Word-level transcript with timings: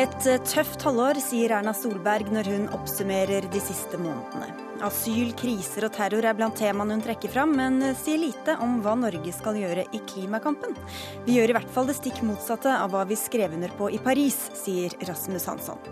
Et 0.00 0.26
eh, 0.30 0.38
tøft 0.48 0.80
halvår, 0.86 1.18
sier 1.20 1.52
Erna 1.52 1.74
Solberg 1.76 2.30
når 2.32 2.46
hun 2.48 2.62
oppsummerer 2.72 3.44
de 3.52 3.60
siste 3.60 3.98
månedene. 4.00 4.46
Asyl, 4.86 5.34
kriser 5.36 5.84
og 5.84 5.92
terror 5.92 6.24
er 6.24 6.36
blant 6.38 6.56
temaene 6.56 6.94
hun 6.96 7.02
trekker 7.04 7.32
fram, 7.34 7.52
men 7.58 7.76
eh, 7.84 7.96
sier 8.00 8.20
lite 8.22 8.54
om 8.64 8.78
hva 8.84 8.94
Norge 8.96 9.34
skal 9.36 9.58
gjøre 9.60 9.84
i 9.92 10.00
klimakampen. 10.08 10.72
Vi 11.26 11.36
gjør 11.36 11.52
i 11.52 11.56
hvert 11.58 11.74
fall 11.74 11.90
det 11.90 11.98
stikk 11.98 12.22
motsatte 12.24 12.72
av 12.78 12.94
hva 12.94 13.02
vi 13.10 13.18
skrev 13.18 13.58
under 13.58 13.74
på 13.76 13.90
i 13.92 14.00
Paris, 14.00 14.38
sier 14.62 14.94
Rasmus 15.10 15.50
Hansson. 15.50 15.84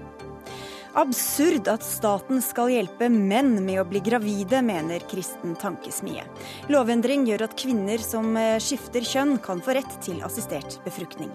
Absurd 0.96 1.68
at 1.68 1.84
staten 1.84 2.40
skal 2.42 2.72
hjelpe 2.72 3.10
menn 3.12 3.58
med 3.66 3.82
å 3.82 3.86
bli 3.90 4.00
gravide, 4.08 4.62
mener 4.64 5.04
Kristen 5.10 5.52
Tankesmie. 5.60 6.24
Lovendring 6.72 7.28
gjør 7.28 7.44
at 7.50 7.60
kvinner 7.60 8.00
som 8.00 8.32
eh, 8.40 8.56
skifter 8.56 9.04
kjønn, 9.04 9.36
kan 9.44 9.60
få 9.60 9.76
rett 9.76 10.00
til 10.06 10.24
assistert 10.24 10.80
befruktning. 10.88 11.34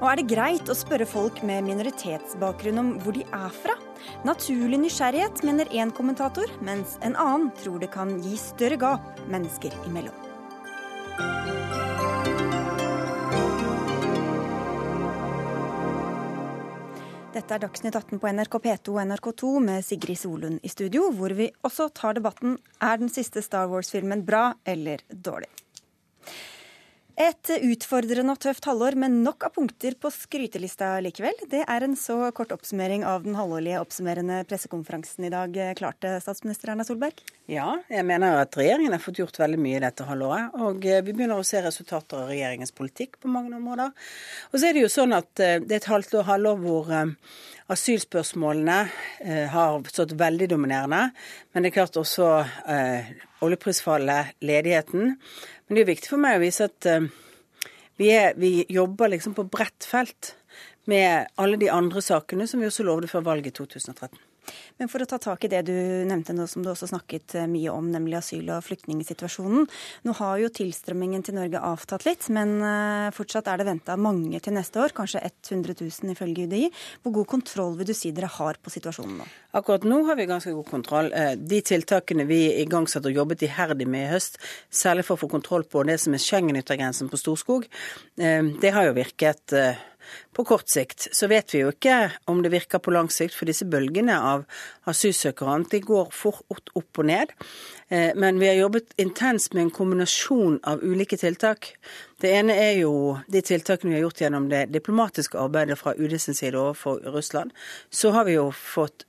Og 0.00 0.06
er 0.10 0.20
det 0.20 0.28
greit 0.30 0.70
å 0.70 0.76
spørre 0.76 1.08
folk 1.08 1.42
med 1.46 1.66
minoritetsbakgrunn 1.68 2.82
om 2.82 2.94
hvor 3.02 3.16
de 3.16 3.26
er 3.26 3.50
fra? 3.62 3.76
Naturlig 4.28 4.78
nysgjerrighet, 4.84 5.42
mener 5.46 5.70
én 5.74 5.92
kommentator, 5.94 6.50
mens 6.64 6.96
en 7.06 7.18
annen 7.18 7.50
tror 7.62 7.82
det 7.82 7.92
kan 7.94 8.16
gi 8.24 8.38
større 8.40 8.78
gap 8.80 9.22
mennesker 9.30 9.74
imellom. 9.88 10.14
Dette 17.38 17.54
er 17.54 17.60
Dagsnytt 17.62 17.94
18 17.94 18.18
på 18.18 18.30
NRK 18.34 18.54
P2 18.64 18.94
og 18.96 19.02
NRK2 19.04 19.50
med 19.62 19.84
Sigrid 19.86 20.18
Solund 20.18 20.64
i 20.64 20.70
studio, 20.72 21.10
hvor 21.14 21.30
vi 21.38 21.46
også 21.62 21.86
tar 21.94 22.16
debatten 22.18 22.56
er 22.82 22.98
den 22.98 23.12
siste 23.12 23.44
Star 23.44 23.68
Wars-filmen 23.70 24.24
bra 24.26 24.56
eller 24.66 25.04
dårlig. 25.12 25.50
Et 27.18 27.50
utfordrende 27.66 28.30
og 28.30 28.38
tøft 28.38 28.68
halvår 28.68 28.94
med 29.02 29.16
nok 29.24 29.42
av 29.48 29.50
punkter 29.56 29.96
på 29.98 30.10
skrytelista 30.14 30.92
likevel. 31.02 31.34
Det 31.50 31.64
er 31.64 31.82
en 31.82 31.96
så 31.98 32.28
kort 32.30 32.52
oppsummering 32.54 33.02
av 33.02 33.24
den 33.24 33.34
halvårlige 33.34 33.80
oppsummerende 33.82 34.36
pressekonferansen 34.46 35.26
i 35.26 35.32
dag. 35.34 35.58
Klarte 35.80 36.12
statsminister 36.22 36.70
Erna 36.70 36.86
Solberg? 36.86 37.18
Ja, 37.50 37.72
jeg 37.90 38.06
mener 38.06 38.38
at 38.44 38.54
regjeringen 38.54 38.94
har 38.94 39.02
fått 39.02 39.18
gjort 39.18 39.40
veldig 39.42 39.58
mye 39.58 39.82
dette 39.82 40.06
halvåret. 40.06 40.54
Og 40.62 40.86
eh, 40.86 41.02
vi 41.02 41.10
begynner 41.10 41.42
å 41.42 41.48
se 41.48 41.58
resultater 41.64 42.22
av 42.22 42.30
regjeringens 42.30 42.76
politikk 42.78 43.18
på 43.18 43.34
mange 43.34 43.50
områder. 43.58 43.90
Og 44.52 44.54
så 44.54 44.70
er 44.70 44.78
det 44.78 44.86
jo 44.86 44.94
sånn 45.00 45.18
at 45.18 45.42
eh, 45.42 45.58
det 45.58 45.74
er 45.74 45.82
et 45.82 45.90
halvt 45.90 46.20
år, 46.20 46.28
halvår 46.30 46.62
hvor 46.62 46.94
eh, 47.68 47.74
asylspørsmålene 47.74 48.78
har 49.52 49.90
stått 49.92 50.16
veldig 50.18 50.48
dominerende. 50.50 51.10
Men 51.52 51.62
det 51.62 51.70
er 51.70 51.78
klart 51.80 52.00
også 52.00 52.32
eh, 52.66 53.12
oljeprisfallet, 53.44 54.34
ledigheten 54.40 55.14
men 55.68 55.76
det 55.76 55.84
er 55.84 55.90
viktig 55.90 56.08
for 56.08 56.20
meg 56.22 56.38
å 56.38 56.40
vise 56.42 56.64
at 56.64 56.88
eh, 56.88 57.08
vi, 58.00 58.08
er, 58.14 58.32
vi, 58.40 58.62
jobber 58.72 59.12
liksom 59.12 59.34
på 59.36 59.44
bredt 59.52 59.84
felt 59.84 60.32
med 60.88 61.28
alle 61.36 61.58
de 61.60 61.68
andre 61.68 62.00
sakene 62.04 62.46
som 62.48 62.62
vi 62.62 62.70
også 62.70 62.86
lovde 62.88 63.10
før 63.10 63.26
valget 63.26 63.52
i 63.52 63.56
2013. 63.58 64.16
Men 64.78 64.90
for 64.90 65.02
å 65.02 65.08
ta 65.10 65.18
tak 65.22 65.44
i 65.44 65.50
det 65.50 65.64
du 65.68 65.74
nevnte 66.08 66.34
nå, 66.36 66.46
som 66.50 66.62
du 66.64 66.70
også 66.70 66.88
snakket 66.90 67.34
eh, 67.38 67.48
mye 67.50 67.72
om, 67.74 67.88
nemlig 67.92 68.18
asyl- 68.20 68.50
og 68.54 68.64
flyktningsituasjonen. 68.66 69.66
Nå 70.06 70.14
har 70.20 70.38
jo 70.42 70.50
tilstrømmingen 70.54 71.24
til 71.26 71.38
Norge 71.38 71.62
avtatt 71.64 72.06
litt, 72.06 72.28
men 72.34 72.56
eh, 72.62 73.08
fortsatt 73.16 73.50
er 73.50 73.60
det 73.60 73.68
venta 73.68 73.98
mange 74.00 74.40
til 74.44 74.56
neste 74.56 74.82
år. 74.84 74.94
Kanskje 74.96 75.24
100 75.26 75.78
000 75.80 76.14
ifølge 76.14 76.46
UDI. 76.48 76.70
Hvor 77.02 77.16
god 77.20 77.30
kontroll 77.34 77.78
vil 77.80 77.90
du 77.90 77.94
si 77.96 78.12
dere 78.14 78.30
har 78.38 78.60
på 78.62 78.72
situasjonen 78.72 79.18
nå? 79.22 79.28
Akkurat 79.58 79.86
nå 79.88 80.02
har 80.06 80.18
vi 80.18 80.28
ganske 80.30 80.54
god 80.54 80.68
kontroll. 80.70 81.12
Eh, 81.12 81.34
de 81.38 81.60
tiltakene 81.72 82.28
vi 82.28 82.42
igangsatte 82.62 83.10
og 83.10 83.22
jobbet 83.22 83.46
iherdig 83.48 83.88
med 83.90 84.06
i 84.06 84.12
høst, 84.14 84.38
særlig 84.70 85.06
for 85.08 85.18
å 85.18 85.24
få 85.24 85.32
kontroll 85.32 85.66
på 85.68 85.82
det 85.88 85.98
som 86.02 86.14
er 86.14 86.22
Schengen-yttergrensen 86.22 87.10
på 87.10 87.18
Storskog, 87.20 87.66
det 88.18 88.70
har 88.74 88.86
jo 88.88 88.94
virket 88.96 89.52
på 90.36 90.44
kort 90.48 90.68
sikt. 90.70 91.08
Så 91.12 91.28
vet 91.30 91.54
vi 91.54 91.62
jo 91.64 91.72
ikke 91.72 92.10
om 92.30 92.42
det 92.44 92.52
virker 92.54 92.82
på 92.82 92.94
lang 92.94 93.10
sikt, 93.12 93.36
for 93.36 93.48
disse 93.48 93.66
bølgene 93.68 94.16
av 94.16 94.44
asylsøkere 94.88 95.58
de 95.72 95.80
går 95.84 96.12
fort 96.14 96.72
opp 96.78 97.00
og 97.00 97.08
ned. 97.08 97.32
Eh, 97.88 98.12
men 98.14 98.38
vi 98.40 98.48
har 98.50 98.58
jobbet 98.60 98.94
intenst 99.00 99.54
med 99.54 99.66
en 99.66 99.74
kombinasjon 99.74 100.60
av 100.68 100.84
ulike 100.84 101.16
tiltak. 101.20 101.72
Det 102.20 102.32
ene 102.34 102.56
er 102.58 102.74
jo 102.82 102.92
de 103.32 103.42
tiltakene 103.42 103.94
vi 103.94 103.98
har 103.98 104.06
gjort 104.08 104.22
gjennom 104.24 104.48
det 104.52 104.66
diplomatiske 104.74 105.38
arbeidet 105.40 105.78
fra 105.80 105.96
UD 105.96 106.18
sin 106.20 106.36
side 106.36 106.58
overfor 106.58 107.00
Russland. 107.14 107.54
Så 107.90 108.12
har 108.16 108.28
vi 108.28 108.36
jo 108.36 108.50
fått 108.52 109.07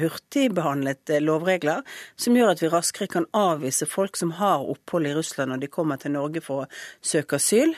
hurtigbehandlet 0.00 1.10
eh, 1.10 1.22
lovregler 1.22 1.82
som 2.20 2.36
gjør 2.36 2.52
at 2.52 2.62
vi 2.62 2.70
raskere 2.72 3.10
kan 3.10 3.26
avvise 3.36 3.88
folk 3.88 4.16
som 4.18 4.34
har 4.38 4.64
opphold 4.64 5.08
i 5.08 5.14
Russland 5.16 5.52
når 5.52 5.64
de 5.64 5.70
kommer 5.72 6.00
til 6.00 6.14
Norge 6.14 6.42
for 6.44 6.64
å 6.64 6.68
søke 7.04 7.40
asyl. 7.40 7.74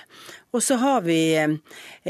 Og 0.56 0.65
så 0.65 0.78
har 0.81 1.04
vi 1.06 1.19
eh, 1.37 1.56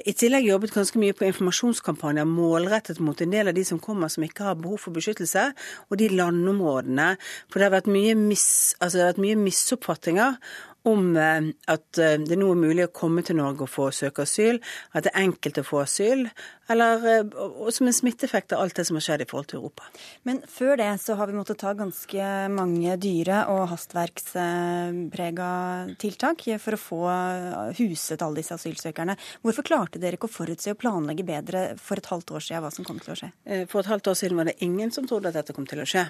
i 0.05 0.15
tillegg 0.15 0.49
jobbet 0.49 0.75
ganske 0.77 1.01
mye 1.01 1.17
på 1.17 1.27
informasjonskampanjer 1.29 2.29
målrettet 2.29 3.03
mot 3.05 3.21
en 3.21 3.35
del 3.35 3.51
av 3.51 3.59
de 3.59 3.67
som 3.67 3.83
kommer 3.83 4.13
som 4.13 4.27
ikke 4.27 4.47
har 4.51 4.59
behov 4.61 4.83
for 4.85 4.97
beskyttelse, 4.97 5.51
og 5.89 6.01
de 6.01 6.11
landområdene. 6.15 7.13
For 7.49 7.59
det 7.59 7.69
har 7.69 7.77
vært 7.79 7.93
mye, 7.93 8.17
mis, 8.19 8.49
altså 8.79 9.03
har 9.03 9.13
vært 9.13 9.25
mye 9.27 9.39
misoppfatninger 9.43 10.39
om 10.89 11.17
eh, 11.19 11.51
at 11.71 11.89
det 11.99 12.39
nå 12.39 12.53
er 12.55 12.63
mulig 12.63 12.87
å 12.87 12.95
komme 12.95 13.25
til 13.27 13.41
Norge 13.41 13.67
og 13.67 13.73
få 13.73 13.91
søke 13.95 14.25
asyl, 14.25 14.63
at 14.95 15.07
det 15.07 15.15
er 15.15 15.27
enkelt 15.27 15.63
å 15.63 15.67
få 15.67 15.83
asyl, 15.83 16.29
eller 16.69 17.29
og 17.39 17.71
som 17.75 17.89
en 17.89 17.97
smitteeffekt 17.97 18.55
av 18.55 18.63
alt 18.65 18.77
det 18.79 18.87
som 18.89 18.99
har 18.99 19.05
skjedd 19.05 19.25
i 19.25 19.29
forhold 19.29 19.49
til 19.51 19.61
Europa. 19.61 19.89
Men 20.29 20.41
før 20.49 20.77
det 20.81 20.91
så 21.03 21.17
har 21.19 21.31
vi 21.31 21.37
måttet 21.37 21.61
ta 21.61 21.73
ganske 21.77 22.29
mange 22.55 22.97
dyre 23.01 23.45
og 23.53 23.67
hastverksprega 23.73 25.51
tiltak 26.01 26.45
for 26.63 26.77
å 26.77 26.81
få 26.81 27.01
huset 27.79 28.23
alle 28.25 28.41
disse 28.43 28.57
asylsøkerne. 28.57 29.17
Hvorfor 29.45 29.67
klarte 29.67 30.03
dere 30.03 30.19
ikke 30.19 30.31
å 30.31 30.37
forutse 30.39 30.75
og 30.75 30.81
planlegge 30.81 31.27
bedre 31.29 31.65
for 31.81 32.01
et 32.01 32.11
halvt 32.13 32.35
år 32.37 32.47
siden 32.47 32.65
hva 32.65 32.73
som 32.75 32.87
kom 32.87 33.01
til 33.03 33.15
å 33.15 33.19
skje? 33.23 33.31
For 33.71 33.83
et 33.83 33.93
halvt 33.93 34.13
år 34.13 34.21
siden 34.23 34.39
var 34.39 34.51
det 34.51 34.59
ingen 34.65 34.93
som 34.95 35.09
trodde 35.09 35.33
at 35.33 35.39
dette 35.41 35.57
kom 35.57 35.67
til 35.69 35.83
å 35.83 35.89
skje. 35.89 36.07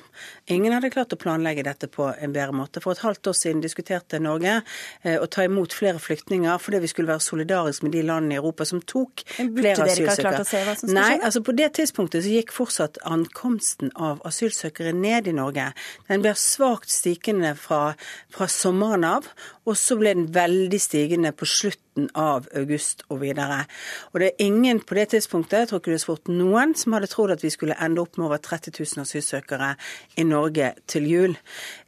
Ingen 0.54 0.74
hadde 0.76 0.92
klart 0.94 1.14
å 1.14 1.20
planlegge 1.20 1.66
dette 1.66 1.90
på 1.92 2.10
en 2.12 2.34
bedre 2.34 2.56
måte. 2.56 2.82
For 2.84 2.94
et 2.94 3.04
halvt 3.04 3.32
år 3.32 3.38
siden 3.38 3.64
diskuterte 3.64 4.20
Norge 4.22 4.58
Eh, 5.02 5.16
å 5.20 5.26
ta 5.30 5.44
imot 5.46 5.74
flere 5.76 6.00
flyktninger 6.02 6.58
fordi 6.62 6.80
vi 6.82 6.90
skulle 6.90 7.12
være 7.12 7.24
solidariske 7.24 7.86
med 7.86 7.94
de 7.94 8.02
landene 8.06 8.36
i 8.36 8.40
Europa 8.40 8.66
som 8.68 8.80
tok 8.80 9.22
flere 9.36 9.86
asylsøkere. 9.86 10.44
Nei, 10.88 11.18
altså 11.22 11.42
på 11.44 11.54
det 11.56 11.72
tidspunktet 11.78 12.24
så 12.24 12.32
gikk 12.32 12.52
fortsatt 12.54 13.00
ankomsten 13.08 13.92
av 13.94 14.22
asylsøkere 14.28 14.94
ned 14.96 15.28
i 15.28 15.34
Norge. 15.36 15.70
Den 16.08 16.24
ble 16.24 16.34
svakt 16.38 16.92
stigende 16.92 17.54
fra, 17.58 17.94
fra 18.34 18.48
sommeren 18.52 19.06
av, 19.08 19.28
og 19.68 19.76
så 19.78 19.98
ble 20.00 20.14
den 20.16 20.30
veldig 20.34 20.80
stigende 20.82 21.34
på 21.36 21.48
slutten 21.48 21.87
slutten 21.98 22.08
av 22.14 22.46
august 22.54 23.02
og 23.10 23.20
videre. 23.22 23.66
Og 24.12 24.20
det 24.20 24.30
er 24.30 24.46
ingen 24.46 24.80
på 24.80 24.94
det 24.94 25.10
tidspunktet, 25.10 25.58
jeg 25.58 25.68
tror 25.68 25.80
ikke 25.80 25.92
det 25.92 25.98
er 25.98 26.04
spurt 26.04 26.28
noen, 26.28 26.74
som 26.74 26.92
hadde 26.92 27.08
trodd 27.08 27.32
at 27.32 27.42
vi 27.42 27.50
skulle 27.50 27.76
ende 27.80 28.00
opp 28.00 28.16
med 28.16 28.26
over 28.26 28.38
30 28.38 28.72
000 28.78 29.02
asylsøkere 29.02 29.76
i 30.16 30.24
Norge 30.24 30.74
til 30.86 31.08
jul. 31.08 31.36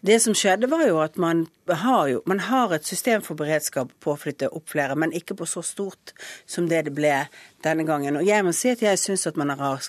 Det 0.01 0.21
som 0.21 0.35
skjedde, 0.35 0.71
var 0.71 0.87
jo 0.87 1.01
at 1.01 1.17
man 1.19 1.47
har, 1.71 2.09
jo, 2.09 2.23
man 2.27 2.41
har 2.41 2.73
et 2.75 2.87
system 2.87 3.23
for 3.23 3.39
beredskap 3.39 3.93
på 4.01 4.13
å 4.13 4.19
flytte 4.19 4.51
opp 4.51 4.71
flere, 4.73 4.97
men 4.97 5.13
ikke 5.13 5.37
på 5.39 5.47
så 5.47 5.63
stort 5.63 6.15
som 6.47 6.69
det 6.69 6.85
det 6.89 6.95
ble 6.97 7.15
denne 7.65 7.85
gangen. 7.85 8.17
Og 8.17 8.27
jeg 8.27 8.45
må 8.45 8.53
si 8.57 8.71
at 8.73 8.83
jeg 8.83 8.99
syns 9.01 9.27
at 9.29 9.39
man 9.41 9.53
har, 9.53 9.85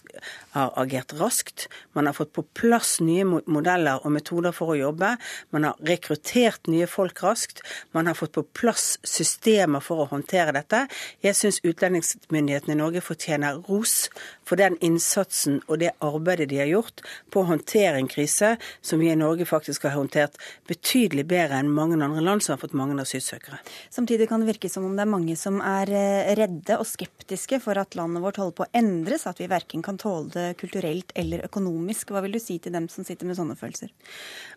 har, 0.56 0.72
agert 0.80 1.16
raskt. 1.20 1.68
Man 1.96 2.10
har 2.10 2.16
fått 2.18 2.34
på 2.36 2.44
plass 2.58 3.00
nye 3.04 3.26
modeller 3.26 4.04
og 4.04 4.14
metoder 4.16 4.56
for 4.56 4.74
å 4.74 4.80
jobbe. 4.80 5.14
Man 5.56 5.68
har 5.70 5.80
rekruttert 5.88 6.68
nye 6.72 6.90
folk 6.92 7.24
raskt. 7.24 7.64
Man 7.96 8.10
har 8.10 8.18
fått 8.20 8.36
på 8.36 8.46
plass 8.62 8.98
systemer 9.08 9.84
for 9.84 10.04
å 10.04 10.10
håndtere 10.12 10.54
dette. 10.56 10.86
Jeg 11.24 11.38
syns 11.38 11.62
utlendingsmyndighetene 11.66 12.76
i 12.76 12.80
Norge 12.80 13.04
fortjener 13.06 13.62
ros 13.68 14.10
for 14.48 14.60
den 14.60 14.78
innsatsen 14.84 15.62
og 15.68 15.80
det 15.82 15.94
arbeidet 16.04 16.50
de 16.52 16.60
har 16.62 16.70
gjort 16.70 17.04
på 17.32 17.42
å 17.42 17.50
håndtere 17.54 18.00
en 18.00 18.10
krise 18.12 18.56
som 18.84 19.02
vi 19.02 19.12
i 19.12 19.18
Norge 19.18 19.48
faktisk 19.48 19.88
har 19.88 19.96
håndtert 19.96 20.38
betydelig 20.70 21.26
bedre 21.32 21.62
enn 21.62 21.72
mange 21.72 22.00
andre 22.00 22.24
land 22.24 22.44
som 22.44 22.56
har 22.56 22.62
fått 22.62 22.76
mange 22.78 22.98
asylsøkere. 23.02 23.62
Samtidig 23.94 24.28
kan 24.30 24.44
det 24.44 24.52
virke 24.52 24.72
som 24.72 24.86
om 24.88 24.98
det 24.98 25.06
er 25.06 25.14
mange 25.14 25.38
som 25.40 25.62
er 25.64 25.92
eh, 25.96 26.34
redde 26.38 26.80
og 26.82 26.88
skeptiske 26.90 27.62
for 27.64 27.80
at 27.82 27.98
landet 28.00 28.24
vårt 28.24 28.42
holder 28.42 28.58
på 28.58 28.68
å 28.68 28.72
endres, 28.78 29.28
at 29.30 29.42
vi 29.42 29.50
verken 29.52 29.84
kan 29.86 30.00
tåle 30.02 30.32
det 30.36 30.48
kulturelt 30.62 31.14
eller 31.16 31.46
økonomisk. 31.48 32.12
Hva 32.12 32.24
vil 32.26 32.36
du 32.36 32.42
si 32.44 32.60
til 32.62 32.76
dem 32.76 32.90
som 32.92 33.08
sitter 33.08 33.30
med 33.30 33.40
sånne 33.40 33.58
følelser? 33.60 33.92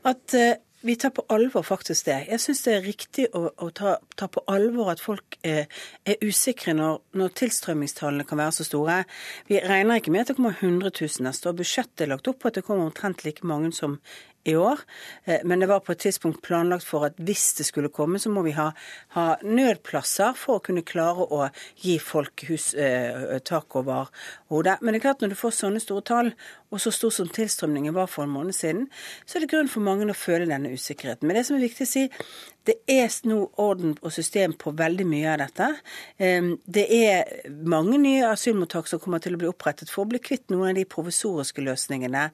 At 0.08 0.36
uh, 0.36 0.54
vi 0.84 0.96
tar 1.00 1.10
på 1.16 1.24
alvor 1.32 1.62
faktisk 1.64 2.06
det. 2.06 2.18
Jeg 2.28 2.40
syns 2.42 2.60
det 2.66 2.72
er 2.74 2.82
riktig 2.84 3.24
å, 3.32 3.46
å 3.56 3.70
ta, 3.72 3.94
ta, 4.20 4.28
på 4.28 4.42
alvor 4.52 4.90
at 4.92 5.00
folk 5.00 5.38
er, 5.40 5.64
er 6.04 6.20
usikre 6.20 6.74
når, 6.76 6.98
når, 7.16 7.32
tilstrømmingstallene 7.40 8.26
kan 8.28 8.40
være 8.42 8.52
så 8.58 8.66
store. 8.68 8.98
Vi 9.48 9.62
regner 9.64 10.02
ikke 10.02 10.12
med 10.12 10.26
at 10.26 10.32
det 10.32 10.36
kommer 10.36 10.58
100 10.60 10.92
000 10.92 11.24
neste 11.24 11.48
år. 11.48 11.56
Budsjettet 11.62 12.04
er 12.04 12.12
lagt 12.12 12.28
opp 12.28 12.42
på 12.42 12.52
at 12.52 12.60
det 12.60 12.66
kommer 12.68 12.90
omtrent 12.90 13.24
like 13.24 13.48
mange 13.48 13.72
som 13.72 13.96
i 14.44 14.54
år. 14.56 14.80
Eh, 15.24 15.40
men 15.44 15.60
det 15.60 15.68
var 15.70 15.80
på 15.80 15.92
et 15.92 16.02
tidspunkt 16.04 16.42
planlagt 16.44 16.86
for 16.86 17.06
at 17.08 17.18
hvis 17.18 17.52
det 17.58 17.66
skulle 17.68 17.92
komme, 17.92 18.20
så 18.20 18.30
må 18.32 18.44
vi 18.46 18.54
ha, 18.56 18.70
ha 19.16 19.26
nødplasser 19.42 20.36
for 20.38 20.58
å 20.58 20.64
kunne 20.64 20.84
klare 20.86 21.24
å 21.24 21.48
gi 21.80 21.96
folk 22.02 22.46
hus, 22.50 22.72
eh, 22.74 23.38
tak 23.44 23.76
over 23.80 24.10
hodet. 24.52 24.80
Men 24.80 24.94
det 24.94 25.00
er 25.00 25.06
klart 25.08 25.24
når 25.24 25.34
du 25.34 25.40
får 25.40 25.56
sånne 25.58 25.82
store 25.82 26.04
tall, 26.06 26.32
og 26.74 26.82
så 26.82 26.90
stor 26.92 27.12
som 27.14 27.30
tilstrømningen 27.30 27.94
var 27.94 28.08
for 28.10 28.26
en 28.26 28.34
måned 28.34 28.56
siden, 28.56 28.88
så 29.24 29.38
er 29.38 29.44
det 29.44 29.52
grunn 29.52 29.70
for 29.70 29.84
mange 29.86 30.08
å 30.10 30.16
føle 30.18 30.48
denne 30.50 30.72
usikkerheten. 30.74 31.28
Men 31.28 31.38
det 31.38 31.46
som 31.48 31.56
er 31.56 31.66
viktig 31.68 31.86
å 31.86 31.92
si, 31.92 32.08
Det 32.64 32.76
er 32.90 33.12
nå 33.28 33.38
orden 33.60 33.94
og 34.00 34.12
system 34.14 34.54
på 34.58 34.72
veldig 34.76 35.06
mye 35.08 35.32
av 35.34 35.42
dette. 35.42 35.68
Det 36.64 36.84
er 36.96 37.50
mange 37.68 37.98
nye 38.00 38.30
asylmottak 38.30 38.88
som 38.88 39.02
kommer 39.02 39.22
til 39.22 39.36
å 39.36 39.40
bli 39.40 39.50
opprettet 39.50 39.92
for 39.92 40.04
å 40.04 40.10
bli 40.10 40.20
kvitt 40.22 40.48
noen 40.52 40.72
av 40.72 40.78
de 40.78 40.86
provisoriske 40.88 41.64
løsningene 41.64 42.28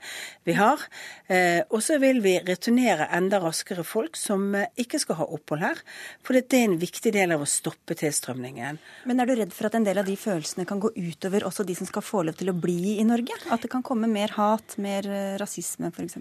vi 0.47 0.55
har. 0.59 0.82
Eh, 1.27 1.62
og 1.71 1.82
så 1.85 1.99
vil 2.03 2.21
vi 2.25 2.37
returnere 2.47 3.09
enda 3.17 3.41
raskere 3.43 3.85
folk 3.87 4.19
som 4.19 4.50
eh, 4.59 4.71
ikke 4.81 5.00
skal 5.03 5.21
ha 5.21 5.29
opphold 5.37 5.65
her. 5.65 5.82
For 6.27 6.37
det 6.37 6.59
er 6.59 6.69
en 6.69 6.81
viktig 6.81 7.12
del 7.15 7.35
av 7.35 7.44
å 7.44 7.49
stoppe 7.50 7.97
tilstrømningen. 7.99 8.81
Men 9.11 9.23
er 9.23 9.31
du 9.31 9.37
redd 9.38 9.55
for 9.56 9.71
at 9.71 9.79
en 9.79 9.87
del 9.87 10.03
av 10.03 10.09
de 10.09 10.17
følelsene 10.21 10.67
kan 10.69 10.82
gå 10.82 10.93
utover 10.97 11.47
også 11.49 11.67
de 11.69 11.79
som 11.79 11.88
skal 11.88 12.05
få 12.06 12.25
lov 12.29 12.38
til 12.41 12.53
å 12.53 12.56
bli 12.56 12.99
i 12.99 13.06
Norge? 13.09 13.37
At 13.50 13.65
det 13.65 13.73
kan 13.73 13.87
komme 13.87 14.11
mer 14.11 14.35
hat, 14.37 14.77
mer 14.82 15.09
eh, 15.09 15.38
rasisme 15.41 15.93
f.eks.? 15.94 16.21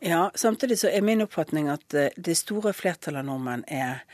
Ja, 0.00 0.30
samtidig 0.34 0.78
så 0.78 0.88
er 0.88 1.02
min 1.02 1.24
oppfatning 1.24 1.68
at 1.72 1.94
eh, 1.94 2.12
det 2.16 2.36
store 2.38 2.70
flertallet 2.76 3.24
av 3.24 3.26
nordmenn 3.26 3.64
er 3.66 4.04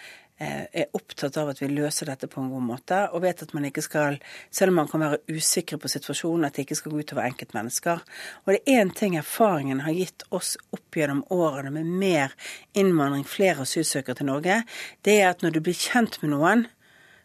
eh, 0.40 0.64
er 0.72 0.96
opptatt 0.96 1.36
av 1.36 1.50
at 1.52 1.60
vi 1.60 1.68
løser 1.68 2.08
dette 2.08 2.24
på 2.30 2.40
en 2.40 2.48
god 2.48 2.64
måte, 2.64 3.00
og 3.12 3.20
vet 3.20 3.42
at 3.44 3.52
man 3.52 3.66
ikke 3.68 3.84
skal, 3.84 4.16
selv 4.48 4.72
om 4.72 4.80
man 4.80 4.88
kan 4.88 5.04
være 5.04 5.20
usikre 5.28 5.76
på 5.78 5.90
situasjonen, 5.92 6.46
at 6.48 6.56
det 6.56 6.64
ikke 6.64 6.78
skal 6.80 6.94
gå 6.94 7.02
utover 7.04 7.28
enkeltmennesker. 7.28 8.00
Og 8.46 8.54
det 8.54 8.62
er 8.64 8.80
én 8.80 8.94
ting 8.96 9.18
erfaringen 9.20 9.84
har 9.84 9.92
gitt 9.92 10.24
oss 10.32 10.54
opp 10.72 10.96
gjennom 10.96 11.20
årene 11.28 11.74
med 11.76 11.92
mer 12.00 12.32
innvandring, 12.72 13.28
flere 13.28 13.68
asylsøkere 13.68 14.22
til 14.22 14.30
Norge, 14.32 14.62
det 15.04 15.18
er 15.20 15.34
at 15.34 15.44
når 15.44 15.58
du 15.58 15.62
blir 15.68 15.76
kjent 15.76 16.16
med 16.24 16.32
noen, 16.32 16.66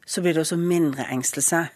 så 0.10 0.24
blir 0.26 0.34
det 0.34 0.42
også 0.42 0.58
mindre 0.58 1.06
engstelse. 1.14 1.68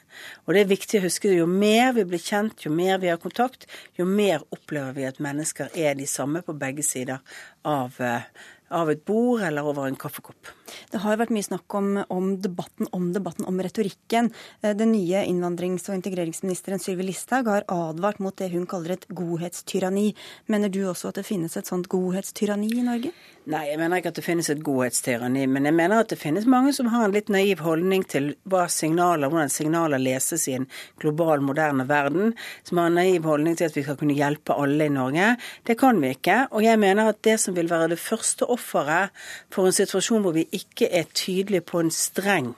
Og 0.45 0.55
det 0.55 0.63
er 0.63 0.71
viktig 0.71 0.99
å 0.99 1.05
huske 1.05 1.35
jo 1.35 1.45
mer 1.49 1.93
vi 1.97 2.05
blir 2.09 2.21
kjent, 2.21 2.65
jo 2.65 2.73
mer 2.73 2.97
vi 3.01 3.11
har 3.11 3.21
kontakt, 3.21 3.67
jo 3.97 4.07
mer 4.09 4.41
opplever 4.53 4.97
vi 4.97 5.05
at 5.09 5.21
mennesker 5.23 5.73
er 5.77 5.93
de 5.99 6.09
samme 6.09 6.41
på 6.45 6.55
begge 6.57 6.85
sider 6.85 7.21
av, 7.61 7.99
eh, 8.01 8.25
av 8.73 8.89
et 8.89 9.03
bord 9.05 9.43
eller 9.45 9.65
over 9.69 9.85
en 9.85 9.99
kaffekopp. 9.99 10.49
Det 10.89 11.01
har 11.03 11.19
vært 11.21 11.33
mye 11.33 11.45
snakk 11.45 11.75
om, 11.77 11.91
om, 12.09 12.31
debatten, 12.41 12.89
om 12.91 13.11
debatten, 13.13 13.45
om 13.45 13.61
retorikken. 13.61 14.31
Eh, 14.63 14.73
den 14.73 14.95
nye 14.95 15.25
innvandrings- 15.29 15.85
og 15.89 15.99
integreringsministeren 15.99 16.81
Sylvi 16.81 17.05
Listhaug 17.11 17.51
har 17.51 17.67
advart 17.69 18.19
mot 18.19 18.35
det 18.35 18.49
hun 18.53 18.65
kaller 18.65 18.97
et 18.97 19.07
godhetstyranni. 19.13 20.15
Mener 20.49 20.73
du 20.73 20.81
også 20.87 21.13
at 21.13 21.21
det 21.21 21.27
finnes 21.29 21.57
et 21.57 21.69
sånt 21.69 21.89
godhetstyranni 21.91 22.73
i 22.79 22.87
Norge? 22.89 23.13
Nei, 23.43 23.65
jeg 23.67 23.75
mener 23.75 23.99
ikke 23.99 24.13
at 24.13 24.15
det 24.15 24.23
finnes 24.23 24.47
et 24.47 24.61
godhetstyranni, 24.63 25.41
men 25.51 25.65
jeg 25.67 25.75
mener 25.75 25.99
at 25.99 26.11
det 26.13 26.17
finnes 26.21 26.45
mange 26.47 26.71
som 26.71 26.87
har 26.93 27.03
en 27.03 27.15
litt 27.15 27.27
naiv 27.33 27.59
holdning 27.65 28.05
til 28.07 28.29
hva 28.47 28.69
signaler, 28.71 29.27
hvordan 29.27 29.51
signaler 29.51 29.99
leses 29.99 30.45
i 30.47 30.55
en 30.55 30.67
global, 31.03 31.43
moderne 31.43 31.83
verden. 31.89 32.31
Som 32.63 32.79
har 32.79 32.87
en 32.87 32.95
naiv 33.01 33.27
holdning 33.27 33.57
til 33.59 33.67
at 33.67 33.75
vi 33.75 33.83
skal 33.83 33.99
kunne 33.99 34.15
hjelpe 34.15 34.55
alle 34.55 34.87
i 34.87 34.93
Norge. 34.95 35.33
Det 35.67 35.75
kan 35.81 35.99
vi 35.99 36.13
ikke. 36.15 36.37
Og 36.55 36.63
jeg 36.63 36.79
mener 36.79 37.11
at 37.11 37.19
det 37.27 37.35
som 37.43 37.57
vil 37.57 37.67
være 37.67 37.91
det 37.91 37.99
første 37.99 38.47
offeret 38.47 39.11
for 39.51 39.67
en 39.67 39.75
situasjon 39.75 40.23
hvor 40.23 40.39
vi 40.39 40.47
ikke 40.55 40.87
er 40.87 41.11
tydelige 41.11 41.67
på 41.67 41.83
en 41.83 41.91
streng 41.91 42.53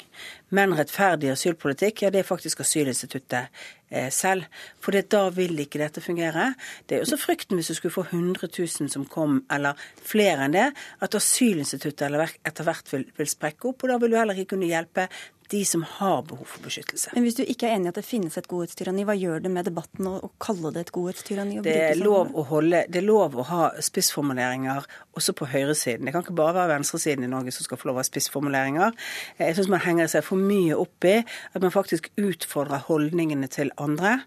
men 0.56 0.76
rettferdig 0.78 1.31
asylpolitikk, 1.34 2.04
ja, 2.06 2.12
det 2.14 2.22
er 2.22 2.28
faktisk 2.28 2.62
asylinstituttet 2.64 3.64
selv. 4.13 4.47
For 4.83 4.95
da 4.95 5.24
vil 5.36 5.59
ikke 5.63 5.81
dette 5.81 6.03
fungere. 6.03 6.51
Det 6.88 6.97
er 6.97 7.06
også 7.06 7.19
frykten 7.21 7.59
hvis 7.59 7.71
du 7.71 7.77
skulle 7.77 7.95
få 7.95 8.06
100 8.09 8.50
000 8.51 8.92
som 8.92 9.06
kom, 9.09 9.42
eller 9.51 9.80
flere 10.06 10.45
enn 10.45 10.56
det, 10.56 10.68
at 11.01 11.18
asylinstituttet 11.18 12.38
etter 12.45 12.68
hvert 12.68 12.92
vil, 12.94 13.07
vil 13.18 13.30
sprekke 13.30 13.71
opp. 13.71 13.83
Og 13.83 13.94
da 13.94 14.00
vil 14.01 14.13
du 14.13 14.19
heller 14.19 14.38
ikke 14.38 14.56
kunne 14.56 14.69
hjelpe 14.69 15.07
de 15.51 15.62
som 15.65 15.83
har 15.83 16.24
behov 16.27 16.47
for 16.50 16.65
beskyttelse. 16.65 17.12
Men 17.13 17.25
Hvis 17.25 17.38
du 17.38 17.44
ikke 17.44 17.69
er 17.69 17.75
enig 17.77 17.89
i 17.89 17.92
at 17.94 18.00
det 18.00 18.06
finnes 18.06 18.38
et 18.38 18.47
godhetstyranni, 18.50 19.06
hva 19.06 19.15
gjør 19.18 19.44
det 19.45 19.51
med 19.53 19.68
debatten 19.69 20.07
å, 20.09 20.31
kalle 20.42 20.71
det 20.74 20.86
et 20.86 20.94
godhetstyranni? 20.95 21.59
Det 21.65 21.75
er, 21.92 22.00
lov 22.01 22.33
å 22.33 22.45
holde, 22.50 22.83
det 22.92 23.01
er 23.01 23.06
lov 23.06 23.38
å 23.38 23.45
ha 23.50 23.69
spissformuleringer 23.83 24.88
også 25.15 25.36
på 25.38 25.47
høyresiden. 25.51 26.07
Det 26.07 26.15
kan 26.15 26.25
ikke 26.25 26.36
bare 26.38 26.57
være 26.57 26.75
venstresiden 26.75 27.27
i 27.27 27.31
Norge 27.31 27.53
som 27.56 27.68
skal 27.68 27.80
få 27.80 27.89
lov 27.89 28.00
å 28.00 28.03
ha 28.03 28.07
spissformuleringer. 28.07 28.95
Jeg 29.39 29.57
syns 29.57 29.71
man 29.71 29.83
henger 29.86 30.09
seg 30.12 30.25
for 30.27 30.42
mye 30.42 30.77
opp 30.77 31.07
i 31.07 31.15
at 31.21 31.62
man 31.62 31.74
faktisk 31.74 32.09
utfordrer 32.19 32.83
holdningene 32.89 33.50
til 33.51 33.71
andre. 33.81 34.18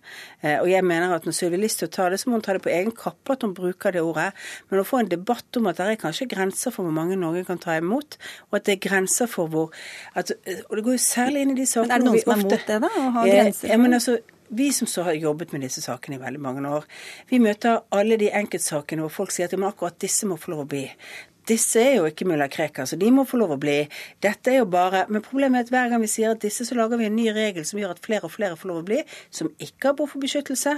Eh, 0.41 0.59
og 0.61 0.71
jeg 0.71 0.87
mener 0.87 1.17
at 1.17 1.27
når 1.29 1.37
Sylvi 1.37 1.61
Listhaug 1.61 1.93
tar 1.95 2.15
det, 2.15 2.21
så 2.23 2.31
må 2.31 2.39
hun 2.39 2.47
ta 2.47 2.57
det 2.57 2.65
på 2.65 2.73
egen 2.73 2.95
kappe 2.97 3.35
at 3.35 3.45
hun 3.45 3.57
bruker 3.57 3.95
det 3.95 4.05
ordet. 4.05 4.31
Men 4.71 4.83
å 4.83 4.87
få 4.87 5.03
en 5.03 5.11
debatt 5.11 5.61
om 5.61 5.69
at 5.71 5.81
det 5.81 5.91
er 5.93 6.01
kanskje 6.01 6.31
grenser 6.31 6.75
for 6.75 6.87
hvor 6.87 6.95
mange 6.95 7.19
Norge 7.19 7.45
kan 7.49 7.61
ta 7.61 7.77
imot, 7.79 8.19
og 8.49 8.61
at 8.61 8.69
det 8.69 8.79
er 8.79 8.85
grenser 8.89 9.31
for 9.31 9.51
hvor 9.53 9.75
at, 10.15 10.31
Og 10.69 10.77
det 10.77 10.85
går 10.85 10.97
jo 10.97 11.08
Særlig 11.09 11.45
inn 11.45 11.55
i 11.55 11.61
de 11.61 11.69
sakene 11.69 11.89
Men 11.89 11.95
Er 11.95 12.03
det 12.03 12.11
noen 12.11 12.25
som 12.25 12.35
er 12.35 12.43
mot 12.43 12.67
det, 12.73 12.81
da? 12.85 12.91
Å 12.91 13.07
ha 13.17 13.25
grenser? 13.29 13.73
Ja, 13.73 13.79
men 13.81 13.97
altså, 13.97 14.19
vi 14.61 14.69
som 14.73 14.89
så 14.91 15.05
har 15.09 15.17
jobbet 15.19 15.53
med 15.55 15.65
disse 15.67 15.83
sakene 15.85 16.17
i 16.19 16.23
veldig 16.23 16.41
mange 16.45 16.75
år, 16.79 16.87
vi 17.31 17.41
møter 17.43 17.83
alle 17.95 18.19
de 18.21 18.31
enkeltsakene 18.33 19.05
hvor 19.05 19.15
folk 19.23 19.35
sier 19.35 19.51
at 19.51 19.57
akkurat 19.71 19.99
disse 20.01 20.29
må 20.29 20.39
få 20.41 20.55
lov 20.55 20.65
å 20.65 20.71
bli. 20.73 20.85
Disse 21.49 21.81
er 21.81 21.95
jo 21.99 22.09
ikke 22.09 22.27
mulla 22.29 22.49
Krekar, 22.53 22.87
så 22.89 22.99
de 23.01 23.09
må 23.15 23.25
få 23.29 23.39
lov 23.41 23.55
å 23.55 23.61
bli. 23.61 23.79
Dette 24.25 24.53
er 24.53 24.61
jo 24.61 24.69
bare 24.71 25.07
Men 25.09 25.23
problemet 25.25 25.63
er 25.63 25.67
at 25.67 25.73
hver 25.73 25.93
gang 25.93 26.03
vi 26.03 26.11
sier 26.11 26.35
at 26.35 26.43
disse, 26.43 26.67
så 26.69 26.77
lager 26.77 27.01
vi 27.01 27.07
en 27.09 27.17
ny 27.17 27.29
regel 27.33 27.65
som 27.65 27.81
gjør 27.81 27.95
at 27.95 28.03
flere 28.05 28.29
og 28.29 28.35
flere 28.35 28.59
får 28.59 28.71
lov 28.71 28.81
å 28.83 28.87
bli, 28.89 28.99
som 29.35 29.49
ikke 29.57 29.91
har 29.91 29.97
behov 29.97 30.13
for 30.13 30.23
beskyttelse, 30.23 30.75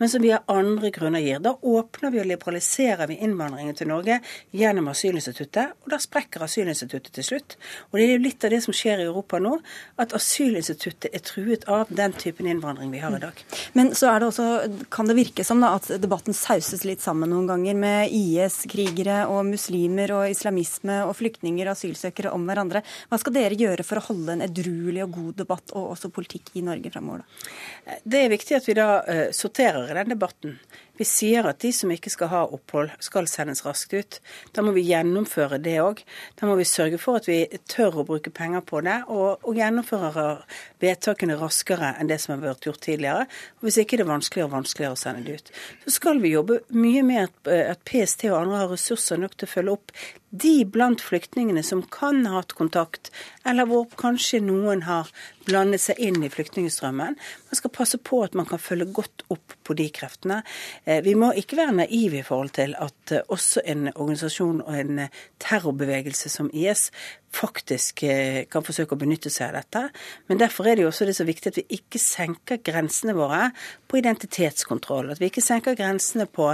men 0.00 0.10
som 0.10 0.22
vi 0.24 0.32
av 0.32 0.48
andre 0.50 0.90
grunner 0.94 1.24
gir. 1.24 1.42
Da 1.44 1.54
åpner 1.54 2.14
vi 2.14 2.22
og 2.22 2.28
liberaliserer 2.30 3.10
vi 3.10 3.18
innvandringen 3.26 3.76
til 3.76 3.90
Norge 3.90 4.20
gjennom 4.56 4.88
asylinstituttet, 4.92 5.74
og 5.84 5.92
da 5.92 6.00
sprekker 6.00 6.46
asylinstituttet 6.46 7.12
til 7.18 7.28
slutt. 7.28 7.58
Og 7.90 7.98
det 7.98 8.06
er 8.06 8.14
jo 8.14 8.24
litt 8.24 8.46
av 8.46 8.54
det 8.54 8.62
som 8.64 8.76
skjer 8.76 9.02
i 9.02 9.08
Europa 9.08 9.40
nå, 9.42 9.58
at 10.00 10.14
asylinstituttet 10.16 11.10
er 11.12 11.24
truet 11.24 11.68
av 11.70 11.92
den 11.92 12.16
typen 12.16 12.48
innvandring 12.50 12.92
vi 12.94 13.02
har 13.04 13.14
i 13.16 13.22
dag. 13.22 13.44
Men 13.76 13.92
så 13.98 14.12
er 14.12 14.22
det 14.22 14.30
også, 14.30 14.48
kan 14.94 15.10
det 15.10 15.18
virke 15.18 15.44
som 15.46 15.60
da, 15.62 15.74
at 15.78 15.90
debatten 16.00 16.36
sauses 16.36 16.86
litt 16.88 17.04
sammen 17.04 17.32
noen 17.32 17.48
ganger 17.50 17.78
med 17.78 18.14
IS-krigere 18.14 19.24
og 19.32 19.44
muslimer 19.50 20.13
og 20.13 20.13
islamisme 20.30 21.00
og 21.08 21.14
flyktninger 21.18 21.68
og 21.68 21.74
asylsøkere 21.74 22.32
om 22.34 22.46
hverandre. 22.48 22.84
Hva 23.10 23.20
skal 23.20 23.36
dere 23.36 23.58
gjøre 23.58 23.86
for 23.86 24.00
å 24.00 24.06
holde 24.08 24.36
en 24.36 24.46
edruelig 24.46 25.04
og 25.04 25.14
god 25.18 25.42
debatt 25.42 25.74
og 25.74 25.94
også 25.94 26.12
politikk 26.14 26.54
i 26.58 26.64
Norge 26.66 26.92
fremover? 26.94 27.24
Da? 27.24 27.98
Det 28.04 28.24
er 28.24 28.32
viktig 28.32 28.58
at 28.58 28.68
vi 28.68 28.78
da 28.78 28.88
uh, 29.02 29.26
sorterer 29.34 29.90
i 29.90 29.98
den 30.00 30.14
debatten. 30.14 30.58
Vi 30.98 31.06
sier 31.08 31.46
at 31.48 31.58
de 31.64 31.72
som 31.74 31.90
ikke 31.90 32.12
skal 32.12 32.30
ha 32.30 32.42
opphold, 32.54 32.92
skal 33.02 33.26
sendes 33.30 33.64
raskt 33.66 33.94
ut. 33.96 34.18
Da 34.54 34.62
må 34.62 34.74
vi 34.76 34.84
gjennomføre 34.86 35.58
det 35.62 35.76
òg. 35.82 36.02
Da 36.38 36.46
må 36.46 36.54
vi 36.58 36.66
sørge 36.68 37.00
for 37.02 37.18
at 37.18 37.28
vi 37.30 37.40
tør 37.70 38.00
å 38.02 38.06
bruke 38.06 38.30
penger 38.34 38.62
på 38.66 38.82
det, 38.86 39.00
og, 39.10 39.42
og 39.42 39.58
gjennomfører 39.58 40.44
vedtakene 40.84 41.38
raskere 41.40 41.94
enn 41.98 42.10
det 42.10 42.20
som 42.22 42.36
har 42.36 42.44
vært 42.44 42.68
gjort 42.68 42.82
tidligere. 42.86 43.28
Og 43.58 43.68
hvis 43.68 43.80
ikke 43.82 43.98
det 43.98 44.06
er 44.06 44.12
vanskeligere 44.12 44.50
og 44.50 44.58
vanskeligere 44.58 44.96
å 44.98 45.00
sende 45.02 45.24
det 45.26 45.40
ut. 45.40 45.54
Så 45.86 45.96
skal 45.98 46.22
vi 46.22 46.34
jobbe 46.34 46.60
mye 46.74 47.02
med 47.06 47.26
at, 47.26 47.54
at 47.74 47.86
PST 47.88 48.28
og 48.30 48.38
andre 48.44 48.62
har 48.62 48.70
ressurser 48.74 49.20
nok 49.20 49.34
til 49.34 49.50
å 49.50 49.54
følge 49.56 49.78
opp 49.78 49.96
de 50.34 50.64
blant 50.66 50.98
flyktningene 50.98 51.62
som 51.62 51.82
kan 51.94 52.24
ha 52.26 52.40
hatt 52.40 52.56
kontakt, 52.58 53.10
eller 53.46 53.68
hvor 53.70 53.86
kanskje 54.00 54.40
noen 54.42 54.82
har 54.88 55.10
blandet 55.46 55.82
seg 55.84 56.00
inn 56.02 56.22
i 56.24 56.30
flyktningstrømmen. 56.32 57.14
Man 57.14 57.58
skal 57.58 57.72
passe 57.74 58.00
på 58.02 58.22
at 58.24 58.34
man 58.34 58.48
kan 58.48 58.62
følge 58.62 58.88
godt 58.96 59.22
opp 59.30 59.54
på 59.64 59.76
de 59.78 59.86
kreftene. 59.94 60.40
Eh, 60.84 61.04
vi 61.04 61.14
må 61.18 61.30
ikke 61.38 61.60
være 61.60 61.76
naive 61.84 62.18
i 62.18 62.26
forhold 62.26 62.54
til 62.58 62.74
at 62.80 63.14
eh, 63.14 63.22
også 63.28 63.62
en 63.62 63.90
organisasjon 63.92 64.64
og 64.64 64.74
en 64.80 65.04
eh, 65.06 65.22
terrorbevegelse 65.44 66.32
som 66.32 66.50
IS 66.50 66.88
faktisk 67.34 68.04
kan 68.52 68.64
forsøke 68.66 68.96
å 68.96 69.00
benytte 69.00 69.32
seg 69.32 69.50
av 69.50 69.58
dette. 69.60 69.82
Men 70.30 70.40
derfor 70.40 70.68
er 70.68 70.78
det 70.78 70.86
jo 70.86 70.90
også 70.92 71.08
det 71.08 71.16
så 71.18 71.26
viktig 71.28 71.52
at 71.52 71.60
vi 71.60 71.66
ikke 71.78 72.00
senker 72.02 72.62
grensene 72.64 73.14
våre 73.16 73.50
på 73.90 74.00
identitetskontroll. 74.00 75.12
At 75.12 75.22
vi 75.22 75.30
ikke 75.30 75.44
senker 75.44 75.78
grensene 75.78 76.26
på 76.30 76.52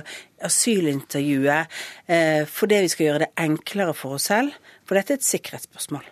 asylintervjuet 0.49 1.81
fordi 2.51 2.85
vi 2.85 2.93
skal 2.93 3.07
gjøre 3.07 3.25
det 3.27 3.33
enklere 3.45 3.97
for 3.97 4.17
oss 4.17 4.31
selv. 4.33 4.57
For 4.89 4.99
dette 4.99 5.15
er 5.15 5.21
et 5.21 5.29
sikkerhetsspørsmål. 5.29 6.07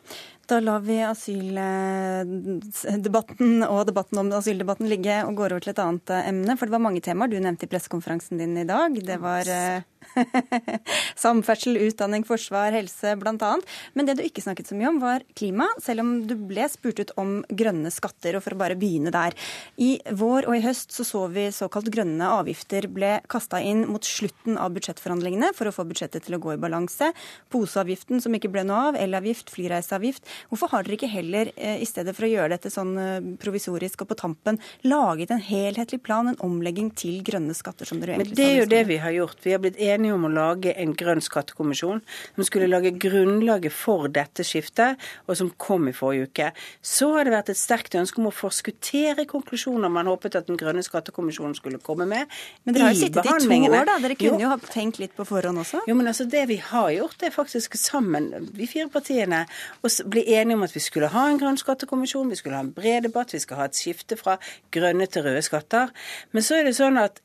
Da 0.48 0.62
lar 0.64 0.80
vi 0.80 0.94
asyldebatten 1.04 3.66
og 3.66 3.82
debatten 3.90 4.18
om 4.22 4.30
asyldebatten 4.32 4.88
ligge 4.88 5.18
og 5.26 5.36
går 5.36 5.52
over 5.52 5.60
til 5.60 5.74
et 5.74 5.82
annet 5.84 6.08
emne. 6.22 6.56
For 6.56 6.64
det 6.64 6.72
var 6.72 6.86
mange 6.86 7.04
temaer 7.04 7.28
du 7.28 7.36
nevnte 7.36 7.68
i 7.68 7.70
pressekonferansen 7.72 8.40
din 8.40 8.56
i 8.56 8.64
dag. 8.68 8.96
Det 8.96 9.18
var 9.20 9.44
eh, 9.52 9.84
Samferdsel, 11.22 11.76
utdanning, 11.88 12.24
forsvar, 12.24 12.72
helse 12.72 13.14
bl.a. 13.20 13.52
Men 13.92 14.08
det 14.08 14.18
du 14.18 14.24
ikke 14.24 14.42
snakket 14.44 14.70
så 14.70 14.78
mye 14.78 14.90
om, 14.90 15.00
var 15.02 15.24
klima, 15.38 15.68
selv 15.82 16.04
om 16.04 16.12
du 16.28 16.34
ble 16.48 16.68
spurt 16.70 17.02
ut 17.02 17.12
om 17.20 17.38
grønne 17.48 17.92
skatter. 17.92 18.38
Og 18.38 18.44
for 18.44 18.56
å 18.56 18.60
bare 18.60 18.78
begynne 18.78 19.12
der. 19.14 19.36
I 19.76 19.96
vår 20.08 20.48
og 20.48 20.56
i 20.56 20.62
høst 20.64 20.94
så, 20.96 21.06
så 21.06 21.26
vi 21.32 21.48
såkalt 21.54 21.90
grønne 21.92 22.30
avgifter 22.38 22.88
ble 22.92 23.18
kasta 23.30 23.60
inn 23.60 23.84
mot 23.90 24.04
slutten 24.04 24.58
av 24.60 24.72
budsjettforhandlingene 24.76 25.52
for 25.56 25.68
å 25.68 25.74
få 25.74 25.86
budsjettet 25.88 26.26
til 26.26 26.38
å 26.38 26.42
gå 26.42 26.56
i 26.56 26.62
balanse. 26.62 27.12
Poseavgiften 27.52 28.22
som 28.24 28.34
ikke 28.36 28.52
ble 28.52 28.64
noe 28.68 28.88
av, 28.88 29.00
elavgift, 29.00 29.52
flyreiseavgift. 29.54 30.26
Hvorfor 30.48 30.72
har 30.72 30.86
dere 30.86 30.98
ikke 30.98 31.10
heller, 31.10 31.52
i 31.56 31.86
stedet 31.88 32.14
for 32.16 32.26
å 32.26 32.30
gjøre 32.30 32.52
dette 32.54 32.72
sånn 32.72 32.94
provisorisk 33.42 34.04
og 34.04 34.12
på 34.12 34.18
tampen, 34.18 34.60
laget 34.86 35.32
en 35.34 35.42
helhetlig 35.42 36.00
plan, 36.04 36.30
en 36.30 36.40
omlegging 36.44 36.90
til 36.98 37.20
grønne 37.26 37.56
skatter, 37.56 37.88
som 37.88 38.00
dere 38.02 38.16
egentlig 38.16 38.34
Men 38.34 38.40
det 38.40 38.48
er 38.48 38.58
jo 38.60 38.68
det 38.70 38.82
vi 38.88 39.00
har 39.02 39.14
gjort. 39.16 39.42
Vi 39.44 39.54
har 39.54 39.62
blitt 39.62 39.80
enige 39.82 40.16
om 40.16 40.26
å 40.28 40.32
lage 40.32 40.74
en 40.78 40.94
grønn 40.98 41.22
skattekommisjon 41.24 42.02
som 42.34 42.46
skulle 42.46 42.70
lage 42.70 42.94
grunnlaget 43.00 43.74
for 43.74 44.08
dette 44.12 44.46
skiftet, 44.46 44.98
og 45.26 45.38
som 45.38 45.50
kom 45.60 45.88
i 45.90 45.94
forrige 45.96 46.28
uke. 46.28 46.50
Så 46.84 47.10
har 47.16 47.26
det 47.26 47.34
vært 47.34 47.52
et 47.52 47.60
sterkt 47.60 47.96
ønske 47.98 48.20
om 48.22 48.30
å 48.30 48.34
forskuttere 48.34 49.26
konklusjoner 49.28 49.92
man 49.92 50.10
håpet 50.10 50.38
at 50.40 50.48
den 50.50 50.58
grønne 50.60 50.84
skattekommisjonen 50.86 51.56
skulle 51.58 51.80
komme 51.82 52.06
med. 52.08 52.30
Men 52.64 52.76
dere 52.76 52.88
har 52.88 52.96
jo 52.96 53.02
sittet 53.02 53.26
i 53.26 53.34
to 53.34 53.58
år, 53.72 53.88
da. 53.88 53.98
Dere 54.02 54.18
kunne 54.18 54.42
jo, 54.42 54.46
jo 54.46 54.52
ha 54.52 54.72
tenkt 54.72 55.00
litt 55.02 55.14
på 55.16 55.26
forhånd 55.28 55.62
også? 55.64 55.82
Jo, 55.88 55.96
men 55.98 56.10
altså 56.10 56.28
det 56.30 56.44
vi 56.50 56.58
har 56.62 56.90
gjort, 56.94 57.18
det 57.20 57.30
er 57.30 57.34
faktisk 57.34 57.76
sammen, 57.80 58.30
vi 58.54 58.68
fire 58.70 58.88
partiene, 58.92 59.44
å 59.82 59.92
bli 60.10 60.24
enige 60.28 60.58
om 60.58 60.66
at 60.66 60.74
vi 60.74 60.82
skulle 60.84 61.10
ha 61.12 61.26
en 61.28 61.40
grønn 61.40 61.58
skattekommisjon, 61.60 62.30
vi 62.30 62.38
skulle 62.38 62.58
ha 62.58 62.64
en 62.66 62.74
bred 62.76 63.08
debatt, 63.08 63.34
vi 63.34 63.42
skal 63.42 63.62
ha 63.62 63.68
et 63.68 63.78
skifte 63.78 64.18
fra 64.20 64.36
grønne 64.74 65.08
til 65.08 65.24
røde 65.26 65.42
skatter. 65.42 65.92
Men 66.32 66.46
så 66.46 66.60
er 66.60 66.68
det 66.68 66.76
sånn 66.78 67.00
at 67.00 67.22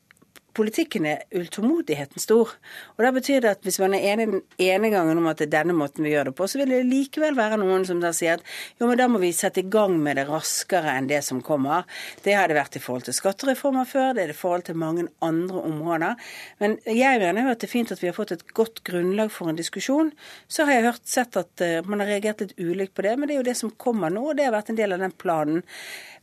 politikken 0.54 1.06
er 1.08 1.24
utålmodigheten 1.34 2.22
stor. 2.22 2.52
Og 2.94 3.04
da 3.04 3.10
betyr 3.14 3.42
det 3.44 3.52
at 3.56 3.66
hvis 3.66 3.80
man 3.82 3.96
er 3.96 4.06
enig 4.12 4.26
den 4.30 4.42
ene 4.62 4.90
gangen 4.92 5.20
om 5.20 5.28
at 5.30 5.40
det 5.40 5.48
er 5.48 5.54
denne 5.58 5.76
måten 5.76 6.06
vi 6.06 6.12
gjør 6.14 6.30
det 6.30 6.34
på, 6.38 6.48
så 6.50 6.60
vil 6.60 6.72
det 6.72 6.82
likevel 6.88 7.36
være 7.38 7.58
noen 7.60 7.86
som 7.88 8.00
da 8.02 8.12
sier 8.16 8.38
at 8.38 8.46
jo, 8.78 8.88
men 8.88 8.98
da 9.00 9.08
må 9.10 9.20
vi 9.22 9.32
sette 9.36 9.64
i 9.64 9.68
gang 9.70 9.96
med 10.02 10.18
det 10.20 10.26
raskere 10.28 10.94
enn 10.94 11.10
det 11.10 11.20
som 11.26 11.42
kommer. 11.44 11.88
Det 12.24 12.36
har 12.38 12.48
det 12.50 12.58
vært 12.58 12.78
i 12.78 12.82
forhold 12.84 13.08
til 13.08 13.16
skattereformer 13.16 13.88
før, 13.88 14.14
det 14.14 14.24
er 14.24 14.32
det 14.32 14.38
i 14.38 14.40
forhold 14.40 14.66
til 14.68 14.80
mange 14.80 15.08
andre 15.24 15.66
områder. 15.66 16.16
Men 16.62 16.78
jeg 16.86 17.22
mener 17.22 17.48
jo 17.48 17.54
at 17.54 17.62
det 17.62 17.68
er 17.68 17.74
fint 17.74 17.94
at 17.94 18.02
vi 18.02 18.10
har 18.10 18.16
fått 18.16 18.34
et 18.36 18.46
godt 18.56 18.82
grunnlag 18.86 19.32
for 19.34 19.50
en 19.50 19.58
diskusjon. 19.58 20.12
Så 20.48 20.66
har 20.68 20.78
jeg 20.78 20.88
hørt 20.88 21.06
sett 21.08 21.38
at 21.40 21.64
uh, 21.64 21.80
man 21.88 22.02
har 22.02 22.14
reagert 22.14 22.44
litt 22.44 22.58
ulikt 22.58 22.94
på 22.96 23.06
det, 23.06 23.16
men 23.18 23.28
det 23.28 23.36
er 23.36 23.42
jo 23.42 23.48
det 23.50 23.58
som 23.58 23.72
kommer 23.80 24.12
nå, 24.12 24.30
og 24.30 24.38
det 24.38 24.48
har 24.48 24.56
vært 24.56 24.72
en 24.72 24.80
del 24.80 24.96
av 24.96 25.02
den 25.02 25.14
planen. 25.18 25.64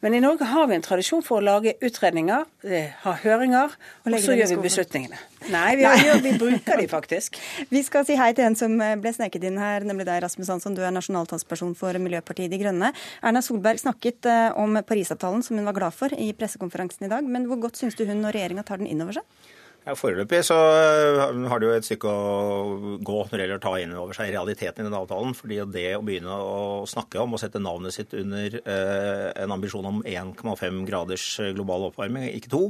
Men 0.01 0.15
i 0.17 0.21
Norge 0.23 0.47
har 0.49 0.65
vi 0.67 0.75
en 0.75 0.81
tradisjon 0.85 1.21
for 1.21 1.37
å 1.37 1.45
lage 1.45 1.75
utredninger, 1.85 2.45
eh, 2.65 2.93
ha 3.03 3.11
høringer, 3.21 3.75
og, 4.01 4.15
så 4.23 4.35
gjør 4.37 4.55
vi 4.55 4.57
beslutningene. 4.63 5.19
Nei, 5.49 5.75
vi, 5.79 5.85
Nei. 5.87 6.17
vi 6.21 6.33
bruker 6.37 6.77
de 6.77 6.87
faktisk. 6.91 7.37
Vi 7.73 7.81
skal 7.85 8.05
si 8.05 8.17
hei 8.19 8.29
til 8.37 8.45
en 8.45 8.57
som 8.57 8.73
eh, 8.83 8.97
ble 9.01 9.13
sneket 9.15 9.45
inn 9.47 9.57
her, 9.61 9.85
nemlig 9.87 10.05
deg, 10.05 10.21
Rasmus 10.21 10.51
Hansson. 10.53 10.75
Du 10.77 10.83
er 10.85 10.93
nasjonaltalsperson 10.93 11.73
for 11.77 11.97
Miljøpartiet 12.01 12.51
De 12.51 12.59
Grønne. 12.61 12.91
Erna 13.25 13.41
Solberg 13.45 13.81
snakket 13.81 14.29
eh, 14.29 14.59
om 14.59 14.77
Parisavtalen, 14.85 15.41
som 15.45 15.57
hun 15.57 15.65
var 15.67 15.77
glad 15.79 15.97
for 15.97 16.13
i 16.13 16.29
pressekonferansen 16.37 17.07
i 17.07 17.11
dag. 17.11 17.25
Men 17.25 17.49
hvor 17.49 17.61
godt 17.63 17.81
syns 17.81 17.97
du 17.97 18.05
hun 18.05 18.21
og 18.21 18.35
regjeringa 18.35 18.65
tar 18.67 18.81
den 18.81 18.91
inn 18.91 19.01
over 19.01 19.17
seg? 19.17 19.49
Ja, 19.81 19.95
Foreløpig 19.97 20.43
så 20.45 20.59
eh, 20.77 21.41
har 21.49 21.61
det 21.61 21.69
jo 21.69 21.75
et 21.79 21.89
stykke 21.89 22.13
å 22.13 22.97
gå 23.01 23.19
når 23.23 23.33
det 23.33 23.43
gjelder 23.43 23.57
å 23.57 23.65
ta 23.65 23.75
inn 23.81 23.95
over 23.97 24.17
seg 24.17 24.29
realiteten 24.29 24.85
i 24.85 24.89
den 24.91 24.97
avtalen. 25.01 25.33
fordi 25.37 25.61
det 25.73 25.87
å 25.97 26.03
begynne 26.05 26.37
å 26.37 26.57
snakke 26.89 27.23
om 27.23 27.33
og 27.33 27.41
sette 27.41 27.61
navnet 27.61 27.97
sitt 27.97 28.13
under 28.13 28.61
en 28.61 29.55
ambisjon 29.57 29.89
om 29.89 30.03
1,5 30.05 30.83
graders 30.85 31.31
global 31.57 31.89
oppvarming, 31.89 32.29
ikke 32.37 32.53
to, 32.53 32.67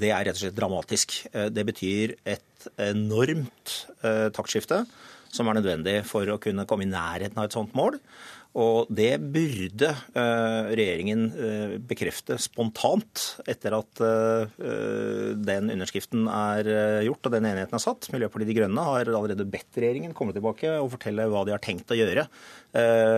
det 0.00 0.12
er 0.12 0.26
rett 0.28 0.38
og 0.38 0.44
slett 0.44 0.56
dramatisk. 0.58 1.18
Eh, 1.32 1.48
det 1.52 1.66
betyr 1.68 2.16
et 2.28 2.68
enormt 2.82 3.76
eh, 4.02 4.28
taktskifte 4.34 4.84
som 5.32 5.48
er 5.48 5.58
nødvendig 5.58 6.00
for 6.08 6.28
å 6.30 6.40
kunne 6.42 6.66
komme 6.68 6.86
i 6.86 6.90
nærheten 6.90 7.38
av 7.38 7.48
et 7.48 7.56
sånt 7.56 7.74
mål. 7.76 7.98
Og 8.56 8.88
det 8.88 9.18
burde 9.20 9.90
uh, 9.92 10.68
regjeringen 10.70 11.26
uh, 11.34 11.74
bekrefte 11.84 12.38
spontant 12.40 13.24
etter 13.44 13.76
at 13.76 14.00
uh, 14.00 14.46
den 15.36 15.68
underskriften 15.74 16.24
er 16.32 16.70
gjort 17.04 17.28
og 17.28 17.34
den 17.34 17.48
enigheten 17.50 17.76
er 17.76 17.84
satt. 17.84 18.08
Miljøpartiet 18.14 18.48
De 18.48 18.56
Grønne 18.56 18.86
har 18.88 19.10
allerede 19.10 19.44
bedt 19.52 19.76
regjeringen 19.76 20.16
komme 20.16 20.32
tilbake 20.36 20.72
og 20.80 20.88
fortelle 20.94 21.28
hva 21.28 21.44
de 21.44 21.52
har 21.52 21.62
tenkt 21.62 21.92
å 21.92 21.98
gjøre 21.98 22.28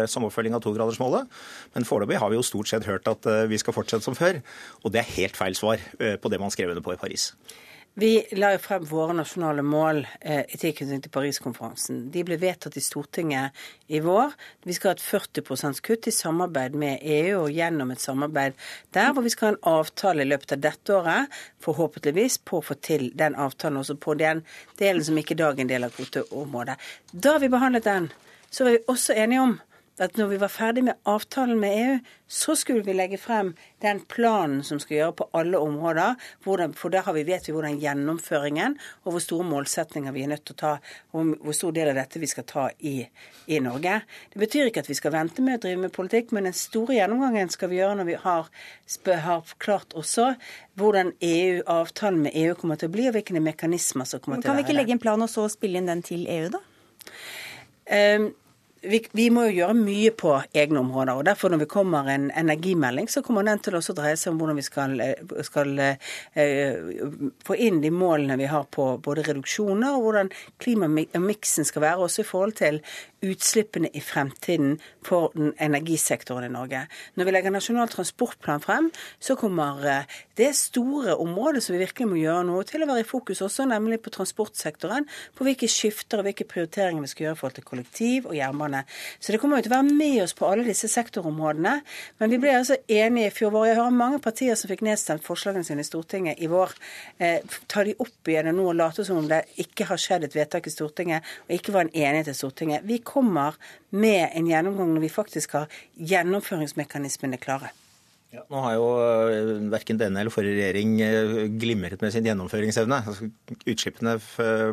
som 0.07 0.23
oppfølging 0.23 0.55
av 0.55 0.61
togradersmålet. 0.63 1.27
Men 1.75 1.87
foreløpig 1.89 2.21
har 2.23 2.31
vi 2.31 2.37
jo 2.39 2.45
stort 2.47 2.71
sett 2.71 2.87
hørt 2.87 3.09
at 3.11 3.27
vi 3.51 3.59
skal 3.59 3.75
fortsette 3.75 4.07
som 4.07 4.15
før. 4.15 4.39
Og 4.85 4.93
det 4.95 5.01
er 5.03 5.17
helt 5.17 5.39
feil 5.39 5.57
svar 5.59 5.83
på 5.99 6.31
det 6.31 6.39
man 6.39 6.53
skrev 6.55 6.71
under 6.71 6.85
på 6.85 6.95
i 6.95 7.01
Paris. 7.01 7.33
Vi 7.99 8.13
la 8.39 8.53
jo 8.55 8.59
frem 8.63 8.85
våre 8.87 9.15
nasjonale 9.19 9.63
mål 9.67 10.05
eh, 10.21 10.45
i 10.55 10.59
tilknytning 10.61 11.01
til 11.03 11.11
Paris-konferansen. 11.11 12.05
De 12.15 12.23
ble 12.23 12.37
vedtatt 12.39 12.77
i 12.79 12.83
Stortinget 12.85 13.57
i 13.91 13.99
vår. 14.05 14.37
Vi 14.63 14.77
skal 14.77 14.93
ha 14.93 14.95
et 14.95 15.03
40% 15.03 15.81
kutt 15.83 16.07
i 16.07 16.15
samarbeid 16.15 16.77
med 16.79 17.03
EU 17.03 17.41
og 17.41 17.57
gjennom 17.57 17.91
et 17.91 18.05
samarbeid 18.05 18.55
der, 18.95 19.11
hvor 19.11 19.27
vi 19.27 19.33
skal 19.35 19.49
ha 19.49 19.57
en 19.57 19.81
avtale 19.81 20.23
i 20.23 20.29
løpet 20.31 20.55
av 20.55 20.63
dette 20.69 20.95
året, 20.95 21.41
forhåpentligvis, 21.67 22.39
på 22.47 22.61
å 22.61 22.67
få 22.69 22.79
til 22.87 23.09
den 23.19 23.35
avtalen 23.35 23.83
også 23.83 23.99
på 23.99 24.15
den 24.23 24.45
delen 24.79 25.03
som 25.03 25.19
ikke 25.19 25.35
i 25.35 25.43
dag 25.43 25.59
er 25.59 25.67
en 25.67 25.75
del 25.75 25.89
av 25.89 25.99
kvoteområdet. 25.99 26.79
Da 27.11 27.35
vi 27.43 27.51
behandlet 27.51 27.91
den, 27.91 28.13
så 28.47 28.69
var 28.69 28.77
vi 28.77 28.85
også 28.95 29.19
enige 29.19 29.43
om 29.43 29.59
at 30.05 30.19
når 30.19 30.31
vi 30.33 30.39
var 30.41 30.53
ferdig 30.53 30.85
med 30.87 30.99
avtalen 31.09 31.59
med 31.61 31.77
EU, 31.79 31.99
så 32.29 32.55
skulle 32.57 32.85
vi 32.85 32.93
legge 32.93 33.19
frem 33.19 33.55
den 33.83 34.01
planen 34.11 34.61
som 34.65 34.81
skal 34.83 34.97
gjøre 34.97 35.17
på 35.21 35.27
alle 35.39 35.59
områder. 35.59 36.17
Hvordan, 36.45 36.75
for 36.77 36.93
der 36.93 37.07
vi, 37.17 37.25
vet 37.29 37.49
vi 37.49 37.55
hvordan 37.57 37.79
gjennomføringen 37.81 38.77
og 39.05 39.15
hvor 39.15 39.25
store 39.25 39.47
målsetninger 39.49 40.13
vi 40.13 40.25
er 40.27 40.33
nødt 40.35 40.45
til 40.49 40.57
å 40.59 40.61
ta, 40.63 40.73
og 41.17 41.35
hvor 41.45 41.57
stor 41.57 41.75
del 41.77 41.93
av 41.93 42.01
dette 42.01 42.23
vi 42.23 42.31
skal 42.31 42.47
ta 42.49 42.69
i, 42.79 42.97
i 43.49 43.61
Norge. 43.65 44.01
Det 44.33 44.43
betyr 44.43 44.71
ikke 44.71 44.85
at 44.85 44.91
vi 44.91 44.99
skal 44.99 45.15
vente 45.17 45.45
med 45.45 45.59
å 45.59 45.63
drive 45.67 45.83
med 45.87 45.95
politikk, 45.97 46.35
men 46.37 46.49
den 46.51 46.57
store 46.57 46.99
gjennomgangen 46.99 47.53
skal 47.55 47.73
vi 47.73 47.81
gjøre 47.81 48.01
når 48.01 48.11
vi 48.11 48.19
har, 48.27 48.51
har 49.29 49.55
klart 49.63 49.97
også 49.99 50.35
hvordan 50.79 51.15
EU, 51.25 51.63
avtalen 51.67 52.27
med 52.27 52.37
EU 52.39 52.55
kommer 52.59 52.79
til 52.79 52.91
å 52.91 52.95
bli, 52.95 53.09
og 53.09 53.17
hvilke 53.17 53.41
mekanismer 53.43 54.07
som 54.09 54.21
kommer 54.21 54.43
til 54.43 54.51
å 54.51 54.53
være 54.53 54.59
der. 54.59 54.59
Kan 54.59 54.61
vi 54.61 54.67
ikke 54.69 54.79
legge 54.79 54.95
en 54.95 55.03
plan 55.03 55.25
og 55.25 55.33
så 55.33 55.49
spille 55.51 55.81
inn 55.81 55.89
den 55.91 56.05
til 56.07 56.29
EU, 56.31 56.53
da? 56.55 56.63
Um, 57.89 58.29
vi, 58.83 59.01
vi, 59.13 59.27
må 59.35 59.47
jo 59.49 59.57
gjøre 59.57 59.77
mye 59.79 60.13
på 60.15 60.35
egne 60.57 60.81
områder. 60.81 61.19
og 61.19 61.27
Derfor 61.27 61.51
når 61.53 61.63
vi 61.65 61.71
kommer 61.71 62.09
en 62.13 62.29
energimelding, 62.31 63.09
så 63.11 63.23
kommer 63.27 63.47
den 63.47 63.61
til 63.65 63.79
å 63.79 63.83
dreie 63.83 64.17
seg 64.19 64.33
om 64.33 64.41
hvordan 64.41 64.59
vi 64.59 64.67
skal, 64.67 64.95
eh, 65.03 65.35
skal 65.47 65.73
eh, 65.83 67.03
få 67.47 67.59
inn 67.59 67.81
de 67.83 67.91
målene 67.95 68.39
vi 68.39 68.51
har 68.51 68.69
på 68.71 68.91
både 69.03 69.27
reduksjoner 69.29 69.97
og 69.97 70.07
hvordan 70.07 70.33
klimamiksen 70.63 71.67
skal 71.69 71.85
være, 71.85 72.07
også 72.07 72.23
i 72.23 72.29
forhold 72.29 72.59
til 72.61 72.83
utslippene 73.25 73.91
i 73.99 74.01
fremtiden 74.05 74.77
for 75.07 75.33
den 75.35 75.51
energisektoren 75.59 76.47
i 76.47 76.53
Norge. 76.53 76.85
Når 77.19 77.27
vi 77.27 77.35
legger 77.35 77.55
Nasjonal 77.55 77.91
transportplan 77.91 78.63
frem, 78.63 78.93
så 79.19 79.35
kommer 79.39 79.83
uh, 79.83 80.19
det 80.39 80.53
store 80.55 81.17
området 81.19 81.65
som 81.65 81.75
vi 81.75 81.83
virkelig 81.83 82.09
må 82.13 82.21
gjøre 82.21 82.47
noe 82.47 82.67
til 82.69 82.85
å 82.85 82.91
være 82.91 83.03
i 83.03 83.09
fokus 83.09 83.43
også, 83.43 83.67
nemlig 83.67 83.99
på 84.05 84.13
transportsektoren. 84.15 85.09
På 85.35 85.47
hvilke 85.47 85.71
skifter 85.71 86.23
og 86.23 86.29
hvilke 86.29 86.47
prioriteringer 86.47 87.03
vi 87.03 87.11
skal 87.11 87.27
gjøre 87.27 87.39
i 87.39 87.41
forhold 87.43 87.59
til 87.59 87.69
kollektiv 87.73 88.31
og 88.31 88.39
jernbane 88.39 88.68
jernbane. 88.69 88.85
Så 89.19 89.33
det 89.33 89.41
kommer 89.41 89.59
jo 89.59 89.67
til 89.67 89.73
å 89.73 89.79
være 89.79 89.97
med 89.97 90.23
oss 90.23 90.35
på 90.37 90.47
alle 90.49 90.67
disse 90.67 90.89
sektorområdene. 90.89 91.81
Men 92.19 92.31
vi 92.31 92.39
ble 92.39 92.55
altså 92.57 92.77
enige 92.89 93.31
i 93.31 93.35
fjor 93.35 93.53
vår. 93.55 93.67
Jeg 93.69 93.79
hører 93.81 93.97
mange 93.97 94.21
partier 94.21 94.59
som 94.59 94.71
fikk 94.71 94.85
nedstemt 94.87 95.25
forslagene 95.25 95.65
sine 95.65 95.85
i 95.85 95.89
Stortinget 95.89 96.43
i 96.43 96.51
vår. 96.51 96.75
Eh, 97.19 97.41
ta 97.69 97.85
de 97.85 97.97
opp 97.99 98.29
igjen 98.29 98.51
nå 98.55 98.69
og 98.71 98.79
late 98.79 99.05
som 99.07 99.21
om 99.21 99.29
det 99.29 99.45
ikke 99.59 99.89
har 99.89 100.01
skjedd 100.01 100.29
et 100.29 100.39
vedtak 100.39 100.69
i 100.69 100.75
Stortinget 100.75 101.27
og 101.49 101.57
ikke 101.57 101.75
var 101.75 101.87
en 101.87 101.95
enighet 101.95 102.33
i 102.33 102.39
Stortinget. 102.39 102.87
Vi 102.89 103.01
kommer 103.05 103.59
med 103.91 104.29
en 104.33 104.49
gjennomgang 104.49 104.95
når 104.95 105.07
vi 105.07 105.13
faktisk 105.13 105.59
har 105.59 105.69
gjennomføringsmekanismene 105.97 107.41
klare. 107.41 107.73
Ja, 108.29 108.43
nå 108.53 108.61
har 108.61 108.75
jo 108.77 108.89
uh, 109.01 109.51
verken 109.73 109.97
denne 109.97 110.21
eller 110.21 110.33
forrige 110.33 110.59
regjering 110.59 110.99
uh, 111.01 111.39
glimret 111.57 112.03
med 112.05 112.13
sin 112.13 112.27
gjennomføringsevne. 112.29 112.99
Altså, 113.09 113.31
utslippene 113.73 114.19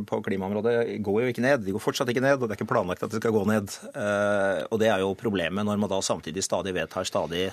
på 0.10 0.20
klimaområdet 0.26 0.74
går 1.06 1.22
jo 1.24 1.32
ikke 1.32 1.46
ned. 1.46 1.64
De 1.64 1.72
går 1.72 1.84
fortsatt 1.84 2.12
ikke 2.12 2.24
ned, 2.26 2.36
og 2.36 2.50
det 2.50 2.58
er 2.58 2.60
ikke 2.60 2.68
planlagt 2.74 3.06
at 3.08 3.14
de 3.14 3.22
skal 3.22 3.32
gå 3.32 3.46
ned. 3.48 3.72
Uh, 3.96 4.66
og 4.68 4.82
det 4.84 4.92
er 4.92 5.06
jo 5.06 5.16
problemet 5.20 5.64
når 5.64 5.80
man 5.80 5.94
da 5.94 6.02
samtidig 6.04 6.44
stadig 6.44 6.76
vedtar 6.76 7.08
stadig 7.08 7.48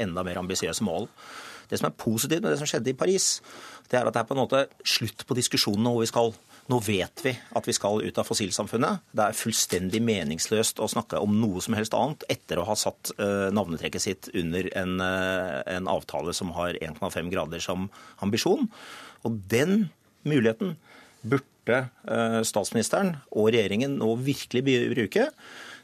enda 0.00 0.24
mer 0.24 0.40
ambisiøse 0.40 0.84
mål. 0.86 1.10
Det 1.68 1.80
som 1.80 1.90
er 1.90 1.98
positivt 2.00 2.40
med 2.40 2.54
det 2.54 2.62
som 2.62 2.68
skjedde 2.68 2.92
i 2.92 2.96
Paris, 2.96 3.34
det 3.92 4.00
er 4.00 4.08
at 4.08 4.16
det 4.16 4.22
er 4.22 4.28
på 4.28 4.36
en 4.36 4.42
måte 4.42 4.64
slutt 4.80 5.26
på 5.28 5.36
diskusjonene 5.36 5.92
om 5.92 5.98
hvor 5.98 6.06
vi 6.06 6.08
skal. 6.08 6.32
Nå 6.70 6.78
vet 6.86 7.24
vi 7.24 7.32
at 7.58 7.66
vi 7.66 7.74
skal 7.74 8.04
ut 8.04 8.18
av 8.20 8.28
fossilsamfunnet. 8.28 9.02
Det 9.10 9.24
er 9.24 9.36
fullstendig 9.36 9.98
meningsløst 10.04 10.78
å 10.82 10.88
snakke 10.90 11.18
om 11.22 11.34
noe 11.40 11.62
som 11.64 11.74
helst 11.74 11.96
annet 11.98 12.22
etter 12.32 12.60
å 12.60 12.66
ha 12.68 12.76
satt 12.78 13.10
uh, 13.18 13.50
navnetrekket 13.54 14.04
sitt 14.04 14.30
under 14.38 14.68
en, 14.78 14.94
uh, 15.02 15.58
en 15.66 15.90
avtale 15.90 16.34
som 16.36 16.54
har 16.56 16.78
1,5 16.78 17.32
grader 17.32 17.62
som 17.64 17.88
ambisjon. 18.22 18.70
Og 19.26 19.42
den 19.50 19.88
muligheten 20.28 20.76
burde 21.26 21.82
uh, 22.06 22.40
statsministeren 22.46 23.16
og 23.34 23.50
regjeringen 23.50 23.98
nå 23.98 24.14
virkelig 24.22 24.62
bruke 24.94 25.28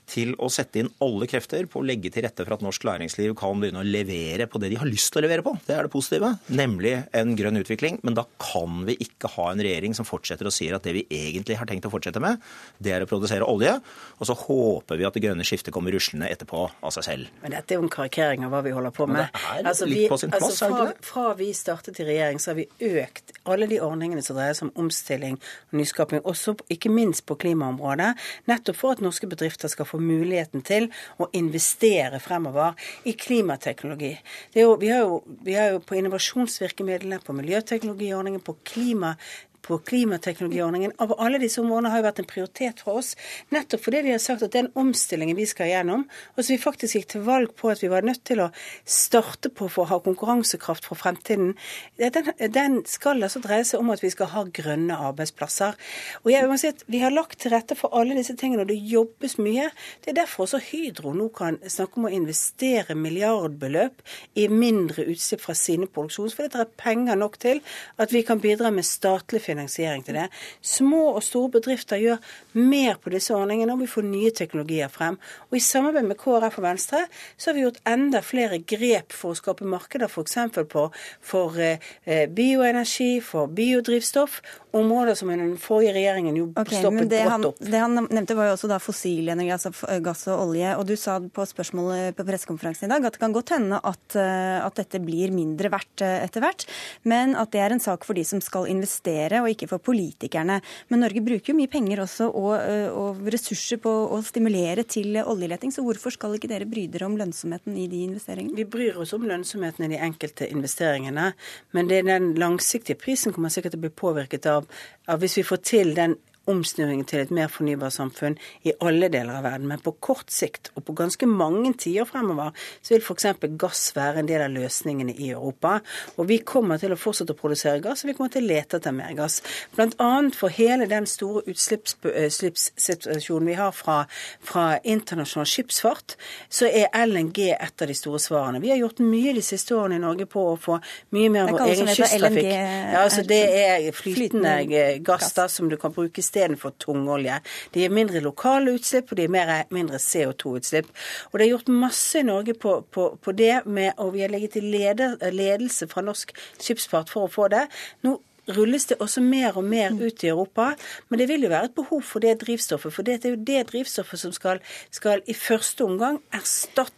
til 0.09 0.35
å 0.41 0.49
sette 0.53 0.83
inn 0.83 0.91
alle 1.05 1.29
krefter 1.31 1.69
på 1.71 1.81
å 1.81 1.87
legge 1.87 2.11
til 2.13 2.25
rette 2.25 2.45
for 2.45 2.57
at 2.57 2.65
norsk 2.65 2.87
næringsliv 2.89 3.35
kan 3.39 3.61
begynne 3.61 3.83
å 3.83 3.87
levere 3.87 4.49
på 4.51 4.61
det 4.63 4.73
de 4.73 4.81
har 4.81 4.89
lyst 4.89 5.13
til 5.13 5.23
å 5.23 5.27
levere 5.27 5.45
på. 5.47 5.55
Det 5.67 5.77
er 5.77 5.87
det 5.87 5.93
positive, 5.93 6.33
nemlig 6.49 6.95
en 7.17 7.35
grønn 7.39 7.61
utvikling. 7.61 8.01
Men 8.07 8.17
da 8.19 8.25
kan 8.41 8.83
vi 8.89 8.97
ikke 9.05 9.31
ha 9.37 9.51
en 9.53 9.63
regjering 9.65 9.97
som 9.97 10.09
fortsetter 10.09 10.49
å 10.49 10.55
si 10.55 10.71
at 10.73 10.87
det 10.87 10.95
vi 10.97 11.05
egentlig 11.13 11.59
har 11.61 11.69
tenkt 11.69 11.89
å 11.89 11.93
fortsette 11.93 12.23
med, 12.23 12.41
det 12.83 12.95
er 12.95 13.05
å 13.05 13.11
produsere 13.11 13.47
olje. 13.49 13.77
Og 14.19 14.29
så 14.29 14.37
håper 14.39 15.01
vi 15.01 15.07
at 15.09 15.17
det 15.17 15.25
grønne 15.27 15.47
skiftet 15.47 15.75
kommer 15.75 15.95
ruslende 15.95 16.31
etterpå 16.33 16.65
av 16.69 16.95
seg 16.97 17.09
selv. 17.09 17.33
Men 17.43 17.57
dette 17.57 17.75
er 17.75 17.81
jo 17.81 17.87
en 17.87 17.93
karikering 17.93 18.47
av 18.47 18.55
hva 18.55 18.63
vi 18.67 18.75
holder 18.77 18.95
på 18.95 19.09
med. 19.11 19.29
Altså, 19.63 19.89
vi, 19.91 20.07
altså, 20.09 20.71
fra, 20.73 20.89
fra 21.05 21.27
vi 21.39 21.51
startet 21.57 22.01
i 22.03 22.09
regjering, 22.09 22.41
så 22.43 22.53
har 22.53 22.61
vi 22.61 22.69
økt 23.03 23.35
alle 23.49 23.69
de 23.71 23.81
ordningene 23.85 24.25
som 24.25 24.39
dreier 24.39 24.57
seg 24.57 24.71
om 24.71 24.85
omstilling 24.87 25.39
og 25.39 25.79
nyskaping, 25.81 26.25
også 26.29 26.57
ikke 26.73 26.93
minst 26.93 27.27
på 27.29 27.37
klimaområdet, 27.41 28.15
nettopp 28.51 28.79
for 28.79 28.97
at 28.97 29.03
norske 29.05 29.29
bedrifter 29.31 29.71
skal 29.73 29.89
få 29.89 29.98
muligheten 30.03 30.65
til 30.67 30.89
å 31.19 31.29
investere 31.39 32.21
fremover 32.23 32.79
i 33.09 33.15
klimateknologi. 33.19 34.15
Jo, 34.57 34.77
vi, 34.81 34.91
har 34.93 35.05
jo, 35.05 35.21
vi 35.45 35.57
har 35.59 35.75
jo 35.75 35.83
på 35.85 35.99
innovasjonsvirkemidlene, 35.99 37.21
på 37.25 37.37
miljøteknologiordningen, 37.37 38.45
på 38.45 38.57
klima 38.67 39.15
på 39.63 39.79
klimateknologiordningen. 39.89 40.95
Av 41.03 41.15
alle 41.21 41.41
disse 41.43 41.61
områdene 41.63 41.93
har 41.93 42.03
jo 42.03 42.07
vært 42.09 42.23
en 42.23 42.29
prioritet 42.31 42.83
for 42.85 43.01
oss. 43.03 43.15
Nettopp 43.55 43.85
fordi 43.85 44.03
vi 44.07 44.15
har 44.15 44.23
sagt 44.23 44.45
at 44.47 44.55
den 44.55 44.71
omstillingen 44.79 45.37
vi 45.39 45.47
skal 45.49 45.71
gjennom, 45.71 46.05
og 46.37 46.41
som 46.41 46.55
vi 46.55 46.61
faktisk 46.63 46.99
gikk 46.99 47.09
til 47.13 47.25
valg 47.27 47.55
på 47.59 47.73
at 47.73 47.83
vi 47.83 47.91
var 47.93 48.07
nødt 48.07 48.25
til 48.29 48.43
å 48.45 48.51
starte 48.89 49.51
på 49.53 49.69
for 49.69 49.85
å 49.85 49.91
ha 49.93 50.01
konkurransekraft 50.05 50.89
for 50.89 51.01
fremtiden, 51.01 51.55
den, 51.99 52.33
den 52.55 52.81
skal 52.89 53.23
altså 53.25 53.43
dreie 53.45 53.67
seg 53.67 53.83
om 53.83 53.93
at 53.95 54.03
vi 54.05 54.13
skal 54.15 54.31
ha 54.33 54.45
grønne 54.45 54.99
arbeidsplasser. 55.09 55.77
Og 56.25 56.33
jeg 56.33 56.49
må 56.49 56.59
si 56.61 56.73
at 56.73 56.85
Vi 56.89 57.03
har 57.03 57.13
lagt 57.13 57.41
til 57.43 57.53
rette 57.53 57.77
for 57.77 57.93
alle 57.97 58.17
disse 58.17 58.35
tingene, 58.39 58.65
og 58.65 58.71
det 58.71 58.79
jobbes 58.89 59.37
mye. 59.43 59.69
Det 60.05 60.13
er 60.13 60.21
derfor 60.23 60.47
også 60.47 60.61
Hydro 60.71 61.13
nå 61.17 61.29
kan 61.35 61.59
snakke 61.69 62.01
om 62.01 62.09
å 62.09 62.13
investere 62.15 62.97
milliardbeløp 62.97 64.03
i 64.41 64.47
mindre 64.49 65.05
utslipp 65.13 65.45
fra 65.45 65.57
sine 65.59 65.89
produksjoner, 65.91 66.35
fordi 66.35 66.55
det 66.55 66.63
er 66.65 66.73
penger 66.81 67.21
nok 67.21 67.39
til 67.43 67.61
at 68.01 68.15
vi 68.15 68.23
kan 68.27 68.41
bidra 68.43 68.73
med 68.75 68.87
statlig 68.87 69.43
finansiering 69.49 70.05
til 70.07 70.19
det. 70.21 70.29
Små 70.61 71.15
og 71.15 71.23
store 71.27 71.53
bedrifter 71.59 72.01
gjør 72.03 72.21
mer 72.59 73.01
på 73.03 73.13
disse 73.15 73.35
ordningene, 73.35 73.75
og 73.75 73.83
vi 73.83 73.91
får 73.91 74.07
nye 74.09 74.33
teknologier 74.37 74.93
frem. 74.93 75.19
Og 75.49 75.59
i 75.59 75.65
samarbeid 75.65 76.09
med 76.09 76.21
KrF 76.21 76.61
og 76.61 76.67
Venstre 76.69 77.05
så 77.37 77.51
har 77.51 77.59
vi 77.59 77.67
gjort 77.67 77.83
enda 77.89 78.23
flere 78.25 78.61
grep 78.61 79.17
for 79.17 79.35
å 79.35 79.39
skape 79.39 79.69
markeder, 79.69 80.11
f.eks. 80.11 80.39
For, 80.73 80.95
for 81.25 81.59
eh, 81.63 82.25
bioenergi, 82.35 83.19
for 83.25 83.51
biodrivstoff, 83.53 84.41
områder 84.77 85.15
som 85.15 85.31
den 85.33 85.55
forrige 85.61 85.95
regjeringen 85.97 86.37
jo 86.37 86.49
okay, 86.53 86.81
stoppet 86.83 87.09
brått 87.13 87.47
opp. 87.51 87.61
Det 87.63 87.81
han 87.81 87.97
nevnte 87.97 88.37
var 88.37 88.51
jo 88.51 88.57
også 88.57 88.71
da 88.71 88.79
fossil 88.83 89.31
energi, 89.33 89.53
altså 89.55 89.73
gass 90.05 90.27
og 90.29 90.49
olje. 90.49 90.75
Og 90.77 90.85
du 90.89 90.95
sa 91.01 91.17
på 91.21 91.47
spørsmålet 91.49 92.17
på 92.19 92.27
pressekonferansen 92.29 92.89
i 92.89 92.93
dag 92.93 93.09
at 93.09 93.17
det 93.17 93.23
kan 93.23 93.37
godt 93.37 93.55
hende 93.57 93.81
at, 93.81 94.05
eh, 94.19 94.59
at 94.65 94.81
dette 94.81 95.01
blir 95.05 95.33
mindre 95.35 95.73
verdt 95.73 96.05
eh, 96.05 96.19
etter 96.27 96.45
hvert, 96.45 96.67
men 97.09 97.35
at 97.39 97.53
det 97.55 97.63
er 97.65 97.77
en 97.77 97.83
sak 97.83 98.05
for 98.09 98.19
de 98.19 98.27
som 98.29 98.43
skal 98.45 98.69
investere 98.71 99.38
og 99.43 99.51
ikke 99.53 99.69
for 99.71 99.83
politikerne. 99.83 100.61
Men 100.89 101.03
Norge 101.05 101.23
bruker 101.25 101.53
jo 101.53 101.59
mye 101.59 101.71
penger 101.73 102.03
også 102.05 102.29
og, 102.29 102.53
eh, 102.61 102.89
og 102.93 103.25
ressurser 103.33 103.81
på 103.83 103.93
å 104.15 104.21
stimulere 104.25 104.85
til 104.89 105.19
oljeleting, 105.23 105.73
så 105.75 105.85
hvorfor 105.87 106.15
skal 106.15 106.37
ikke 106.39 106.51
dere 106.51 106.69
bry 106.69 106.87
dere 106.91 107.09
om 107.09 107.17
lønnsomheten 107.19 107.77
i 107.79 107.89
de 107.91 108.05
investeringene? 108.09 108.57
Vi 108.59 108.69
bryr 108.69 108.99
oss 109.03 109.15
om 109.17 109.27
lønnsomheten 109.29 109.87
i 109.87 109.93
de 109.95 110.03
enkelte 110.09 110.49
investeringene, 110.49 111.33
men 111.73 111.91
det 111.91 112.03
er 112.03 112.09
den 112.13 112.33
langsiktige 112.39 112.99
prisen 112.99 113.35
kommer 113.35 113.53
sikkert 113.53 113.77
til 113.77 113.83
å 113.83 113.87
bli 113.87 113.95
påvirket 113.95 114.49
av, 114.51 114.67
av 115.09 115.23
hvis 115.23 115.39
vi 115.41 115.47
får 115.47 115.63
til 115.65 115.95
den 115.99 116.19
omsnuingen 116.49 117.07
til 117.09 117.23
et 117.23 117.33
mer 117.35 117.51
fornybarsamfunn 117.53 118.39
i 118.69 118.75
alle 118.85 119.11
deler 119.13 119.39
av 119.39 119.47
verden. 119.47 119.69
Men 119.71 119.83
på 119.85 119.95
kort 120.05 120.33
sikt, 120.33 120.71
og 120.75 120.87
på 120.89 120.97
ganske 120.99 121.29
mange 121.29 121.75
tider 121.81 122.09
fremover, 122.09 122.55
så 122.83 122.95
vil 122.95 123.05
f.eks. 123.05 123.27
gass 123.61 123.83
være 123.97 124.23
en 124.23 124.31
del 124.31 124.45
av 124.45 124.55
løsningene 124.55 125.15
i 125.17 125.31
Europa. 125.33 125.79
Og 126.17 126.29
vi 126.31 126.41
kommer 126.47 126.81
til 126.81 126.95
å 126.95 126.99
fortsette 127.01 127.35
å 127.35 127.39
produsere 127.39 127.83
gass, 127.85 128.05
og 128.05 128.13
vi 128.13 128.17
kommer 128.19 128.33
til 128.35 128.47
å 128.47 128.51
lete 128.53 128.81
etter 128.81 128.97
mer 128.97 129.13
gass. 129.19 129.41
Bl.a. 129.77 130.11
for 130.37 130.55
hele 130.55 130.89
den 130.91 131.07
store 131.09 131.45
utslippssituasjonen 131.53 133.49
vi 133.53 133.59
har 133.59 133.75
fra, 133.77 134.01
fra 134.45 134.67
internasjonal 134.83 135.49
skipsfart, 135.49 136.17
så 136.49 136.69
er 136.69 136.91
LNG 136.97 137.53
et 137.55 137.85
av 137.85 137.91
de 137.91 137.97
store 137.97 138.23
svarene. 138.23 138.63
Vi 138.65 138.73
har 138.73 138.81
gjort 138.81 139.03
mye 139.05 139.37
de 139.37 139.45
siste 139.45 139.77
årene 139.77 139.99
i 139.99 140.03
Norge 140.03 140.29
på 140.31 140.49
å 140.55 140.57
få 140.61 140.81
mye 141.17 141.33
mer 141.33 141.47
av 141.47 141.59
vår 141.59 141.75
egen 141.75 141.93
kysttrafikk. 141.93 142.49
Ja, 142.49 143.05
altså 143.05 143.25
det 143.29 143.43
er 143.61 143.91
flytende 143.97 144.99
gass 145.05 145.33
da, 145.37 145.49
som 145.53 145.69
du 145.71 145.77
kan 145.81 145.93
bruke 145.95 146.23
i 146.23 146.25
stedet 146.25 146.38
istedenfor 146.39 146.71
tungolje. 146.79 147.41
Det 147.73 147.83
gir 147.83 147.91
mindre 147.95 148.21
lokale 148.21 148.75
utslipp, 148.79 149.11
og 149.11 149.17
det 149.19 149.27
gir 149.29 149.75
mindre 149.75 149.99
CO2-utslipp. 149.99 150.89
Og 151.33 151.39
det 151.39 151.47
er 151.47 151.53
gjort 151.55 151.69
masse 151.69 152.21
i 152.21 152.27
Norge 152.27 152.55
på, 152.55 152.81
på, 152.91 153.11
på 153.23 153.33
det, 153.33 153.67
med, 153.67 153.93
og 153.99 154.15
vi 154.15 154.23
har 154.23 154.33
legget 154.33 154.57
til 154.59 154.71
leder, 154.71 155.19
ledelse 155.33 155.89
fra 155.89 156.03
norsk 156.03 156.33
skipsfart 156.61 157.11
for 157.11 157.27
å 157.27 157.33
få 157.33 157.49
det. 157.53 157.67
Nå 158.07 158.19
rulles 158.57 158.87
det 158.89 158.97
også 159.05 159.21
mer 159.21 159.59
og 159.61 159.65
mer 159.69 159.93
ut 159.93 160.23
i 160.25 160.31
Europa. 160.31 160.71
Men 161.09 161.21
det 161.21 161.29
vil 161.29 161.43
jo 161.45 161.51
være 161.53 161.69
et 161.69 161.75
behov 161.77 162.03
for 162.03 162.25
det 162.25 162.39
drivstoffet. 162.41 162.95
For 162.95 163.05
det 163.05 163.19
er 163.21 163.35
jo 163.35 163.43
det 163.45 163.67
drivstoffet 163.73 164.23
som 164.23 164.33
skal, 164.33 164.63
skal 164.91 165.21
i 165.29 165.37
første 165.37 165.85
omgang 165.85 166.23
erstatte 166.33 166.98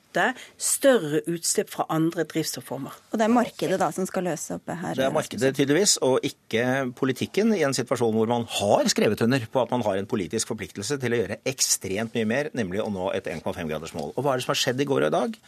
større 0.60 1.20
utslipp 1.30 1.70
fra 1.72 1.86
andre 1.92 2.24
drivstofformer. 2.28 2.94
Og 3.12 3.20
det 3.20 3.26
er 3.26 3.32
markedet 3.32 3.78
da 3.80 3.90
som 3.94 4.06
skal 4.08 4.26
løse 4.30 4.56
opp 4.56 4.70
her? 4.70 4.96
Det 4.98 5.06
er 5.06 5.14
markedet 5.14 5.52
tydeligvis, 5.56 5.96
og 6.06 6.24
ikke 6.26 6.92
politikken 6.98 7.54
i 7.56 7.62
en 7.66 7.76
situasjon 7.76 8.14
hvor 8.16 8.30
man 8.30 8.46
har 8.58 8.90
skrevet 8.92 9.22
under 9.26 9.44
på 9.50 9.62
at 9.62 9.74
man 9.74 9.84
har 9.86 10.00
en 10.00 10.08
politisk 10.10 10.50
forpliktelse 10.52 10.98
til 11.00 11.14
å 11.14 11.20
gjøre 11.22 11.40
ekstremt 11.48 12.16
mye 12.16 12.28
mer, 12.28 12.50
nemlig 12.56 12.82
å 12.82 12.90
nå 12.92 13.10
et 13.16 13.30
1,5-gradersmål. 13.30 14.14
Og 14.16 14.24
hva 14.24 14.34
er 14.34 14.40
det 14.40 14.46
som 14.46 14.54
har 14.54 14.62
skjedd 14.64 14.82
i 14.82 14.88
går 14.88 15.06
og 15.06 15.12
i 15.12 15.16
dag? 15.18 15.38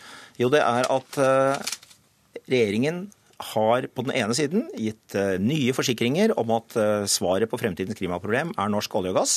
Jo, 0.41 0.53
det 0.53 0.63
er 0.63 0.89
at 0.93 1.21
uh, 1.21 1.75
regjeringen 2.47 3.05
har 3.43 3.89
på 3.91 4.05
den 4.07 4.15
ene 4.15 4.37
siden 4.39 4.69
gitt 4.79 5.17
uh, 5.19 5.35
nye 5.43 5.75
forsikringer 5.75 6.35
om 6.39 6.55
at 6.55 6.77
uh, 6.79 7.05
svaret 7.11 7.51
på 7.51 7.59
fremtidens 7.61 7.99
klimaproblem 7.99 8.55
er 8.55 8.73
norsk 8.73 9.01
olje 9.01 9.15
og 9.15 9.23
gass. 9.23 9.37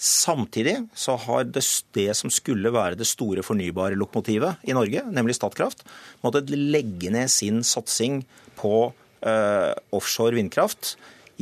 Samtidig 0.00 0.78
så 0.96 1.12
har 1.26 1.44
det, 1.52 1.60
det, 1.92 2.08
som 2.16 2.32
skulle 2.32 2.72
være 2.72 2.96
det 2.96 3.08
store 3.08 3.44
fornybare 3.44 3.98
lokomotivet 4.00 4.62
i 4.64 4.72
Norge, 4.72 5.02
nemlig 5.12 5.36
Statkraft, 5.36 5.84
måttet 6.24 6.48
legge 6.56 7.12
ned 7.12 7.28
sin 7.28 7.60
satsing 7.66 8.22
på 8.56 8.74
uh, 8.88 9.72
offshore 9.92 10.38
vindkraft 10.38 10.94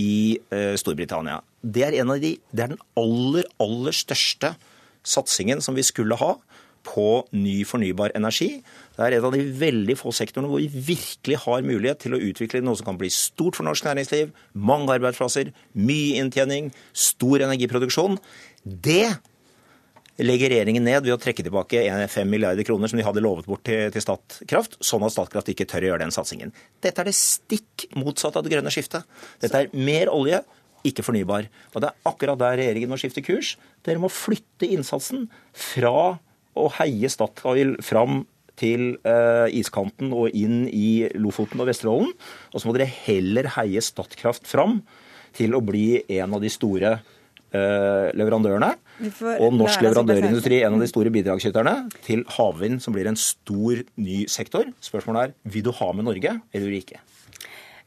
i 0.03 0.41
uh, 0.51 0.75
Storbritannia. 0.75 1.39
Det 1.63 1.87
er, 1.87 1.95
de, 2.19 2.35
det 2.51 2.65
er, 2.65 2.75
den 2.75 2.83
aller, 2.99 3.47
aller 3.63 3.95
største 3.95 4.57
satsingen 5.07 5.63
som 5.63 5.79
vi 5.79 5.87
skulle 5.87 6.19
ha 6.19 6.35
på 6.89 7.07
ny 7.37 7.63
fornybar 7.69 8.15
energi. 8.17 8.61
Det 8.97 9.05
er 9.05 9.19
en 9.19 9.27
av 9.29 9.35
de 9.35 9.43
veldig 9.61 9.97
få 9.99 10.13
sektorene 10.15 10.51
hvor 10.51 10.63
vi 10.63 10.83
virkelig 10.89 11.41
har 11.45 11.67
mulighet 11.67 12.01
til 12.05 12.17
å 12.17 12.21
utvikle 12.31 12.63
noe 12.65 12.79
som 12.79 12.89
kan 12.89 13.01
bli 13.01 13.11
stort 13.13 13.59
for 13.59 13.67
norsk 13.67 13.87
næringsliv. 13.87 14.33
Mange 14.55 14.95
arbeidsplasser, 14.97 15.53
mye 15.77 16.23
inntjening, 16.23 16.73
stor 16.97 17.45
energiproduksjon. 17.47 18.19
Det 18.63 19.09
legger 20.19 20.51
regjeringen 20.51 20.83
ned 20.83 21.05
ved 21.05 21.15
å 21.15 21.21
trekke 21.21 21.45
tilbake 21.47 21.83
5 22.11 22.31
milliarder 22.31 22.67
kroner 22.67 22.91
som 22.91 22.99
de 22.99 23.07
hadde 23.07 23.23
lovet 23.23 23.47
bort 23.47 23.63
til, 23.67 23.87
til 23.95 24.03
Statkraft, 24.03 24.79
sånn 24.83 25.05
at 25.07 25.15
Statkraft 25.15 25.51
ikke 25.53 25.67
tør 25.71 25.87
å 25.87 25.91
gjøre 25.93 26.03
den 26.03 26.15
satsingen. 26.15 26.55
Dette 26.83 27.05
er 27.05 27.11
det 27.11 27.17
stikk 27.19 27.87
motsatte 27.99 28.41
av 28.41 28.47
det 28.47 28.55
grønne 28.57 28.73
skiftet. 28.75 29.07
Dette 29.43 29.63
er 29.63 29.71
mer 29.79 30.11
olje, 30.11 30.43
ikke 30.87 31.05
fornybar. 31.07 31.47
Og 31.75 31.83
det 31.83 31.91
er 31.91 32.11
akkurat 32.11 32.41
der 32.41 32.59
regjeringen 32.59 32.91
må 32.91 32.99
skifte 33.01 33.23
kurs. 33.25 33.55
Dere 33.87 34.03
må 34.03 34.11
flytte 34.11 34.67
innsatsen 34.67 35.29
fra 35.55 36.19
å 36.59 36.67
heie 36.81 37.11
Statoil 37.13 37.77
fram 37.85 38.25
til 38.59 38.97
uh, 39.07 39.47
iskanten 39.55 40.11
og 40.11 40.35
inn 40.35 40.65
i 40.67 41.07
Lofoten 41.15 41.63
og 41.63 41.71
Vesterålen. 41.71 42.11
Og 42.51 42.59
så 42.59 42.67
må 42.67 42.75
dere 42.75 42.91
heller 43.07 43.53
heie 43.55 43.83
Statkraft 43.85 44.51
fram 44.51 44.81
til 45.37 45.55
å 45.55 45.63
bli 45.63 46.01
en 46.19 46.35
av 46.35 46.43
de 46.43 46.51
store 46.51 46.97
leverandørene. 47.53 48.73
Og 49.39 49.55
norsk 49.55 49.85
leverandørindustri, 49.87 50.63
en 50.67 50.77
av 50.77 50.83
de 50.83 50.91
store 50.91 51.13
bidragsyterne, 51.15 51.75
til 52.05 52.25
havvind, 52.37 52.83
som 52.85 52.97
blir 52.97 53.09
en 53.09 53.19
stor 53.19 53.85
ny 53.97 54.25
sektor. 54.31 54.69
Spørsmålet 54.85 55.29
er 55.29 55.53
vil 55.55 55.65
du 55.69 55.73
ha 55.79 55.93
med 55.97 56.09
Norge 56.11 56.35
eller 56.53 56.81
ikke? 56.81 57.01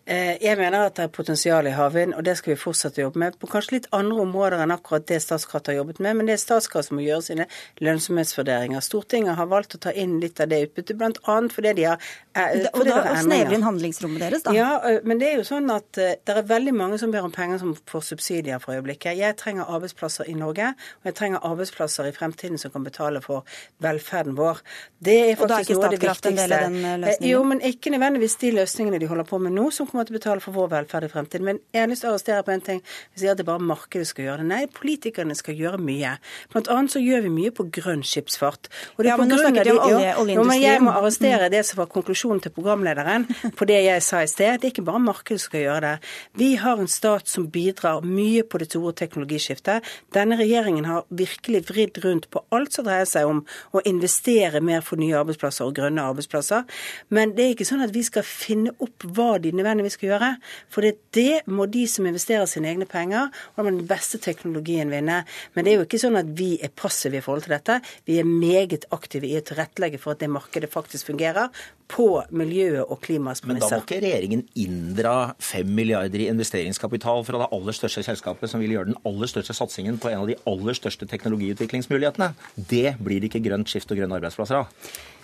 Eh, 0.06 0.38
jeg 0.42 0.58
mener 0.58 0.88
at 0.88 0.96
det 0.98 1.04
er 1.06 1.12
potensial 1.14 1.68
i 1.70 1.74
havvind, 1.78 2.16
og 2.18 2.26
det 2.26 2.34
skal 2.40 2.56
vi 2.56 2.60
fortsette 2.60 3.04
å 3.04 3.04
jobbe 3.06 3.22
med. 3.22 3.36
På 3.38 3.48
kanskje 3.50 3.76
litt 3.76 3.90
andre 3.94 4.24
områder 4.24 4.64
enn 4.64 4.74
akkurat 4.74 5.06
det 5.06 5.20
Statkraft 5.22 5.70
har 5.70 5.78
jobbet 5.78 6.00
med, 6.02 6.18
men 6.18 6.30
det 6.30 6.34
er 6.36 6.42
Statkraft 6.42 6.90
som 6.90 6.98
må 6.98 7.06
gjøre 7.06 7.26
sine 7.28 7.46
lønnsomhetsvurderinger. 7.86 8.82
Stortinget 8.82 9.38
har 9.38 9.50
valgt 9.52 9.78
å 9.78 9.82
ta 9.86 9.94
inn 9.94 10.18
litt 10.24 10.42
av 10.42 10.50
det 10.50 10.64
utbyttet, 10.66 10.98
bl.a. 10.98 11.36
fordi 11.54 11.74
de 11.78 11.86
har 11.86 12.08
eh, 12.34 12.66
Og 12.74 12.88
da 12.88 13.04
snevre 13.22 13.60
inn 13.60 13.68
handlingsrommet 13.68 14.26
deres, 14.26 14.46
da? 14.48 14.56
Ja, 14.58 14.72
eh, 14.90 15.04
men 15.06 15.22
det 15.22 15.30
er 15.30 15.38
jo 15.38 15.46
sånn 15.52 15.70
at 15.74 15.92
det 15.94 16.34
er 16.34 16.50
veldig 16.50 16.74
mange 16.80 16.98
som 17.02 17.14
ber 17.14 17.28
om 17.28 17.36
penger 17.36 17.62
som 17.62 17.78
får 17.94 18.08
subsidier 18.10 18.64
for 18.64 18.74
øyeblikket. 18.74 19.14
Jeg 19.22 19.38
trenger 19.38 19.70
arbeidsplasser 19.70 20.34
i 20.34 20.36
Norge, 20.40 20.74
og 21.04 21.12
jeg 21.12 21.20
trenger 21.22 21.46
arbeidsplasser 21.46 22.10
i 22.10 22.16
fremtiden 22.18 22.58
som 22.58 22.74
kan 22.74 22.90
betale 22.90 23.22
for 23.22 23.46
velferden 23.86 24.34
vår. 24.40 24.66
Det 24.98 25.20
er 25.28 25.38
faktisk 25.38 25.76
noe 25.78 25.86
av 25.86 25.94
det 25.94 26.02
viktigste. 26.02 26.02
Og 26.02 26.02
da 26.02 26.02
er 26.02 26.02
ikke 26.02 26.02
Statkraft 26.02 26.30
en 26.32 26.42
del 26.42 26.58
av 26.58 26.66
den 26.66 27.06
løsningen? 27.06 27.32
Jo, 27.36 27.46
men 27.54 27.66
ikke 27.70 27.94
nødvendigvis 27.94 28.40
de 28.42 28.54
løsningene 28.58 29.02
de 29.06 29.14
holder 29.14 29.30
på 29.30 29.42
med 29.46 29.54
nå, 29.54 29.70
som 29.70 29.91
kommer 29.92 30.08
til 30.08 30.16
å 30.16 30.20
betale 30.20 30.44
for 30.44 30.56
vår 30.56 30.70
velferd 30.72 31.08
i 31.08 31.12
fremtiden. 31.12 31.48
Men 31.48 31.60
jeg 31.74 31.84
har 31.84 31.92
lyst 31.92 32.06
til 32.06 32.10
å 32.10 32.16
arrestere 32.16 32.46
på 32.48 32.54
en 32.56 32.64
ting. 32.66 32.82
Vi 33.14 33.22
sier 33.22 33.34
at 33.34 33.40
det 33.40 33.46
er 33.46 33.50
bare 33.52 33.66
markedet 33.72 34.08
skal 34.10 34.28
gjøre 34.28 34.44
det. 34.44 34.48
Nei, 34.52 34.62
politikerne 34.72 35.38
skal 35.38 35.60
gjøre 35.60 35.82
mye. 35.82 36.16
Blant 36.54 36.72
annet 36.74 36.96
så 36.96 37.02
gjør 37.04 37.26
vi 37.28 37.34
mye 37.36 37.54
på 37.56 37.68
grønn 37.78 38.04
skipsfart. 38.08 38.72
Og 38.96 39.04
det 39.04 39.10
er 39.10 39.14
ja, 39.14 39.18
på 39.20 39.28
grunn 39.30 39.60
av 39.62 39.68
de, 39.68 39.76
olje, 39.76 40.14
oljeindustrien. 40.24 40.50
Men 40.52 40.62
jeg 40.64 40.84
må 40.86 40.96
arrestere 40.96 41.52
det 41.54 41.64
som 41.68 41.82
var 41.82 41.92
konklusjonen 41.92 42.42
til 42.44 42.56
programlederen 42.56 43.28
på 43.60 43.68
det 43.70 43.82
jeg 43.86 44.06
sa 44.06 44.24
i 44.24 44.32
sted. 44.32 44.62
Det 44.62 44.70
er 44.70 44.74
ikke 44.76 44.88
bare 44.88 45.04
markedet 45.04 45.42
som 45.42 45.52
skal 45.52 45.66
gjøre 45.66 45.82
det. 45.86 46.12
Vi 46.42 46.50
har 46.62 46.82
en 46.82 46.92
stat 46.92 47.30
som 47.32 47.48
bidrar 47.52 48.06
mye 48.06 48.46
på 48.48 48.62
det 48.62 48.70
store 48.72 48.96
teknologiskiftet. 49.02 49.88
Denne 50.16 50.38
regjeringen 50.40 50.88
har 50.90 51.06
virkelig 51.10 51.66
vridd 51.70 52.02
rundt 52.06 52.30
på 52.32 52.44
alt 52.56 52.76
som 52.76 52.88
dreier 52.88 53.10
seg 53.10 53.30
om 53.30 53.44
å 53.76 53.84
investere 53.90 54.62
mer 54.64 54.84
for 54.86 55.02
nye 55.02 55.18
arbeidsplasser 55.20 55.68
og 55.68 55.76
grønne 55.78 56.06
arbeidsplasser. 56.12 56.66
Men 57.10 57.36
det 57.38 57.46
er 57.46 57.56
ikke 57.56 57.68
sånn 57.68 57.84
at 57.86 57.94
vi 57.96 58.04
skal 58.06 58.26
finne 58.28 58.74
opp 58.82 59.06
hva 59.16 59.36
de 59.42 59.52
nødvendigvis 59.56 59.81
valgene 59.82 59.90
vi 59.90 59.96
skal 59.96 60.12
gjøre. 60.12 60.30
For 60.72 60.86
det 60.86 60.98
det 61.12 61.42
må 61.50 61.66
de 61.68 61.86
som 61.90 62.06
investerer 62.08 62.48
sine 62.48 62.70
egne 62.72 62.86
penger, 62.86 63.32
og 63.56 63.66
den 63.66 63.82
beste 63.88 64.20
teknologien 64.22 64.92
vinne. 64.92 65.24
Men 65.54 65.66
det 65.66 65.74
er 65.74 65.82
jo 65.82 65.88
ikke 65.88 66.02
sånn 66.02 66.20
at 66.20 66.30
vi 66.38 66.58
er 66.62 66.72
passive 66.72 67.20
i 67.20 67.22
forhold 67.22 67.46
til 67.46 67.56
dette. 67.56 67.82
Vi 68.06 68.20
er 68.20 68.28
meget 68.28 68.88
aktive 68.92 69.28
i 69.28 69.38
å 69.40 69.46
tilrettelegge 69.46 70.00
for 70.02 70.14
at 70.14 70.22
det 70.22 70.32
markedet 70.32 70.72
faktisk 70.72 71.12
fungerer 71.12 71.50
på 71.92 72.08
miljøet 72.32 72.88
og 72.88 73.02
klimaets 73.04 73.44
Men 73.44 73.60
da 73.60 73.68
må 73.68 73.82
ikke 73.84 74.00
regjeringen 74.04 74.46
inndra 74.60 75.34
fem 75.44 75.68
milliarder 75.76 76.24
i 76.24 76.30
investeringskapital 76.32 77.26
fra 77.28 77.42
det 77.44 77.50
aller 77.52 77.76
største 77.76 78.04
selskapet 78.08 78.52
som 78.52 78.64
vil 78.64 78.78
gjøre 78.78 78.92
den 78.94 79.00
aller 79.08 79.28
største 79.30 79.56
satsingen 79.58 80.00
på 80.02 80.12
en 80.12 80.22
av 80.22 80.30
de 80.30 80.38
aller 80.48 80.78
største 80.78 81.08
teknologiutviklingsmulighetene. 81.12 82.32
Det 82.56 82.96
blir 83.02 83.20
det 83.20 83.32
ikke 83.32 83.44
grønt 83.50 83.72
skift 83.72 83.92
og 83.92 84.00
grønne 84.00 84.22
arbeidsplasser 84.22 84.62
av. 84.62 84.72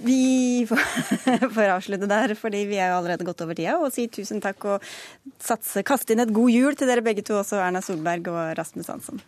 Vi 0.03 0.65
får, 0.69 0.83
får 1.55 1.71
avslutte 1.73 2.09
der, 2.09 2.35
fordi 2.37 2.65
vi 2.69 2.77
er 2.81 2.91
jo 2.91 2.99
allerede 2.99 3.25
gått 3.27 3.41
over 3.45 3.57
tida, 3.57 3.77
og 3.79 3.93
si 3.95 4.05
tusen 4.11 4.43
takk 4.43 4.46
og 4.67 4.85
satse, 5.43 5.83
kaste 5.83 6.13
inn 6.13 6.23
et 6.23 6.33
god 6.33 6.51
jul 6.53 6.77
til 6.77 6.87
dere 6.87 7.03
begge 7.05 7.25
to, 7.27 7.39
også 7.41 7.59
Erna 7.59 7.81
Solberg 7.83 8.29
og 8.31 8.57
Rasmus 8.59 8.87
Hansson. 8.93 9.21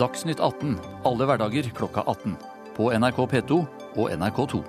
Dagsnytt 0.00 0.40
18 0.40 0.78
alle 1.04 1.26
hverdager 1.28 1.70
klokka 1.76 2.06
18. 2.08 2.36
På 2.76 2.88
NRK 2.96 3.18
P2 3.34 3.64
og 4.00 4.06
NRK2. 4.14 4.62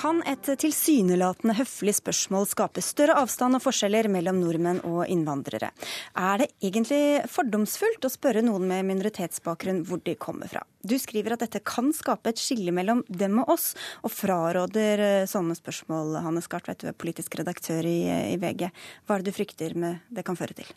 Kan 0.00 0.22
et 0.24 0.48
tilsynelatende 0.62 1.54
høflig 1.58 1.92
spørsmål 1.98 2.46
skape 2.48 2.80
større 2.80 3.18
avstand 3.20 3.58
og 3.58 3.62
forskjeller 3.66 4.08
mellom 4.08 4.38
nordmenn 4.40 4.80
og 4.88 5.02
innvandrere? 5.12 5.68
Er 6.16 6.40
det 6.40 6.48
egentlig 6.64 7.20
fordomsfullt 7.28 8.08
å 8.08 8.12
spørre 8.12 8.40
noen 8.46 8.64
med 8.70 8.88
minoritetsbakgrunn 8.88 9.84
hvor 9.84 10.00
de 10.06 10.16
kommer 10.16 10.48
fra? 10.48 10.64
Du 10.80 10.94
skriver 11.00 11.34
at 11.34 11.42
dette 11.44 11.60
kan 11.66 11.90
skape 11.92 12.30
et 12.32 12.40
skille 12.40 12.72
mellom 12.72 13.02
dem 13.08 13.40
og 13.42 13.52
oss, 13.52 13.72
og 14.06 14.12
fraråder 14.14 15.02
eh, 15.04 15.28
sånne 15.28 15.56
spørsmål. 15.58 16.16
Hanne 16.24 16.40
Skartveit, 16.44 16.80
du 16.80 16.88
er 16.88 16.96
politisk 16.96 17.36
redaktør 17.36 17.84
i, 17.84 17.98
i, 18.32 18.38
VG. 18.40 18.70
Hva 19.04 19.16
er 19.16 19.24
det 19.24 19.32
du 19.32 19.36
frykter 19.36 19.76
med 19.76 20.00
det 20.08 20.24
kan 20.24 20.38
føre 20.38 20.56
til? 20.56 20.70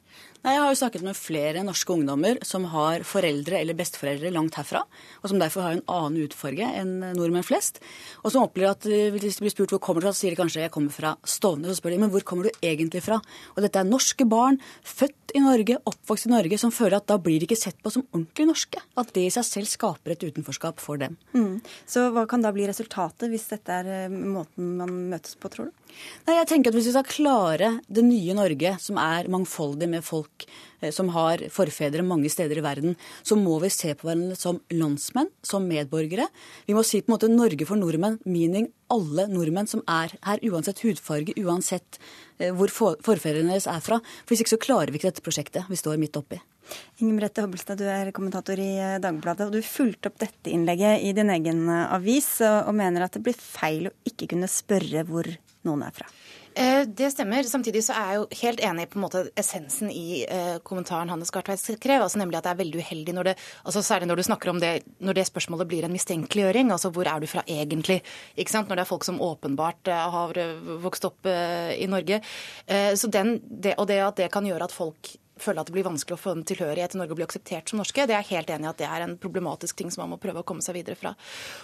Nei, 0.44 0.58
jeg 0.58 0.64
har 0.64 0.74
jo 0.74 0.80
snakket 0.82 1.06
med 1.08 1.16
flere 1.16 1.64
norske 1.64 1.96
ungdommer 1.96 2.42
som 2.44 2.68
har 2.74 3.06
foreldre 3.08 3.62
eller 3.62 3.78
besteforeldre 3.80 4.34
langt 4.36 4.60
herfra, 4.60 4.84
og 5.22 5.32
som 5.32 5.40
derfor 5.40 5.68
har 5.68 5.78
en 5.78 5.86
annen 5.88 6.28
utfarge 6.28 6.68
enn 6.82 6.98
nordmenn 7.16 7.48
flest, 7.48 7.80
og 8.26 8.36
som 8.36 8.44
opplever 8.44 8.76
at 8.76 8.90
eh, 8.92 9.08
hvis 9.16 9.40
de 9.40 9.48
blir 9.48 9.56
spurt 9.56 9.78
hvor 9.78 9.84
kommer 9.88 10.04
du 10.04 10.10
fra, 10.10 10.16
så 10.16 10.26
sier 10.26 10.36
de 10.36 10.42
kanskje 10.44 10.66
jeg 10.66 10.76
kommer 10.76 10.92
fra 10.92 11.16
Stovner. 11.24 11.72
Så 11.72 11.80
spør 11.80 11.96
de 11.96 12.04
men 12.04 12.12
hvor 12.12 12.28
kommer 12.28 12.50
du 12.50 12.60
egentlig 12.60 13.06
fra? 13.08 13.22
Og 13.56 13.64
dette 13.64 13.80
er 13.80 13.88
norske 13.88 14.28
barn, 14.28 14.60
født 14.84 15.16
i 15.34 15.42
Norge, 15.42 15.80
oppvokst 15.90 16.28
i 16.28 16.32
Norge, 16.32 16.58
som 16.62 16.74
føler 16.74 17.00
at 17.00 17.08
da 17.10 17.18
blir 17.22 17.42
de 17.42 17.48
ikke 17.48 17.58
sett 17.60 17.80
på 17.84 17.92
som 17.94 18.06
ordentlig 18.12 18.46
norske. 18.50 18.82
At 19.00 19.14
det 19.16 19.26
i 19.28 19.32
seg 19.34 19.48
selv 19.48 19.72
skaper 19.72 20.14
et 20.14 20.26
utenforskap 20.26 20.82
for 20.84 21.02
dem. 21.02 21.18
Mm. 21.34 21.58
Så 21.90 22.06
hva 22.14 22.26
kan 22.30 22.44
da 22.46 22.54
bli 22.56 22.68
resultatet 22.70 23.32
hvis 23.32 23.48
dette 23.52 23.80
er 23.82 23.90
eh, 24.06 24.14
måten 24.14 24.76
man 24.80 24.94
møtes 25.14 25.38
på, 25.40 25.52
tror 25.54 25.72
du? 25.72 25.82
Nei, 26.28 26.38
jeg 26.40 26.50
tenker 26.50 26.72
at 26.72 26.78
Hvis 26.78 26.90
vi 26.90 26.96
skal 26.96 27.10
klare 27.10 27.72
det 27.86 28.06
nye 28.06 28.38
Norge, 28.38 28.76
som 28.82 28.98
er 29.02 29.30
mangfoldig 29.32 29.90
med 29.92 30.06
folk 30.06 30.48
som 30.92 31.12
har 31.16 31.46
forfedre 31.54 32.04
mange 32.06 32.32
steder 32.32 32.60
i 32.60 32.66
verden, 32.66 32.98
så 33.24 33.38
må 33.40 33.60
vi 33.64 33.72
se 33.74 33.94
på 33.96 34.10
hverandre 34.10 34.38
som 34.40 34.60
landsmenn, 34.74 35.30
som 35.46 35.68
medborgere. 35.70 36.28
Vi 36.68 36.76
må 36.76 36.84
si 36.84 37.02
på 37.02 37.12
en 37.12 37.16
måte 37.16 37.32
Norge 37.32 37.68
for 37.70 37.80
nordmenn, 37.80 38.20
meaning 38.26 38.68
alle 38.94 39.28
nordmenn 39.32 39.70
som 39.70 39.84
er 39.90 40.14
her, 40.26 40.42
uansett 40.50 40.84
hudfarge, 40.84 41.36
uansett 41.40 42.00
eh, 42.40 42.52
hvor 42.56 42.72
forfedrene 42.74 43.54
deres 43.54 43.70
er 43.70 43.84
fra. 43.84 44.00
For 44.24 44.34
Hvis 44.34 44.44
ikke 44.44 44.56
så 44.56 44.64
klarer 44.66 44.92
vi 44.92 45.00
ikke 45.00 45.12
dette 45.12 45.26
prosjektet 45.26 45.70
vi 45.72 45.80
står 45.80 46.02
midt 46.02 46.20
oppi. 46.20 46.42
Inger 47.04 47.18
Merete 47.18 47.44
Hobbelstad, 47.44 47.82
du 47.82 47.88
er 47.90 48.14
kommentator 48.16 48.60
i 48.60 48.72
eh, 48.78 49.00
Dagbladet. 49.04 49.48
og 49.48 49.56
Du 49.56 49.66
fulgte 49.66 50.12
opp 50.12 50.22
dette 50.24 50.52
innlegget 50.54 51.04
i 51.08 51.16
din 51.16 51.32
egen 51.34 51.66
eh, 51.70 51.90
avis, 51.96 52.36
og 52.44 52.74
mener 52.78 53.08
at 53.08 53.18
det 53.18 53.24
blir 53.26 53.38
feil 53.40 53.90
å 53.90 53.98
ikke 54.10 54.34
kunne 54.36 54.52
spørre 54.52 55.06
hvor 55.10 55.28
noen 55.68 55.86
er 55.88 55.96
fra. 55.96 56.10
Eh, 56.56 56.84
det 56.88 57.12
stemmer. 57.14 57.44
Samtidig 57.44 57.84
så 57.86 57.96
er 57.98 58.10
jeg 58.10 58.20
jo 58.20 58.42
helt 58.44 58.62
enig 58.68 58.86
på 58.92 59.00
en 59.00 59.04
måte 59.06 59.24
essensen 59.40 59.90
i 59.90 60.24
eh, 60.24 60.60
kommentaren 60.66 61.10
Hanne 61.10 61.26
Skartveit 61.26 61.62
skrev, 61.62 62.04
altså 62.04 62.22
nemlig 62.22 62.38
at 62.40 62.48
det 62.48 62.54
er 62.54 62.60
veldig 62.62 62.84
uheldig 62.84 63.16
når 63.18 63.30
det 63.30 63.36
altså 63.64 63.84
særlig 63.86 64.10
når 64.10 64.20
du 64.20 64.26
snakker 64.28 64.52
om 64.52 64.62
det 64.62 64.74
når 65.04 65.18
det 65.18 65.26
spørsmålet 65.30 65.70
blir 65.72 65.88
en 65.88 65.96
mistenkeliggjøring. 65.96 66.72
Altså 66.76 66.92
hvor 66.94 67.10
er 67.10 67.24
du 67.24 67.30
fra 67.32 67.46
egentlig? 67.48 68.02
Ikke 68.38 68.54
sant? 68.54 68.70
Når 68.70 68.80
det 68.80 68.86
er 68.86 68.92
folk 68.92 69.08
som 69.08 69.22
åpenbart 69.24 69.90
eh, 69.90 70.06
har 70.18 70.42
vokst 70.84 71.10
opp 71.10 71.26
i 71.26 71.86
Norge. 71.88 72.20
Så 72.98 73.08
den, 73.12 73.38
det, 73.44 73.76
og 73.80 73.88
det 73.88 74.00
at 74.04 74.18
det 74.20 74.30
kan 74.34 74.46
gjøre 74.46 74.68
at 74.68 74.74
folk 74.76 75.14
føle 75.42 75.62
at 75.62 75.70
det 75.70 75.74
blir 75.76 75.86
vanskelig 75.88 76.18
å 76.18 76.22
få 76.22 76.36
en 76.36 76.46
tilhørighet 76.48 76.96
i 76.96 77.00
Norge 77.00 77.16
og 77.16 77.20
bli 77.20 77.26
akseptert 77.26 77.72
som 77.72 77.82
norske. 77.82 78.06
Det 78.06 78.16
er 78.16 78.22
jeg 78.22 78.38
helt 78.38 78.52
enig 78.54 78.68
i 78.68 78.72
at 78.72 78.82
det 78.82 78.90
er 78.90 79.06
en 79.06 79.16
problematisk 79.22 79.80
ting 79.80 79.92
som 79.94 80.04
man 80.04 80.14
må 80.14 80.22
prøve 80.22 80.44
å 80.44 80.48
komme 80.48 80.66
seg 80.66 80.78
videre 80.78 81.00
fra. 81.00 81.14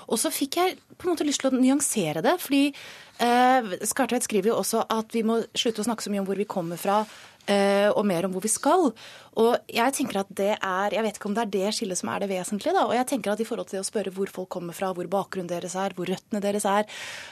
Og 0.09 0.21
så 0.21 0.31
fikk 0.33 0.59
jeg 0.59 0.77
på 0.95 1.05
en 1.05 1.13
måte 1.13 1.27
lyst 1.27 1.43
til 1.43 1.51
å 1.51 1.61
nyansere 1.61 2.23
det. 2.25 2.35
fordi 2.41 2.63
eh, 2.69 3.75
Skartveit 3.91 4.25
skriver 4.25 4.53
jo 4.53 4.59
også 4.61 4.85
at 4.89 5.13
vi 5.15 5.25
må 5.27 5.41
slutte 5.53 5.83
å 5.83 5.89
snakke 5.89 6.05
så 6.05 6.13
mye 6.13 6.23
om 6.23 6.29
hvor 6.29 6.39
vi 6.39 6.49
kommer 6.49 6.81
fra, 6.81 7.03
og 7.49 8.03
mer 8.05 8.27
om 8.27 8.33
hvor 8.35 8.43
vi 8.43 8.51
skal. 8.51 8.91
Og 9.39 9.71
jeg 9.71 9.93
tenker 9.95 10.19
at 10.21 10.31
det 10.35 10.51
er, 10.57 10.93
jeg 10.95 11.03
vet 11.05 11.17
ikke 11.17 11.29
om 11.29 11.35
det 11.37 11.43
er 11.45 11.51
det 11.53 11.73
skillet 11.77 11.99
som 11.99 12.09
er 12.11 12.23
det 12.23 12.29
vesentlige. 12.31 12.73
da, 12.75 12.85
og 12.87 12.95
jeg 12.97 13.07
tenker 13.11 13.31
at 13.31 13.39
i 13.39 13.47
forhold 13.47 13.69
til 13.71 13.79
å 13.79 13.87
spørre 13.87 14.11
hvor 14.15 14.31
folk 14.33 14.49
kommer 14.55 14.75
fra, 14.75 14.91
hvor 14.95 15.07
bakgrunnen 15.11 15.49
deres 15.51 15.77
er, 15.79 15.93
hvor 15.95 16.09
røttene 16.09 16.41
deres 16.43 16.65
er 16.67 16.83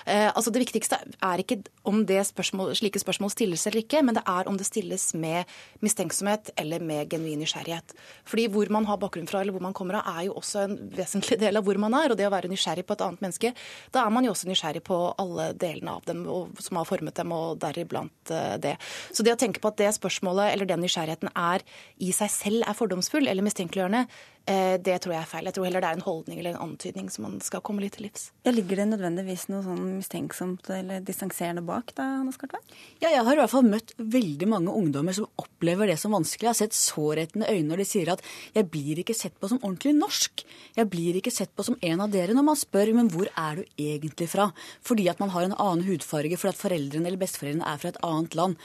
eh, 0.06 0.30
altså 0.30 0.53
Det 0.53 0.62
viktigste 0.63 0.99
er 1.23 1.43
ikke 1.43 1.60
om 1.88 2.03
det 2.08 2.21
spørsmål, 2.30 2.73
slike 2.77 3.01
spørsmål 3.01 3.34
stilles 3.34 3.65
eller 3.67 3.84
ikke, 3.84 4.03
men 4.06 4.15
det 4.17 4.23
er 4.30 4.47
om 4.47 4.60
det 4.60 4.67
stilles 4.69 5.10
med 5.17 5.49
mistenksomhet 5.84 6.53
eller 6.58 6.84
med 6.84 7.10
genuin 7.12 7.41
nysgjerrighet. 7.43 7.95
Fordi 8.27 8.47
hvor 8.53 8.71
man 8.73 8.88
har 8.88 9.01
bakgrunn 9.01 9.27
fra 9.27 9.41
eller 9.41 9.56
hvor 9.56 9.65
man 9.65 9.75
kommer 9.75 9.99
av, 9.99 10.08
er 10.15 10.30
jo 10.30 10.38
også 10.39 10.63
en 10.63 10.77
vesentlig 10.95 11.39
del 11.41 11.60
av 11.60 11.67
hvor 11.67 11.80
man 11.82 11.95
er. 11.97 12.13
Og 12.13 12.19
det 12.19 12.30
å 12.30 12.34
være 12.34 12.51
nysgjerrig 12.51 12.86
på 12.88 12.95
et 12.95 13.03
annet 13.03 13.23
menneske, 13.25 13.53
da 13.95 14.06
er 14.06 14.13
man 14.13 14.27
jo 14.27 14.36
også 14.36 14.51
nysgjerrig 14.51 14.84
på 14.88 15.01
alle 15.17 15.51
delene 15.60 15.97
av 15.97 16.08
dem 16.08 16.23
og, 16.32 16.56
som 16.63 16.80
har 16.80 16.88
formet 16.88 17.17
dem, 17.19 17.36
og 17.36 17.60
deriblant 17.63 18.32
eh, 18.32 18.56
det. 18.63 18.77
Så 19.12 19.25
det 19.27 19.36
å 19.36 19.39
tenke 19.39 19.63
på 19.63 19.73
at 19.73 19.80
det 19.82 19.91
spørsmålet 19.91 20.07
eller 20.10 20.65
den 20.65 20.84
nysgjerrigheten 20.86 21.30
er 21.36 21.63
i 22.00 22.12
seg 22.12 22.30
selv 22.30 22.63
er 22.67 22.78
fordomsfull 22.78 23.28
eller 23.28 23.46
mistenkeliggjørende, 23.46 24.08
Eh, 24.48 24.78
det 24.80 24.96
tror 25.04 25.12
jeg 25.12 25.20
er 25.26 25.28
feil. 25.28 25.48
Jeg 25.50 25.58
tror 25.58 25.65
heller 25.67 25.84
det 25.84 25.89
er 25.89 25.98
en 25.98 26.06
holdning 26.06 26.38
eller 26.39 26.54
en 26.54 26.70
antydning 26.70 27.10
som 27.12 27.26
man 27.26 27.36
skal 27.43 27.60
komme 27.67 27.84
litt 27.84 27.98
til 27.98 28.06
livs. 28.06 28.30
Ja, 28.48 28.54
ligger 28.56 28.80
det 28.80 28.86
nødvendigvis 28.93 29.50
noe 29.52 29.60
sånn 29.65 29.82
mistenksomt 29.98 30.70
eller 30.72 31.04
distanserende 31.04 31.65
bak 31.67 31.91
da, 31.98 32.06
Hanne 32.22 32.32
Skartveit? 32.32 32.78
Ja, 33.02 33.12
jeg 33.12 33.26
har 33.28 33.36
i 33.36 33.41
hvert 33.41 33.52
fall 33.52 33.67
møtt 33.67 33.91
veldig 34.00 34.48
mange 34.48 34.72
ungdommer 34.72 35.17
som 35.17 35.28
opplever 35.43 35.91
det 35.91 35.98
som 36.00 36.15
vanskelig. 36.15 36.48
Jeg 36.48 36.54
har 36.54 36.60
sett 36.62 36.80
sårhetende 36.80 37.52
øyne 37.52 37.67
når 37.74 37.84
de 37.84 37.89
sier 37.91 38.13
at 38.13 38.24
'jeg 38.56 38.72
blir 38.72 39.04
ikke 39.04 39.17
sett 39.20 39.36
på 39.36 39.50
som 39.50 39.60
ordentlig 39.60 39.96
norsk'. 40.00 40.46
'Jeg 40.78 40.89
blir 40.89 41.20
ikke 41.20 41.36
sett 41.36 41.54
på 41.54 41.65
som 41.65 41.76
en 41.82 42.00
av 42.00 42.10
dere', 42.10 42.34
når 42.34 42.43
man 42.43 42.56
spør 42.56 42.93
'men 42.93 43.10
hvor 43.12 43.28
er 43.36 43.56
du 43.56 43.63
egentlig 43.78 44.32
fra'? 44.32 44.54
Fordi 44.82 45.10
at 45.10 45.20
man 45.20 45.30
har 45.30 45.43
en 45.43 45.60
annen 45.60 45.84
hudfarge, 45.84 46.38
fordi 46.38 46.56
at 46.56 46.63
foreldrene 46.63 47.06
eller 47.06 47.20
besteforeldrene 47.20 47.67
er 47.67 47.78
fra 47.78 47.89
et 47.89 48.02
annet 48.02 48.34
land. 48.34 48.56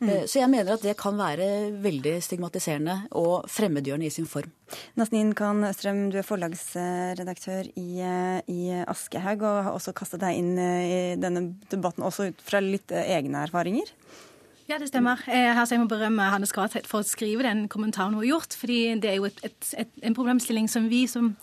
Mm. 0.00 0.10
Eh, 0.10 0.24
så 0.28 0.42
jeg 0.42 0.52
mener 0.52 0.74
at 0.74 0.84
det 0.84 0.96
kan 1.00 1.16
være 1.16 1.72
veldig 1.84 2.18
stigmatiserende 2.24 2.98
og 3.16 3.48
fremmedgjørende 3.48 4.10
i 4.10 4.12
sin 4.12 4.28
form. 4.28 4.52
Nasnin 4.98 5.32
Khan 5.36 5.64
Østrøm, 5.64 6.10
du 6.12 6.18
er 6.20 6.26
forlagsredaktør 6.26 7.70
i, 7.72 7.88
eh, 8.04 8.40
i, 8.52 8.60
Aschehoug, 8.84 9.42
og 9.42 9.64
har 9.64 9.72
også 9.72 9.96
kastet 9.96 10.20
deg 10.20 10.36
inn 10.36 10.56
eh, 10.60 10.84
i 10.84 11.00
denne 11.20 11.48
debatten 11.72 12.04
også 12.04 12.30
ut 12.30 12.44
fra 12.44 12.60
litt 12.60 12.92
egne 12.92 13.46
erfaringer? 13.46 13.88
Ja, 14.66 14.80
det 14.82 14.88
stemmer. 14.90 15.20
Her 15.30 15.60
så 15.62 15.76
jeg 15.76 15.84
må 15.84 15.86
berømme 15.86 16.24
Hanne 16.26 16.46
Skartvedt 16.50 16.88
for 16.90 16.98
å 16.98 17.06
skrive 17.06 17.44
den 17.46 17.68
kommentaren 17.70 18.16
hun 18.16 18.24
har 18.24 18.32
gjort. 18.32 18.56
fordi 18.58 18.98
det 18.98 19.12
er 19.12 19.20
jo 19.20 19.28
et, 19.28 19.38
et, 19.46 19.68
et, 19.78 19.92
en 20.02 20.16
problemstilling 20.16 20.66
som 20.66 20.88
vi 20.90 21.04
som 21.06 21.36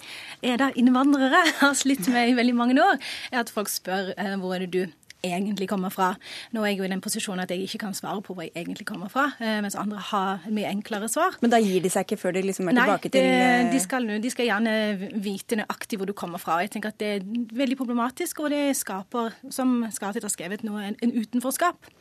er 0.44 0.60
da 0.60 0.68
innvandrere 0.76 1.40
har 1.62 1.72
slitt 1.74 2.10
med 2.12 2.34
i 2.34 2.36
veldig 2.36 2.56
mange 2.60 2.76
år. 2.84 3.00
er 3.32 3.40
At 3.40 3.50
folk 3.50 3.72
spør 3.72 4.12
hvor 4.44 4.58
er 4.58 4.68
det 4.68 4.74
du 4.76 4.92
egentlig 5.24 5.70
kommer 5.72 5.92
fra. 5.94 6.12
Nå 6.54 6.64
er 6.64 6.74
jeg 6.74 6.82
jo 6.82 6.88
i 6.88 6.92
den 6.92 7.02
posisjonen 7.04 7.44
at 7.46 7.52
jeg 7.54 7.64
ikke 7.66 7.80
kan 7.86 7.96
svare 7.98 8.22
på 8.24 8.36
hvor 8.36 8.46
jeg 8.46 8.54
egentlig 8.60 8.86
kommer 8.90 9.12
fra, 9.12 9.30
eh, 9.40 9.60
mens 9.64 9.78
andre 9.80 10.02
har 10.12 10.44
mye 10.52 10.70
enklere 10.70 11.10
svar. 11.12 11.38
Men 11.42 11.54
da 11.54 11.62
gir 11.64 11.82
de 11.84 11.92
seg 11.94 12.06
ikke 12.06 12.20
før 12.20 12.36
de 12.36 12.44
liksom 12.50 12.70
er 12.70 12.78
Nei, 12.78 12.86
tilbake 12.86 13.14
til 13.14 13.28
Nei, 13.28 13.50
eh, 13.64 13.72
de 13.72 13.82
skal, 13.84 14.08
de 14.24 14.34
skal 14.34 14.50
gjerne 14.50 14.76
vite 15.24 15.60
nøyaktig 15.60 16.00
hvor 16.00 16.10
du 16.10 16.16
kommer 16.18 16.42
fra. 16.44 16.60
Jeg 16.64 16.74
tenker 16.76 16.94
at 16.94 17.00
det 17.00 17.12
er 17.18 17.28
veldig 17.56 17.80
problematisk, 17.80 18.44
og 18.44 18.54
det 18.54 18.76
skaper, 18.80 19.36
som 19.54 19.82
Skartvedt 19.94 20.28
har 20.28 20.34
skrevet 20.34 20.66
nå, 20.68 20.78
en, 20.78 21.00
en 21.02 21.16
utenforskap. 21.16 21.92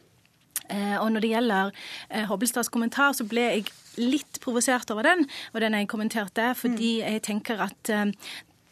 Eh, 0.69 0.97
og 0.99 1.13
når 1.13 1.25
det 1.25 1.33
gjelder 1.33 1.73
Hobbelstads 2.31 2.71
kommentar, 2.73 3.15
så 3.15 3.27
ble 3.29 3.49
jeg 3.49 3.67
litt 4.01 4.41
provosert 4.43 4.91
over 4.95 5.07
den, 5.07 5.27
og 5.53 5.61
den 5.63 5.77
jeg 5.77 5.91
kommenterte, 5.91 6.55
fordi 6.59 6.97
mm. 7.03 7.07
jeg 7.07 7.23
tenker 7.29 7.61
at 7.71 7.93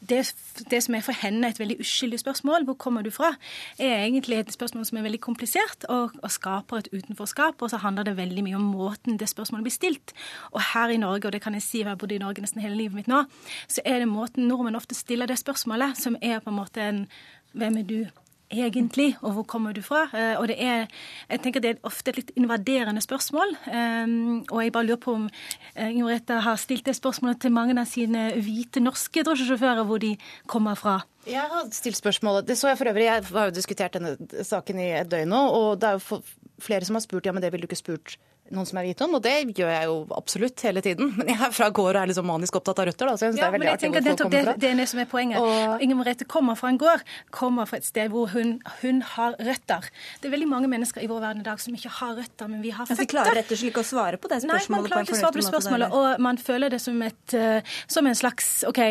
det, 0.08 0.34
det, 0.70 0.80
som 0.82 0.94
er 0.96 1.04
for 1.04 1.16
henne 1.16 1.48
et 1.50 1.58
veldig 1.60 1.76
uskyldig 1.82 2.20
spørsmål, 2.22 2.64
hvor 2.64 2.76
kommer 2.80 3.02
du 3.04 3.10
fra, 3.12 3.34
er 3.78 4.04
egentlig 4.04 4.38
et 4.38 4.52
spørsmål 4.52 4.86
som 4.88 4.98
er 4.98 5.06
veldig 5.06 5.20
komplisert 5.20 5.84
og, 5.88 6.16
og, 6.22 6.30
skaper 6.32 6.80
et 6.80 6.88
utenforskap. 6.92 7.62
Og 7.62 7.70
så 7.70 7.80
handler 7.84 8.08
det 8.08 8.16
veldig 8.16 8.44
mye 8.46 8.56
om 8.56 8.70
måten 8.72 9.18
det 9.20 9.28
spørsmålet 9.28 9.68
blir 9.68 9.76
stilt. 9.76 10.14
Og 10.52 10.62
her 10.72 10.94
i 10.94 11.00
Norge, 11.00 11.28
og 11.28 11.32
det 11.32 11.42
kan 11.44 11.54
jeg 11.54 11.66
si, 11.66 11.82
jeg 11.82 11.88
har 11.88 12.00
bodd 12.00 12.14
i 12.16 12.22
Norge 12.22 12.44
nesten 12.44 12.64
hele 12.64 12.78
livet 12.78 12.96
mitt 12.96 13.10
nå, 13.10 13.24
så 13.68 13.84
er 13.84 14.00
det 14.00 14.08
måten 14.08 14.48
nordmenn 14.48 14.78
ofte 14.78 14.96
stiller 14.96 15.28
det 15.28 15.38
spørsmålet, 15.40 15.98
som 16.00 16.16
er 16.22 16.40
på 16.40 16.50
en 16.52 16.60
måte 16.62 16.86
en 16.86 17.04
Hvem 17.50 17.80
er 17.80 17.82
du? 17.82 18.04
Egentlig, 18.50 19.14
og 19.22 19.34
hvor 19.36 19.46
kommer 19.48 19.74
du 19.76 19.82
fra? 19.82 20.04
Eh, 20.14 20.34
og 20.40 20.48
det 20.50 20.56
er, 20.62 20.86
jeg 21.30 21.42
tenker 21.44 21.62
det 21.62 21.70
er 21.70 21.86
ofte 21.86 22.12
et 22.12 22.20
litt 22.20 22.32
invaderende 22.38 23.02
spørsmål. 23.04 23.54
Um, 23.66 24.42
og 24.50 24.62
jeg 24.64 24.74
bare 24.74 24.88
lurer 24.88 25.00
på 25.02 25.14
om 25.18 25.28
uh, 25.28 26.40
har 26.46 26.56
stilt 26.60 26.86
det 26.86 26.96
spørsmålet 26.98 27.40
til 27.40 27.54
mange 27.54 27.76
av 27.78 27.86
sine 27.88 28.30
hvite 28.36 28.82
norske 28.82 29.24
drosjesjåfører, 29.26 29.84
hvor 29.86 30.02
de 30.02 30.16
kommer 30.46 30.74
fra. 30.74 31.00
Jeg 31.28 31.46
har 31.52 31.68
stilt 31.72 31.98
spørsmålet. 32.00 32.48
Det 32.48 32.58
så 32.58 32.72
jeg 32.72 32.78
for 32.80 32.90
øvrig. 32.90 33.06
Jeg 33.06 33.24
har 33.30 33.50
jo 33.50 33.54
diskutert 33.54 33.94
denne 33.94 34.44
saken 34.44 34.80
i 34.80 34.90
et 35.02 35.10
døgn 35.10 35.30
nå, 35.30 35.44
og 35.54 35.80
det 35.80 35.90
er 35.90 36.00
jo 36.00 36.22
flere 36.60 36.84
som 36.84 36.98
har 36.98 37.04
spurt 37.04 37.26
ja, 37.26 37.32
men 37.32 37.42
det 37.42 37.52
ville 37.52 37.64
du 37.64 37.70
ikke 37.70 37.80
spurt 37.80 38.18
noen 38.54 38.66
som 38.68 38.80
er 38.80 38.88
vet 38.88 39.02
om, 39.04 39.14
og 39.18 39.22
det 39.24 39.34
gjør 39.56 39.70
jeg 39.70 39.88
jo 39.88 39.96
absolutt 40.16 40.64
hele 40.66 40.82
tiden. 40.84 41.12
Men 41.18 41.30
jeg 41.32 41.40
er 41.46 41.54
fra 41.54 41.68
gård 41.74 41.94
og 41.94 42.00
er 42.02 42.10
liksom 42.10 42.26
manisk 42.30 42.58
opptatt 42.58 42.82
av 42.82 42.88
røtter, 42.90 43.10
da, 43.10 43.16
så 43.18 43.26
jeg 43.26 43.34
syns 43.34 43.40
ja, 43.40 43.44
det 43.44 43.48
er 43.48 43.56
veldig 43.56 43.70
artig 43.72 43.90
hvor 43.90 44.06
folk 44.08 44.22
kommer 44.24 44.48
fra. 44.48 44.54
Det, 44.54 44.64
det 44.64 44.70
er 44.70 44.80
det 44.80 44.88
som 44.90 45.02
er 45.02 45.10
poenget. 45.10 45.44
Og... 45.44 45.84
Inger 45.86 46.00
Merete 46.00 46.26
kommer 46.34 46.58
fra 46.58 46.72
en 46.72 46.80
gård, 46.80 47.04
kommer 47.34 47.70
fra 47.70 47.80
et 47.80 47.86
sted 47.88 48.10
hvor 48.14 48.32
hun, 48.34 48.56
hun, 48.80 49.04
har 49.14 49.38
røtter. 49.38 49.86
Det 50.20 50.30
er 50.30 50.34
veldig 50.34 50.50
mange 50.50 50.72
mennesker 50.72 51.04
i 51.04 51.10
vår 51.10 51.22
verden 51.22 51.44
i 51.44 51.48
dag 51.48 51.62
som 51.62 51.76
ikke 51.76 51.94
har 52.00 52.18
røtter, 52.18 52.50
men 52.50 52.64
vi 52.64 52.74
har 52.74 52.88
føtter. 52.88 53.04
Vi 53.06 53.12
klarer 53.14 53.40
rett 53.40 53.54
og 53.54 53.60
slett 53.60 53.72
ikke 53.72 53.84
å 53.84 53.90
svare 53.92 54.20
på 54.20 54.30
det 54.32 54.42
spørsmålet? 54.44 54.68
Nei, 54.70 54.76
man 54.76 54.90
klarer 54.90 55.08
ikke 55.08 55.18
å 55.18 55.22
svare 55.22 55.36
på 55.36 55.42
det 55.42 55.48
spørsmålet, 55.48 55.96
og 56.00 56.26
man 56.26 56.42
føler 56.50 56.74
det 56.74 56.82
som, 56.82 57.00
et, 57.06 57.38
uh, 57.38 57.80
som 57.90 58.10
en 58.10 58.18
slags 58.18 58.52
OK 58.68 58.82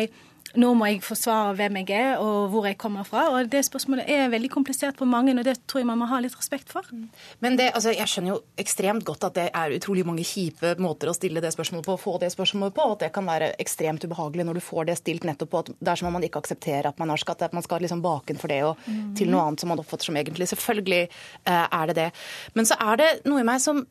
nå 0.58 0.70
må 0.74 0.88
jeg 0.88 1.02
forsvare 1.04 1.54
hvem 1.58 1.78
jeg 1.80 1.94
er 1.94 2.22
og 2.22 2.50
hvor 2.50 2.66
jeg 2.66 2.78
kommer 2.80 3.06
fra. 3.06 3.28
og 3.30 3.50
Det 3.52 3.62
spørsmålet 3.66 4.08
er 4.10 4.32
veldig 4.32 4.50
komplisert 4.50 4.96
på 4.98 5.06
mange, 5.06 5.34
og 5.38 5.44
det 5.46 5.60
tror 5.70 5.82
jeg 5.82 5.88
man 5.90 6.00
må 6.00 6.08
ha 6.10 6.18
litt 6.22 6.34
respekt 6.34 6.72
for. 6.72 6.86
Mm. 6.90 7.08
Men 7.40 7.58
det, 7.58 7.70
altså, 7.74 7.90
Jeg 7.90 8.08
skjønner 8.08 8.34
jo 8.34 8.40
ekstremt 8.58 9.04
godt 9.04 9.24
at 9.28 9.36
det 9.38 9.46
er 9.54 9.76
utrolig 9.76 10.04
mange 10.06 10.24
kjipe 10.26 10.74
måter 10.82 11.10
å 11.10 11.14
stille 11.14 11.42
det 11.42 11.52
spørsmålet 11.54 11.86
på, 11.86 11.94
og 11.94 12.00
få 12.00 12.16
det 12.22 12.32
spørsmålet 12.34 12.74
på, 12.74 12.86
og 12.86 12.96
at 12.96 13.06
det 13.06 13.12
kan 13.14 13.26
være 13.26 13.52
ekstremt 13.62 14.04
ubehagelig 14.04 14.46
når 14.48 14.58
du 14.58 14.64
får 14.64 14.90
det 14.90 14.98
stilt 14.98 15.28
nettopp 15.28 15.50
på 15.50 15.62
at 15.62 15.70
det 15.78 15.92
er 15.92 16.00
som 16.00 16.10
om 16.10 16.18
man 16.18 16.26
ikke 16.26 16.42
aksepterer 16.42 16.90
at 16.90 16.98
man 16.98 17.14
har 17.14 17.22
skatt, 17.22 17.42
at 17.42 17.54
man 17.56 17.66
skal 17.66 17.82
liksom 17.84 18.02
bakenfor 18.02 18.50
det 18.50 18.60
og 18.66 18.82
mm. 18.86 19.14
til 19.18 19.30
noe 19.30 19.46
annet 19.46 19.62
som 19.62 19.70
man 19.70 19.82
oppfatter 19.82 20.10
som 20.10 20.18
egentlig. 20.18 20.50
Selvfølgelig 20.50 21.02
eh, 21.06 21.64
er 21.70 21.86
det 21.90 21.98
det. 22.00 22.10
Men 22.54 22.66
så 22.66 22.78
er 22.80 23.00
det 23.00 23.10
noe 23.30 23.42
i 23.42 23.46
meg 23.46 23.62
som 23.62 23.84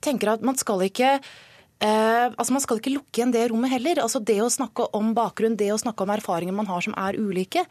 tenker 0.00 0.34
at 0.34 0.44
man 0.46 0.56
skal 0.56 0.86
ikke 0.86 1.18
Eh, 1.80 2.26
altså 2.28 2.52
Man 2.52 2.60
skal 2.60 2.80
ikke 2.80 2.92
lukke 2.92 3.20
igjen 3.20 3.32
det 3.32 3.46
rommet 3.50 3.72
heller. 3.72 4.02
Altså 4.04 4.20
Det 4.20 4.36
å 4.44 4.50
snakke 4.52 4.90
om 4.96 5.14
bakgrunn, 5.16 5.56
det 5.56 5.70
å 5.72 5.78
snakke 5.80 6.04
om 6.04 6.12
erfaringer 6.12 6.56
man 6.56 6.68
har 6.68 6.84
som 6.84 6.94
er 7.00 7.16
ulike. 7.16 7.64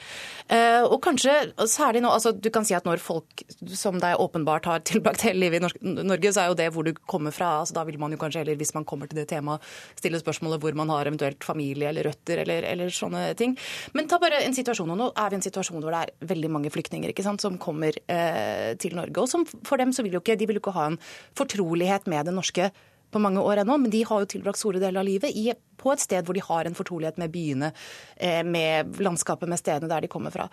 Eh, 0.49 0.81
og 0.81 0.97
kanskje 1.05 1.35
særlig 1.69 2.01
nå 2.01 2.09
altså 2.09 2.33
Du 2.33 2.49
kan 2.53 2.65
si 2.65 2.73
at 2.77 2.87
når 2.89 3.03
folk 3.03 3.43
som 3.69 3.99
deg 4.01 4.17
åpenbart 4.17 4.65
har 4.69 4.83
tilbrakt 4.89 5.27
hele 5.27 5.45
livet 5.45 5.61
i 5.61 5.93
Norge, 5.93 6.33
så 6.33 6.43
er 6.43 6.49
jo 6.49 6.57
det 6.57 6.69
hvor 6.73 6.87
du 6.87 6.93
kommer 7.05 7.35
fra. 7.35 7.59
altså 7.61 7.77
Da 7.77 7.85
vil 7.85 7.99
man 8.01 8.11
jo 8.11 8.21
kanskje 8.21 8.43
heller, 8.43 8.57
hvis 8.57 8.73
man 8.73 8.87
kommer 8.89 9.09
til 9.09 9.21
det 9.21 9.29
temaet, 9.29 9.61
stille 9.99 10.21
spørsmålet 10.21 10.61
hvor 10.63 10.73
man 10.77 10.89
har 10.89 11.05
eventuelt 11.05 11.43
familie 11.45 11.89
eller 11.89 12.09
røtter 12.09 12.41
eller, 12.43 12.65
eller 12.65 12.93
sånne 12.93 13.33
ting. 13.37 13.55
Men 13.93 14.09
ta 14.09 14.17
bare 14.21 14.41
en 14.45 14.57
situasjon, 14.57 14.89
og 14.89 14.97
nå 14.97 15.11
er 15.13 15.29
vi 15.29 15.37
i 15.37 15.39
en 15.39 15.45
situasjon 15.45 15.83
hvor 15.83 15.93
det 15.93 16.03
er 16.07 16.29
veldig 16.33 16.53
mange 16.57 16.73
flyktninger 16.73 17.13
ikke 17.13 17.25
sant, 17.25 17.43
som 17.43 17.59
kommer 17.61 17.93
eh, 18.09 18.73
til 18.81 18.97
Norge. 18.97 19.21
Og 19.21 19.29
som 19.29 19.45
for 19.45 19.77
dem 19.77 19.93
så 19.93 20.05
vil 20.05 20.17
jo 20.17 20.23
ikke, 20.23 20.37
de 20.39 20.49
vil 20.49 20.57
jo 20.57 20.65
ikke 20.65 20.77
ha 20.77 20.89
en 20.89 21.01
fortrolighet 21.37 22.09
med 22.09 22.25
det 22.25 22.35
norske 22.35 22.71
på 23.11 23.21
mange 23.21 23.41
år 23.41 23.63
ennå, 23.63 23.77
men 23.81 23.91
de 23.93 24.03
har 24.05 24.23
jo 24.23 24.29
tilbrakt 24.29 24.61
store 24.61 24.81
deler 24.81 25.01
av 25.01 25.07
livet 25.07 25.35
i, 25.35 25.51
på 25.79 25.93
et 25.93 26.03
sted 26.03 26.27
hvor 26.27 26.37
de 26.37 26.45
har 26.45 26.67
en 26.67 26.77
fortrolighet 26.77 27.19
med 27.21 27.33
byene, 27.33 27.71
eh, 28.17 28.43
med 28.43 28.99
landskapet, 28.99 29.49
med 29.49 29.61
stedene 29.61 29.91
der 29.91 30.05
de 30.05 30.11
kommer 30.11 30.33
fra. 30.35 30.49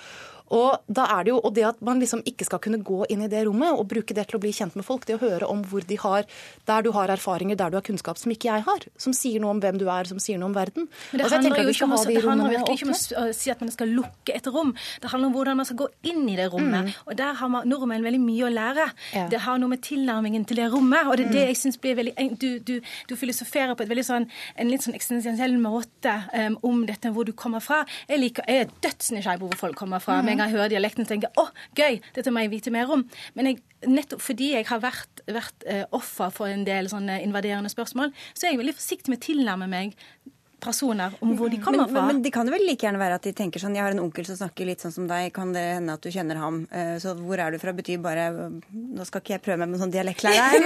Og, 0.55 0.79
da 0.87 1.07
er 1.17 1.27
det 1.27 1.33
jo, 1.33 1.41
og 1.43 1.55
det 1.57 1.65
at 1.67 1.81
man 1.85 1.99
liksom 1.99 2.23
ikke 2.29 2.47
skal 2.47 2.61
kunne 2.63 2.79
gå 2.87 3.01
inn 3.11 3.25
i 3.25 3.31
det 3.31 3.43
rommet 3.49 3.75
og 3.75 3.89
bruke 3.91 4.15
det 4.15 4.29
til 4.31 4.39
å 4.39 4.43
bli 4.43 4.53
kjent 4.55 4.77
med 4.79 4.87
folk, 4.87 5.07
det 5.09 5.17
å 5.17 5.23
høre 5.23 5.49
om 5.51 5.65
hvor 5.67 5.83
de 5.87 5.99
har, 5.99 6.27
der 6.69 6.87
du 6.87 6.93
har 6.95 7.11
erfaringer, 7.11 7.59
der 7.59 7.73
du 7.73 7.79
har 7.81 7.87
kunnskap 7.87 8.21
som 8.21 8.31
ikke 8.31 8.51
jeg 8.53 8.67
har, 8.69 8.87
som 9.03 9.15
sier 9.17 9.43
noe 9.43 9.57
om 9.57 9.63
hvem 9.63 9.81
du 9.81 9.89
er, 9.91 10.07
som 10.07 10.21
sier 10.23 10.39
noe 10.39 10.53
om 10.53 10.57
verden. 10.57 10.87
Men 11.11 11.19
det 11.19 11.27
altså, 11.27 11.41
handler 11.41 11.67
jo 11.67 11.75
ikke 11.75 11.89
om, 11.89 11.97
det 11.97 12.23
handler 12.23 12.55
virkelig 12.55 12.79
ikke 12.79 12.89
om 12.89 12.95
å 12.95 13.27
si 13.35 13.53
at 13.53 13.65
man 13.65 13.73
skal 13.75 13.93
lukke 13.97 14.37
et 14.37 14.51
rom. 14.55 14.73
Det 15.03 15.11
handler 15.11 15.33
om 15.33 15.37
hvordan 15.37 15.61
man 15.61 15.69
skal 15.69 15.81
gå 15.83 15.89
inn 16.13 16.23
i 16.31 16.39
det 16.39 16.47
rommet. 16.53 16.93
Mm. 16.93 17.03
Og 17.11 17.19
der 17.19 17.41
har 17.41 17.53
man, 17.53 17.67
nordmenn 17.67 18.07
veldig 18.07 18.23
mye 18.23 18.47
å 18.47 18.53
lære. 18.53 18.87
Ja. 19.17 19.27
Det 19.33 19.43
har 19.47 19.59
noe 19.59 19.75
med 19.75 19.83
tilnærmingen 19.87 20.47
til 20.47 20.63
det 20.63 20.71
rommet. 20.73 21.11
Og 21.11 21.19
det 21.19 21.27
er 21.27 21.35
det 21.35 21.43
mm. 21.43 21.51
jeg 21.51 21.61
syns 21.65 21.81
blir 21.83 21.99
veldig 21.99 22.15
Du, 22.37 22.49
du, 22.63 22.75
du 23.09 23.17
filosoferer 23.19 23.75
på 23.75 23.85
et 23.85 23.91
veldig 23.91 24.05
sånn, 24.07 24.29
en 24.57 24.71
litt 24.71 24.85
sånn 24.87 24.97
eksistensiell 25.19 25.57
måte 25.61 26.15
um, 26.33 26.59
om 26.71 26.85
dette, 26.89 27.13
hvor 27.15 27.27
du 27.29 27.33
kommer 27.37 27.65
fra. 27.65 27.83
Jeg, 28.11 28.21
liker, 28.23 28.47
jeg 28.49 28.67
er 28.67 28.75
dødsnysgjerrig 28.85 29.43
på 29.43 29.51
hvor 29.53 29.63
folk 29.67 29.81
kommer 29.81 30.03
fra. 30.03 30.21
Mm. 30.21 30.33
En 30.33 30.43
gang 30.43 30.51
jeg 30.51 30.59
hører 30.59 30.75
dialekten, 30.77 31.09
tenker 31.09 31.31
jeg 31.31 31.43
å, 31.43 31.49
gøy, 31.79 32.01
dette 32.17 32.35
må 32.35 32.45
jeg 32.45 32.55
vite 32.55 32.75
mer 32.75 32.93
om. 32.93 33.05
Men 33.39 33.51
jeg, 33.51 33.63
nettopp 33.87 34.25
fordi 34.25 34.53
jeg 34.55 34.69
har 34.71 34.83
vært, 34.85 35.25
vært 35.27 35.67
uh, 35.69 35.85
offer 35.97 36.33
for 36.35 36.53
en 36.53 36.67
del 36.69 36.91
sånne 36.93 37.21
invaderende 37.25 37.73
spørsmål, 37.73 38.15
så 38.33 38.47
er 38.47 38.55
jeg 38.55 38.63
veldig 38.63 38.77
forsiktig 38.79 39.13
med 39.13 39.21
å 39.23 39.27
tilnærme 39.27 39.71
meg 39.73 39.97
personer 40.63 41.15
om 41.21 41.35
hvor 41.37 41.51
de 41.53 41.59
kommer 41.61 41.85
men, 41.85 41.93
fra. 41.93 42.03
Men, 42.07 42.17
men 42.17 42.23
det 42.25 42.33
kan 42.35 42.49
jo 42.49 42.55
vel 42.55 42.65
like 42.67 42.87
gjerne 42.87 43.01
være 43.01 43.19
at 43.19 43.27
de 43.27 43.33
tenker 43.37 43.63
sånn 43.63 43.77
Jeg 43.77 43.85
har 43.85 43.95
en 43.95 44.03
onkel 44.03 44.27
som 44.29 44.39
snakker 44.39 44.69
litt 44.69 44.83
sånn 44.83 44.95
som 44.95 45.09
deg, 45.11 45.29
kan 45.37 45.53
det 45.55 45.63
hende 45.77 45.97
at 45.97 46.05
du 46.05 46.11
kjenner 46.13 46.41
ham? 46.41 46.63
Uh, 46.73 46.97
så 47.03 47.13
hvor 47.19 47.41
er 47.43 47.53
du 47.53 47.61
fra 47.63 47.75
betyr 47.77 48.01
bare 48.03 48.29
Nå 48.73 49.07
skal 49.09 49.23
ikke 49.23 49.37
jeg 49.37 49.45
prøve 49.45 49.61
meg 49.63 49.75
med 49.75 49.83
sånn 49.83 49.93
dialektlærer. 49.93 50.65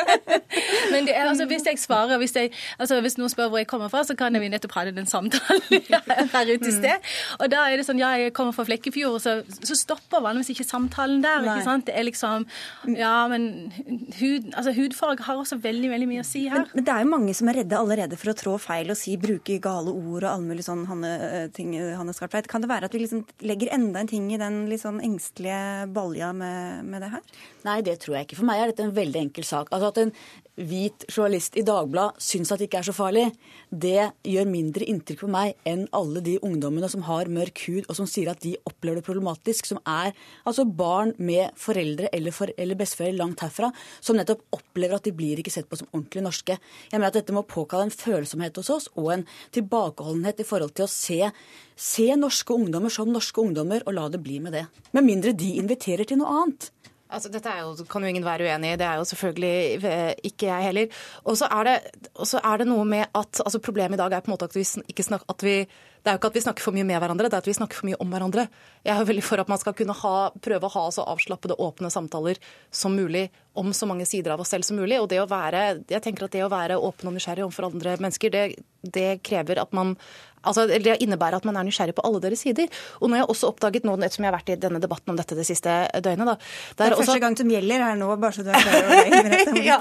men 0.92 1.08
det 1.08 1.14
er, 1.14 1.26
altså, 1.26 1.46
hvis 1.50 1.66
jeg 1.66 1.80
svarer, 1.82 2.20
hvis, 2.22 2.34
jeg, 2.36 2.52
altså, 2.78 3.00
hvis 3.04 3.18
noen 3.18 3.32
spør 3.32 3.50
hvor 3.52 3.62
jeg 3.62 3.68
kommer 3.70 3.90
fra, 3.92 4.02
så 4.06 4.16
kan 4.18 4.36
vi 4.40 4.50
nettopp 4.52 4.76
ha 4.78 4.86
den 4.90 5.08
samtalen 5.10 5.90
her 6.34 6.52
ute 6.52 6.70
i 6.70 6.74
sted. 6.74 7.10
Og 7.40 7.50
da 7.52 7.66
er 7.68 7.80
det 7.80 7.86
sånn 7.88 8.00
Ja, 8.00 8.12
jeg 8.18 8.34
kommer 8.36 8.54
fra 8.56 8.64
Flekkefjord, 8.68 9.18
så, 9.22 9.40
så 9.58 9.76
stopper 9.78 10.22
vanligvis 10.24 10.54
ikke 10.54 10.68
samtalen 10.68 11.24
der. 11.24 11.44
ikke 11.44 11.66
sant? 11.66 11.88
Det 11.90 11.96
er 11.98 12.06
liksom 12.06 12.46
Ja, 12.94 13.26
men 13.30 13.72
hud, 14.20 14.52
altså, 14.54 14.74
hudfarge 14.76 15.26
har 15.26 15.40
også 15.40 15.60
veldig, 15.60 15.90
veldig 15.92 16.10
mye 16.10 16.24
å 16.24 16.28
si 16.28 16.46
her. 16.46 16.62
Men, 16.62 16.74
men 16.78 16.86
det 16.86 16.94
er 16.94 17.04
jo 17.04 17.12
mange 17.12 17.36
som 17.36 17.50
er 17.50 17.62
redde 17.62 17.78
allerede 17.80 18.20
for 18.20 18.32
å 18.32 18.36
trå 18.38 18.56
feil 18.62 18.92
og 18.92 18.99
si, 19.00 19.16
bruke 19.20 19.58
gale 19.62 19.92
ord 19.92 20.24
og 20.24 20.28
alle 20.30 20.46
mulige 20.46 20.68
sånn 20.68 20.84
Hanne, 20.90 21.12
eh, 21.26 21.46
ting, 21.56 21.72
Hanne 21.74 22.14
Skartveit. 22.16 22.48
Kan 22.50 22.64
det 22.64 22.70
være 22.70 22.90
at 22.90 22.94
vi 22.96 23.02
liksom 23.04 23.24
legger 23.46 23.72
enda 23.74 24.02
en 24.02 24.10
ting 24.10 24.28
i 24.32 24.40
den 24.40 24.62
litt 24.70 24.84
sånn 24.84 25.00
engstelige 25.04 25.88
balja 25.94 26.32
med, 26.36 26.84
med 26.84 27.04
det 27.04 27.10
her? 27.16 27.34
Nei, 27.66 27.80
det 27.86 27.98
tror 28.04 28.18
jeg 28.18 28.28
ikke. 28.28 28.40
For 28.42 28.48
meg 28.48 28.60
er 28.60 28.72
dette 28.72 28.86
en 28.86 28.96
veldig 28.96 29.24
enkel 29.26 29.48
sak. 29.48 29.72
Altså 29.72 29.90
At 29.90 30.04
en 30.04 30.14
hvit 30.60 31.06
journalist 31.08 31.56
i 31.56 31.64
Dagbladet 31.64 32.20
syns 32.22 32.50
at 32.52 32.60
det 32.60 32.68
ikke 32.68 32.80
er 32.82 32.88
så 32.90 32.94
farlig, 32.94 33.26
det 33.70 34.10
gjør 34.26 34.48
mindre 34.50 34.86
inntrykk 34.90 35.22
på 35.24 35.30
meg 35.32 35.54
enn 35.68 35.86
alle 35.96 36.22
de 36.24 36.36
ungdommene 36.44 36.90
som 36.90 37.04
har 37.06 37.30
mørk 37.32 37.62
hud, 37.66 37.86
og 37.86 37.96
som 37.96 38.08
sier 38.10 38.30
at 38.32 38.42
de 38.44 38.56
opplever 38.68 39.00
det 39.00 39.06
problematisk, 39.06 39.68
som 39.70 39.80
er 39.88 40.12
altså 40.44 40.66
barn 40.66 41.14
med 41.18 41.56
foreldre 41.60 42.10
eller, 42.16 42.34
for, 42.34 42.52
eller 42.60 42.78
besteforeldre 42.78 43.22
langt 43.22 43.44
herfra, 43.44 43.70
som 44.04 44.18
nettopp 44.18 44.44
opplever 44.56 44.98
at 44.98 45.08
de 45.08 45.14
blir 45.16 45.40
ikke 45.40 45.54
sett 45.54 45.68
på 45.70 45.80
som 45.80 45.88
ordentlig 45.94 46.24
norske. 46.26 46.58
Jeg 46.90 46.98
mener 46.98 47.12
at 47.12 47.20
dette 47.20 47.36
må 47.36 47.46
påkalle 47.48 47.88
en 47.88 47.94
følsomhet 47.94 48.60
hos 48.60 48.72
oss, 48.74 48.89
og 48.98 49.12
en 49.14 49.24
tilbakeholdenhet 49.54 50.42
i 50.42 50.46
forhold 50.48 50.74
til 50.76 50.86
å 50.86 50.90
se, 50.90 51.30
se 51.76 52.08
norske 52.18 52.56
ungdommer 52.56 52.92
som 52.92 53.10
norske 53.12 53.42
ungdommer, 53.42 53.84
og 53.86 53.96
la 53.96 54.08
det 54.10 54.22
bli 54.24 54.40
med 54.42 54.56
det. 54.56 54.66
Med 54.96 55.06
mindre 55.06 55.36
de 55.36 55.54
inviterer 55.62 56.08
til 56.08 56.20
noe 56.20 56.42
annet. 56.42 56.70
Altså, 57.10 57.30
dette 57.32 57.52
jo, 57.58 57.72
kan 57.90 58.04
jo 58.04 58.10
ingen 58.12 58.26
være 58.26 58.46
uenig 58.46 58.74
i, 58.74 58.78
det 58.78 58.86
er 58.86 59.00
jo 59.00 59.06
selvfølgelig 59.10 59.86
eh, 59.90 60.12
ikke 60.30 60.46
jeg 60.46 60.66
heller. 60.68 60.98
Og 61.24 61.38
så 61.40 61.48
er, 61.50 61.72
er, 61.80 62.60
det 62.60 62.68
noe 62.70 62.84
med 62.86 63.08
at 63.08 63.42
altså 63.42 63.58
Problemet 63.58 63.98
i 63.98 64.02
dag 64.02 64.14
er 64.14 64.22
på 64.22 64.30
en 64.30 64.36
måte 64.36 64.46
at 64.46 64.54
vi 64.54 64.62
ikke 64.62 65.06
snakker 65.06 65.34
at 65.34 65.42
vi 65.46 65.56
det 66.00 66.08
er 66.10 66.16
jo 66.16 66.20
ikke 66.20 66.30
at 66.32 66.38
vi 66.38 66.42
snakker 66.46 66.64
for 66.64 66.76
mye 66.76 66.86
med 66.88 67.00
hverandre, 67.02 67.28
det 67.28 67.36
er 67.36 67.44
at 67.44 67.50
vi 67.50 67.56
snakker 67.56 67.80
for 67.80 67.88
mye 67.90 67.98
om 68.00 68.14
hverandre. 68.14 68.46
Jeg 68.86 68.94
er 68.94 69.02
jo 69.02 69.08
veldig 69.10 69.24
for 69.26 69.42
at 69.42 69.52
man 69.52 69.60
skal 69.60 69.76
kunne 69.76 69.96
ha, 70.00 70.14
prøve 70.40 70.68
å 70.68 70.74
ha 70.76 70.84
så 70.96 71.04
avslappede, 71.12 71.58
åpne 71.60 71.92
samtaler 71.92 72.40
som 72.72 72.96
mulig 72.96 73.28
om 73.60 73.74
så 73.76 73.88
mange 73.90 74.06
sider 74.08 74.32
av 74.32 74.40
oss 74.40 74.52
selv 74.54 74.64
som 74.64 74.78
mulig. 74.80 75.00
Og 75.02 75.10
det 75.10 75.20
å 75.20 75.28
være, 75.28 75.82
jeg 75.90 76.04
tenker 76.04 76.26
at 76.26 76.36
det 76.36 76.46
å 76.46 76.52
være 76.52 76.80
åpen 76.80 77.10
og 77.10 77.16
nysgjerrig 77.18 77.44
overfor 77.44 77.68
andre 77.68 77.98
mennesker, 78.00 78.32
det, 78.32 78.44
det 78.80 79.10
krever 79.26 79.60
at 79.60 79.76
man 79.76 79.96
Altså, 80.40 80.64
det 80.64 80.94
innebærer 81.04 81.36
at 81.36 81.44
man 81.44 81.58
er 81.60 81.66
nysgjerrig 81.68 81.92
på 81.98 82.04
alle 82.06 82.20
deres 82.24 82.40
sider. 82.46 82.70
Og 83.00 83.10
nå 83.10 83.16
har 83.16 83.24
jeg 83.24 83.32
også 83.34 83.50
oppdaget 83.50 83.84
nå, 83.84 83.96
ettersom 84.00 84.24
jeg 84.24 84.30
har 84.30 84.38
vært 84.38 84.52
i 84.54 84.56
denne 84.62 84.80
debatten 84.80 85.12
om 85.12 85.18
dette 85.18 85.36
det 85.36 85.44
siste 85.44 85.74
døgnet 86.00 86.30
da, 86.30 86.36
Det 86.40 86.46
er, 86.46 86.78
det 86.78 86.86
er 86.86 86.94
også... 86.96 87.04
første 87.10 87.22
gang 87.26 87.36
som 87.36 87.52
gjelder 87.52 87.84
her 87.84 87.98
nå, 88.00 88.08
bare 88.22 88.36
så 88.38 88.44
du 88.46 88.48
er 88.48 88.64
klar 88.64 88.88
over 88.88 89.10
det. 89.28 89.64
ja. 89.68 89.76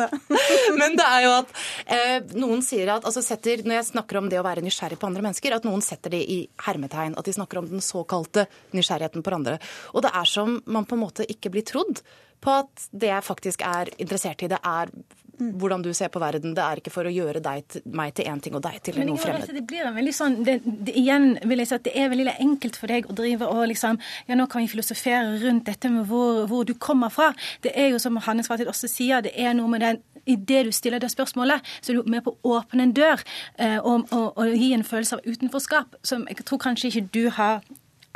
Men 0.76 1.00
det 1.00 1.06
er 1.06 1.24
jo 1.24 1.32
at 1.38 1.54
eh, 1.96 2.18
noen 2.36 2.64
sier 2.66 2.92
at 2.98 3.08
altså 3.08 3.24
setter, 3.24 3.64
Når 3.64 3.80
jeg 3.80 3.88
snakker 3.94 4.20
om 4.20 4.28
det 4.32 4.42
å 4.42 4.44
være 4.46 4.64
nysgjerrig 4.66 5.00
på 5.00 5.08
andre 5.08 5.24
mennesker, 5.30 5.56
at 5.56 5.68
noen 5.68 5.84
setter 5.86 6.09
det 6.14 6.22
i 6.32 6.40
hermetegn. 6.66 7.18
At 7.18 7.28
de 7.28 7.36
snakker 7.36 7.62
om 7.62 7.70
den 7.70 7.84
såkalte 7.84 8.48
nysgjerrigheten 8.76 9.26
på 9.26 9.36
andre. 9.36 9.60
Og 9.94 10.06
det 10.06 10.14
er 10.16 10.30
som 10.30 10.60
man 10.66 10.88
på 10.90 10.98
en 10.98 11.06
måte 11.06 11.28
ikke 11.30 11.54
blir 11.54 11.68
trodd 11.68 12.04
på 12.40 12.60
at 12.62 12.90
det 12.96 13.12
jeg 13.12 13.28
faktisk 13.28 13.64
er 13.68 13.92
interessert 14.00 14.44
i, 14.46 14.52
det 14.52 14.62
er 14.64 14.92
hvordan 15.40 15.84
du 15.86 15.92
ser 15.94 16.12
på 16.14 16.22
verden. 16.22 16.54
Det 16.58 16.64
er 16.64 16.82
ikke 16.82 16.94
for 16.94 17.08
å 17.08 17.14
gjøre 17.14 17.42
deg, 17.44 17.80
meg 17.96 18.14
til 18.18 18.30
én 18.32 18.42
ting 18.44 18.58
og 18.58 18.64
deg 18.66 18.80
til 18.86 19.00
Men, 19.00 19.12
noe 19.12 19.22
fremmed. 19.22 19.54
Det 19.56 19.66
blir 19.70 19.88
en 19.88 19.96
veldig 19.98 20.16
sånn, 20.16 20.38
det, 20.48 20.60
det, 20.66 20.96
igjen 21.00 21.32
vil 21.50 21.64
jeg 21.64 21.72
si 21.72 21.78
at 21.78 21.88
det 21.88 21.96
er 21.98 22.12
veldig 22.14 22.36
enkelt 22.36 22.80
for 22.80 22.92
deg 22.92 23.10
å 23.10 23.18
drive 23.18 23.50
og 23.50 23.66
liksom 23.72 24.00
Ja, 24.30 24.38
nå 24.38 24.46
kan 24.52 24.64
vi 24.64 24.72
filosofere 24.72 25.40
rundt 25.44 25.68
dette 25.70 25.92
med 25.92 26.08
hvor, 26.10 26.46
hvor 26.50 26.68
du 26.68 26.76
kommer 26.76 27.14
fra. 27.14 27.32
Det 27.64 27.74
er 27.76 27.94
jo 27.94 28.02
som 28.02 28.20
Hanne 28.26 28.46
Svartid 28.46 28.70
også 28.70 28.90
sier, 28.92 29.24
det 29.26 29.34
er 29.36 29.56
noe 29.58 29.72
med 29.72 29.86
den 29.86 30.06
Idet 30.30 30.66
du 30.68 30.72
stiller 30.76 31.02
det 31.02 31.10
spørsmålet, 31.10 31.66
så 31.82 31.92
er 31.92 31.96
du 31.98 32.10
med 32.12 32.22
på 32.22 32.36
å 32.36 32.60
åpne 32.60 32.86
en 32.86 32.92
dør 32.94 33.22
eh, 33.58 33.80
og, 33.80 34.12
og, 34.14 34.38
og, 34.38 34.52
gi 34.54 34.74
en 34.76 34.86
følelse 34.86 35.18
av 35.18 35.26
utenforskap 35.26 35.96
som 36.06 36.28
jeg 36.30 36.44
tror 36.46 36.62
kanskje 36.62 36.92
ikke 36.92 37.08
du 37.16 37.24
har 37.34 37.64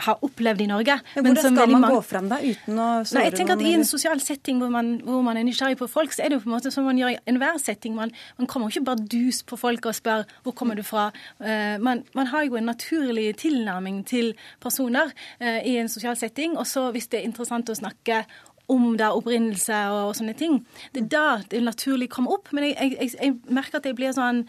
har 0.01 0.23
opplevd 0.25 0.61
i 0.61 0.67
Norge. 0.67 0.95
Men 1.15 1.27
hvordan 1.27 1.55
skal 1.55 1.69
man 1.69 1.81
mange... 1.81 1.89
gå 1.93 2.01
fram 2.01 2.29
da, 2.31 2.39
uten 2.41 2.79
å 2.81 2.87
såre 3.05 3.19
Nei, 3.19 3.25
jeg 3.27 3.35
tenker 3.37 3.55
at 3.57 3.63
I 3.63 3.73
en 3.77 3.85
sosial 3.85 4.21
setting 4.23 4.61
hvor 4.61 4.71
man, 4.73 4.95
hvor 5.05 5.21
man, 5.25 5.37
er 5.37 5.45
nysgjerrig 5.45 5.77
på 5.79 5.87
folk, 5.91 6.15
så 6.15 6.23
er 6.23 6.31
det 6.31 6.39
jo 6.39 6.45
på 6.45 6.49
en 6.49 6.55
måte 6.55 6.71
som 6.73 6.87
man 6.89 6.97
gjør 6.97 7.13
i 7.13 7.19
enhver 7.29 7.59
setting. 7.61 7.93
Man, 7.97 8.13
man 8.39 8.49
kommer 8.49 8.69
jo 8.69 8.79
ikke 8.79 8.89
bare 8.89 9.05
dus 9.13 9.43
på 9.45 9.59
folk 9.59 9.85
og 9.89 9.97
spør 9.97 10.25
hvor 10.45 10.57
kommer 10.57 10.79
du 10.79 10.83
fra. 10.87 11.09
Uh, 11.37 11.77
man, 11.83 12.03
man, 12.17 12.31
har 12.33 12.47
jo 12.47 12.57
en 12.57 12.71
naturlig 12.71 13.27
tilnærming 13.43 14.01
til 14.09 14.33
personer 14.63 15.13
uh, 15.13 15.59
i 15.61 15.77
en 15.77 15.91
sosial 15.91 16.17
setting. 16.17 16.57
Og 16.57 16.67
så 16.67 16.89
hvis 16.95 17.11
det 17.11 17.21
er 17.21 17.29
interessant 17.29 17.69
å 17.69 17.77
snakke 17.77 18.23
om 18.71 18.93
er 18.95 19.11
opprinnelse 19.11 19.75
og, 19.91 20.07
og, 20.09 20.13
sånne 20.17 20.33
ting. 20.39 20.61
Det 20.95 21.03
er 21.03 21.09
da 21.11 21.25
det 21.51 21.61
naturlig 21.65 22.09
kommer 22.09 22.37
opp. 22.37 22.49
Men 22.55 22.71
jeg, 22.71 22.95
jeg, 22.95 23.11
jeg 23.19 23.35
merker 23.51 23.81
at 23.81 23.89
jeg 23.89 23.97
blir 23.99 24.15
sånn 24.15 24.47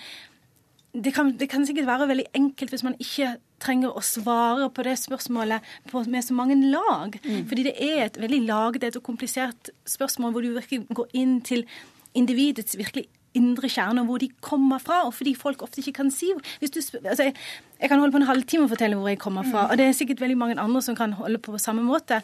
det 0.94 1.11
kan, 1.11 1.33
det 1.35 1.48
kan, 1.50 1.64
sikkert 1.66 1.88
være 1.88 2.07
veldig 2.07 2.28
enkelt 2.38 2.70
hvis 2.70 2.85
man 2.87 2.94
ikke 3.02 3.33
trenger 3.64 3.96
å 3.96 4.05
svare 4.05 4.68
på 4.74 4.85
det 4.87 4.96
spørsmålet 5.00 5.64
på, 5.90 6.05
med 6.11 6.27
så 6.27 6.37
mange 6.37 6.59
lag. 6.62 7.18
Mm. 7.24 7.42
Fordi 7.50 7.66
det 7.66 7.74
er 7.81 8.07
et 8.07 8.20
veldig 8.20 8.44
lagdelt 8.48 9.00
og 9.00 9.07
komplisert 9.07 9.72
spørsmål 9.88 10.35
hvor 10.35 10.44
du 10.44 10.55
virkelig 10.55 10.85
går 10.94 11.20
inn 11.20 11.38
til 11.44 11.66
individets 12.14 12.79
virkelig 12.79 13.09
indre 13.35 13.68
kjerne, 13.70 14.05
hvor 14.07 14.22
de 14.22 14.31
kommer 14.44 14.83
fra. 14.83 15.03
Og 15.09 15.14
fordi 15.18 15.35
folk 15.38 15.62
ofte 15.66 15.83
ikke 15.83 15.98
kan 16.00 16.12
si 16.14 16.31
du, 16.31 16.40
altså 16.62 17.29
jeg, 17.29 17.35
jeg, 17.81 17.90
kan 17.90 17.98
holde 17.98 18.14
på 18.14 18.22
en 18.22 18.29
halvtime 18.31 18.68
og 18.68 18.74
fortelle 18.74 18.98
hvor 18.98 19.11
jeg 19.11 19.20
kommer 19.22 19.46
fra, 19.46 19.66
mm. 19.66 19.70
og 19.70 19.79
det 19.81 19.88
er 19.88 19.96
sikkert 19.98 20.22
veldig 20.22 20.38
mange 20.38 20.61
andre 20.61 20.83
som 20.83 20.98
kan 20.98 21.16
holde 21.18 21.42
på 21.42 21.55
på 21.55 21.62
samme 21.62 21.85
måte. 21.87 22.22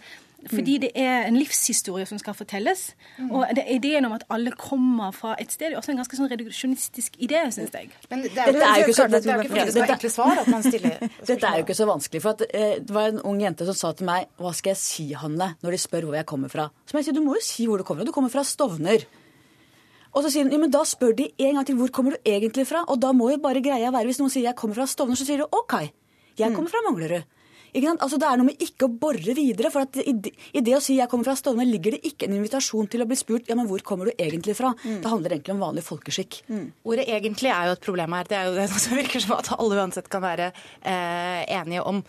Fordi 0.49 0.79
det 0.81 0.91
er 0.97 1.27
en 1.29 1.37
livshistorie 1.37 2.07
som 2.09 2.19
skal 2.21 2.35
fortelles. 2.35 2.95
Mm. 3.19 3.31
Og 3.31 3.51
det 3.57 3.65
er 3.67 3.77
ideen 3.77 4.07
om 4.09 4.15
at 4.17 4.25
alle 4.33 4.53
kommer 4.57 5.13
fra 5.13 5.35
et 5.41 5.53
sted, 5.53 5.73
er 5.73 5.77
også 5.79 5.93
en 5.93 6.01
ganske 6.01 6.17
sånn 6.17 6.31
reduksjonistisk 6.33 7.19
idé, 7.21 7.43
syns 7.53 7.75
jeg. 7.77 7.91
Men 8.13 8.25
det 8.25 8.33
er, 8.41 8.49
jo 8.81 8.87
ikke 8.87 8.97
så, 8.97 9.05
er 9.05 9.11
Dette 11.31 11.47
er 11.47 11.59
jo 11.61 11.65
ikke 11.67 11.77
så 11.77 11.89
vanskelig. 11.89 12.23
For 12.25 12.31
at, 12.33 12.47
eh, 12.49 12.77
det 12.81 12.95
var 12.95 13.13
en 13.13 13.21
ung 13.29 13.41
jente 13.43 13.67
som 13.69 13.77
sa 13.77 13.93
til 13.97 14.09
meg 14.09 14.31
Hva 14.41 14.53
skal 14.57 14.73
jeg 14.73 14.81
si, 14.81 15.07
Hanne, 15.19 15.55
når 15.61 15.77
de 15.77 15.81
spør 15.81 16.09
hvor 16.09 16.17
jeg 16.17 16.29
kommer 16.29 16.53
fra? 16.53 16.71
Så 16.87 16.97
må 16.97 17.03
jeg 17.03 17.11
si 17.11 17.17
du 17.17 17.25
må 17.25 17.37
jo 17.37 17.45
si 17.45 17.67
hvor 17.69 17.81
du 17.81 17.85
kommer 17.87 18.03
fra. 18.05 18.11
Du 18.11 18.17
kommer 18.17 18.33
fra 18.33 18.45
Stovner. 18.47 19.05
Og 20.11 20.25
så 20.25 20.33
sier 20.33 20.47
hun 20.47 20.55
ja, 20.55 20.59
men 20.59 20.73
da 20.73 20.83
spør 20.89 21.13
de 21.19 21.29
en 21.39 21.59
gang 21.59 21.67
til 21.69 21.77
hvor 21.79 21.93
kommer 21.95 22.17
du 22.17 22.31
egentlig 22.33 22.67
fra. 22.71 22.83
Og 22.89 22.99
da 23.03 23.13
må 23.17 23.31
jo 23.35 23.43
bare 23.43 23.63
greia 23.63 23.93
være, 23.93 24.09
hvis 24.11 24.23
noen 24.23 24.33
sier 24.33 24.49
jeg 24.49 24.59
kommer 24.59 24.81
fra 24.81 24.89
Stovner, 24.91 25.19
så 25.19 25.27
sier 25.29 25.45
du 25.45 25.47
OK, 25.47 25.77
jeg 26.41 26.49
mm. 26.51 26.57
kommer 26.57 26.73
fra 26.73 26.83
Manglerud. 26.89 27.29
Altså, 27.71 28.19
det 28.19 28.27
er 28.27 28.41
noe 28.41 28.49
med 28.49 28.63
ikke 28.65 28.89
å 28.89 28.93
bore 28.93 29.35
videre. 29.37 29.71
for 29.71 29.87
i, 30.03 30.15
i, 30.53 30.61
det 30.61 30.75
å 30.75 30.81
si 30.83 30.97
'jeg 30.97 31.09
kommer 31.09 31.25
fra 31.25 31.37
Stovner', 31.37 31.71
ligger 31.71 31.93
det 31.93 32.03
ikke 32.03 32.27
en 32.27 32.35
invitasjon 32.35 32.89
til 32.91 33.03
å 33.03 33.07
bli 33.07 33.17
spurt 33.17 33.49
ja, 33.49 33.55
men 33.55 33.69
hvor 33.69 33.81
kommer 33.83 34.07
du 34.07 34.13
egentlig 34.19 34.57
fra. 34.57 34.75
Mm. 34.85 35.01
Det 35.03 35.11
handler 35.11 35.31
egentlig 35.31 35.55
om 35.55 35.61
vanlig 35.61 35.85
folkeskikk. 35.85 36.43
Mm. 36.49 36.73
Ordet 36.85 37.07
'egentlig' 37.07 37.53
er 37.55 37.67
jo 37.67 37.73
et 37.73 37.81
problem 37.81 38.13
her. 38.13 38.25
Det 38.25 38.37
er 38.37 38.45
jo 38.47 38.55
det 38.55 38.69
som 38.87 38.97
virker 38.97 39.21
som 39.21 39.39
at 39.39 39.53
alle 39.59 39.77
uansett 39.77 40.09
kan 40.09 40.23
være 40.23 40.53
eh, 40.83 41.45
enige 41.47 41.83
om. 41.83 42.03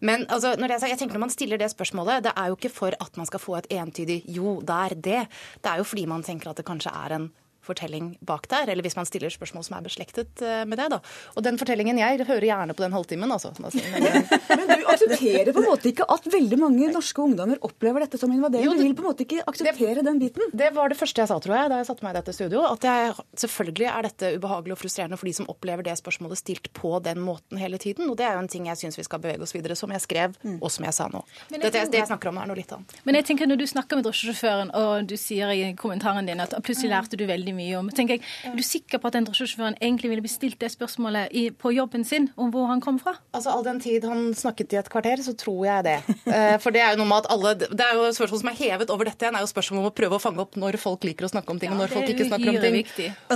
Men 0.00 0.26
altså, 0.28 0.56
når 0.56 0.68
jeg, 0.76 0.90
jeg, 0.90 0.98
tenker 0.98 1.14
når 1.14 1.26
man 1.26 1.30
stiller 1.30 1.58
det 1.58 1.70
spørsmålet, 1.70 2.24
det 2.24 2.32
er 2.36 2.46
jo 2.48 2.56
ikke 2.56 2.70
for 2.70 2.92
at 3.00 3.16
man 3.16 3.26
skal 3.26 3.40
få 3.40 3.56
et 3.56 3.66
entydig 3.70 4.22
'jo, 4.28 4.60
det 4.60 4.70
er 4.74 4.94
det'. 4.94 5.26
Det 5.62 5.70
er 5.72 5.76
jo 5.78 5.84
fordi 5.84 6.06
man 6.06 6.22
tenker 6.22 6.50
at 6.50 6.56
det 6.56 6.66
kanskje 6.66 6.92
er 6.92 7.16
en 7.16 7.30
fortelling 7.66 8.14
bak 8.26 8.48
der, 8.52 8.70
eller 8.72 8.86
hvis 8.86 8.96
man 8.98 9.08
stiller 9.08 9.32
spørsmål 9.32 9.66
som 9.66 9.76
er 9.78 9.86
beslektet 9.86 10.42
eh, 10.44 10.62
med 10.68 10.80
det. 10.80 10.88
da. 10.94 11.00
Og 11.36 11.44
den 11.46 11.58
fortellingen 11.60 11.98
jeg 12.00 12.24
hører 12.26 12.46
gjerne 12.48 12.76
på 12.76 12.84
den 12.84 12.94
halvtimen, 12.96 13.32
altså. 13.32 13.52
Men 13.60 14.70
du 14.70 14.86
aksepterer 14.92 15.52
på 15.52 15.62
en 15.62 15.68
måte 15.68 15.90
ikke 15.90 16.06
at 16.12 16.28
veldig 16.32 16.58
mange 16.60 16.90
norske 16.94 17.22
ungdommer 17.22 17.60
opplever 17.66 18.04
dette 18.06 18.20
som 18.20 18.32
invadering? 18.32 18.70
Du 18.76 18.84
vil 18.84 18.96
på 18.96 19.04
en 19.04 19.10
måte 19.10 19.26
ikke 19.26 19.44
akseptere 19.46 19.98
det, 20.00 20.06
den 20.06 20.20
biten? 20.22 20.50
Det 20.56 20.70
var 20.76 20.92
det 20.92 20.98
første 20.98 21.22
jeg 21.22 21.30
sa, 21.30 21.38
tror 21.42 21.56
jeg, 21.58 21.72
da 21.72 21.80
jeg 21.80 21.88
satte 21.90 22.06
meg 22.06 22.14
i 22.14 22.18
dette 22.20 22.36
studio. 22.36 22.64
At 22.68 22.86
jeg, 22.86 23.14
selvfølgelig 23.44 23.90
er 23.92 24.08
dette 24.08 24.32
ubehagelig 24.36 24.76
og 24.76 24.80
frustrerende 24.82 25.20
for 25.20 25.30
de 25.30 25.34
som 25.40 25.50
opplever 25.52 25.86
det 25.86 25.96
spørsmålet 26.00 26.40
stilt 26.40 26.70
på 26.76 26.96
den 27.04 27.22
måten 27.24 27.60
hele 27.60 27.80
tiden. 27.82 28.10
Og 28.10 28.18
det 28.18 28.28
er 28.28 28.36
jo 28.36 28.44
en 28.44 28.52
ting 28.52 28.68
jeg 28.70 28.80
syns 28.82 28.98
vi 29.00 29.06
skal 29.06 29.22
bevege 29.22 29.42
oss 29.46 29.54
videre, 29.56 29.76
som 29.78 29.92
jeg 29.94 30.04
skrev, 30.04 30.36
mm. 30.42 30.58
og 30.60 30.72
som 30.72 30.86
jeg 30.86 30.96
sa 30.96 31.08
nå. 31.12 31.22
Jeg 31.50 31.62
det, 31.62 31.72
det, 31.74 32.00
jeg 32.00 32.10
snakker 32.10 32.32
om 32.32 32.40
er 32.42 32.50
noe 32.50 32.58
litt 32.58 32.72
annet. 32.76 32.96
Men 33.06 33.20
jeg 33.20 33.28
tenker 33.30 33.50
når 33.50 33.60
du 33.62 33.66
snakker 33.70 33.98
med 33.98 34.06
drosjesjåføren, 34.08 34.72
og 34.76 35.10
du 35.10 35.16
sier 35.20 35.52
i 35.54 35.72
kommentaren 35.78 36.28
din 36.28 36.42
at 36.42 36.54
plutselig 36.66 36.92
lærte 36.92 37.18
du 37.18 37.26
veldig 37.28 37.55
mye 37.56 37.78
om 37.80 37.90
tenker 37.90 38.18
jeg, 38.18 38.26
Er 38.46 38.56
du 38.56 38.64
sikker 38.66 39.00
på 39.00 39.10
at 39.10 39.16
den 39.18 39.26
drosjesjåføren 39.28 39.78
egentlig 39.80 40.12
ville 40.12 40.24
bestilt 40.24 40.58
det 40.62 40.70
spørsmålet 40.74 41.32
i, 41.36 41.48
på 41.50 41.72
jobben 41.74 42.04
sin 42.06 42.30
om 42.36 42.52
hvor 42.54 42.68
han 42.70 42.82
kom 42.84 43.00
fra? 43.02 43.16
Altså 43.36 43.54
All 43.54 43.64
den 43.66 43.80
tid 43.82 44.04
han 44.06 44.30
snakket 44.36 44.74
i 44.74 44.80
et 44.80 44.90
kvarter, 44.92 45.22
så 45.24 45.34
tror 45.38 45.64
jeg 45.66 45.86
det. 45.86 45.98
Eh, 46.26 46.56
for 46.62 46.74
det 46.74 46.82
er 46.82 46.94
jo 46.94 47.00
noe 47.00 47.10
med 47.10 47.24
at 47.24 47.30
alle 47.32 47.52
Det 47.56 47.82
er 47.84 47.98
jo 47.98 48.08
spørsmål 48.16 48.40
som 48.42 48.50
er 48.50 48.58
hevet 48.58 48.92
over 48.92 49.08
dette 49.08 49.24
igjen, 49.24 49.36
er 49.38 49.44
jo 49.44 49.50
spørsmål 49.50 49.82
om 49.82 49.90
å 49.90 49.94
prøve 49.96 50.18
å 50.18 50.22
fange 50.22 50.42
opp 50.42 50.58
når 50.60 50.78
folk 50.82 51.06
liker 51.06 51.28
å 51.28 51.30
snakke 51.32 51.54
om 51.54 51.60
ting, 51.62 51.72
og 51.74 51.80
når 51.80 51.94
folk 51.94 52.10
ikke 52.12 52.28
snakker 52.28 52.52
om 52.52 52.60
ting. 52.62 52.78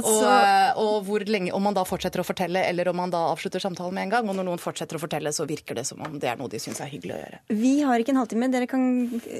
Og, 0.01 0.09
eh, 0.27 0.81
og, 0.81 0.97
hvor 1.07 1.25
lenge, 1.27 1.53
om 1.57 1.65
man 1.65 1.77
da 1.77 1.85
fortsetter 1.89 2.23
å 2.23 2.27
fortelle, 2.27 2.63
eller 2.69 2.91
om 2.91 2.99
man 3.01 3.13
da 3.13 3.23
avslutter 3.31 3.63
samtalen 3.63 3.97
med 3.97 4.09
en 4.09 4.15
gang. 4.17 4.31
Og 4.31 4.39
når 4.39 4.49
noen 4.51 4.63
fortsetter 4.63 4.99
å 4.99 5.03
fortelle, 5.03 5.33
så 5.35 5.47
virker 5.49 5.79
det 5.79 5.87
som 5.89 6.01
om 6.05 6.19
det 6.21 6.31
er 6.33 6.41
noe 6.41 6.51
de 6.53 6.61
syns 6.63 6.81
er 6.83 6.91
hyggelig 6.93 7.17
å 7.17 7.21
gjøre. 7.21 7.41
Vi 7.63 7.75
har 7.87 8.03
ikke 8.03 8.15
en 8.15 8.21
halvtime. 8.23 8.51
Dere 8.53 8.69
kan 8.71 8.85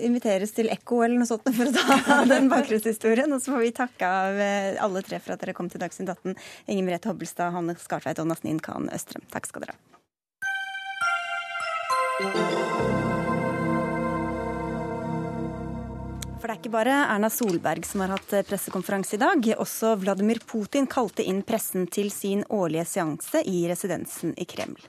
inviteres 0.01 0.55
til 0.57 0.71
Ekko 0.73 1.03
eller 1.07 1.21
noe 1.23 1.29
sånt 1.29 1.47
for 1.57 1.71
å 1.71 1.75
ta 1.75 2.21
den 2.33 2.51
bakgrunnshistorien. 2.53 3.33
Og 3.35 3.43
så 3.43 3.55
får 3.55 3.65
vi 3.65 3.73
takke 3.77 4.11
av 4.21 4.41
eh, 4.41 4.70
alle 4.79 5.03
tre 5.03 5.19
for 5.19 5.35
at 5.35 5.43
dere 5.43 5.57
kom 5.57 5.71
til 5.73 5.83
Dagsnytt 5.83 6.13
18. 6.13 6.37
Inger 6.69 6.85
Merete 6.87 7.11
Hobbelstad, 7.11 7.55
Hanne 7.57 7.75
Skartveit 7.81 8.23
og 8.23 8.31
Nasnin 8.31 8.63
Khan 8.63 8.91
Østrem. 8.95 9.25
Takk 9.33 9.51
skal 9.51 9.67
dere 9.67 9.75
ha. 12.21 13.00
Det 16.51 16.57
er 16.57 16.65
ikke 16.65 16.73
bare 16.75 16.95
Erna 17.07 17.29
Solberg 17.31 17.85
som 17.87 18.01
har 18.03 18.11
hatt 18.11 18.33
pressekonferanse 18.49 19.15
i 19.15 19.19
dag. 19.23 19.45
Også 19.63 19.93
Vladimir 20.03 20.41
Putin 20.43 20.89
kalte 20.91 21.23
inn 21.23 21.45
pressen 21.47 21.85
til 21.87 22.09
sin 22.11 22.41
årlige 22.51 22.89
seanse 22.91 23.45
i 23.47 23.61
residensen 23.71 24.33
i 24.35 24.49
Kreml. 24.51 24.81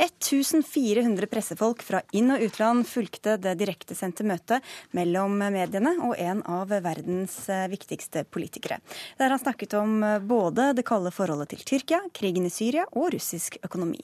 1400 0.00 1.28
pressefolk 1.28 1.84
fra 1.84 2.00
inn- 2.16 2.32
og 2.32 2.40
utland 2.46 2.88
fulgte 2.88 3.34
det 3.36 3.52
direktesendte 3.60 4.24
møtet 4.24 4.64
mellom 4.96 5.34
mediene 5.52 5.92
og 6.06 6.14
en 6.16 6.40
av 6.48 6.72
verdens 6.72 7.36
viktigste 7.68 8.24
politikere. 8.24 8.80
Der 9.20 9.36
han 9.36 9.44
snakket 9.44 9.76
om 9.76 10.00
både 10.24 10.70
det 10.78 10.86
kalde 10.88 11.12
forholdet 11.12 11.52
til 11.52 11.66
Tyrkia, 11.68 12.00
krigen 12.16 12.48
i 12.48 12.54
Syria 12.54 12.86
og 12.94 13.10
russisk 13.18 13.60
økonomi. 13.60 14.00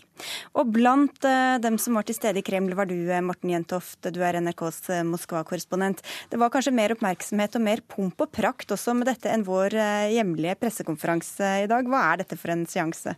Og 0.52 0.68
blant 0.76 1.24
eh, 1.24 1.56
dem 1.64 1.80
som 1.80 1.96
var 1.96 2.04
til 2.04 2.20
stede 2.20 2.44
i 2.44 2.44
Kreml, 2.44 2.76
var 2.76 2.92
du, 2.92 2.96
eh, 3.08 3.24
Morten 3.24 3.56
Jentoft. 3.56 4.04
Du 4.12 4.20
er 4.20 4.36
NRKs 4.36 4.84
eh, 4.92 5.04
Moskva-korrespondent. 5.08 6.04
Det 6.28 6.40
var 6.40 6.52
kanskje 6.52 6.76
mer 6.76 6.92
oppmerksomhet 6.92 7.05
og 7.12 7.62
mer 7.62 7.82
pomp 7.86 8.20
og 8.24 8.32
prakt 8.34 8.72
også 8.74 8.94
med 8.96 9.06
dette 9.10 9.30
enn 9.30 9.46
vår 9.46 9.76
eh, 9.78 10.12
hjemlige 10.16 10.58
pressekonferanse 10.60 11.52
i 11.64 11.70
dag. 11.70 11.86
Hva 11.86 12.02
er 12.12 12.22
dette 12.22 12.38
for 12.40 12.54
en 12.54 12.66
seanse? 12.68 13.16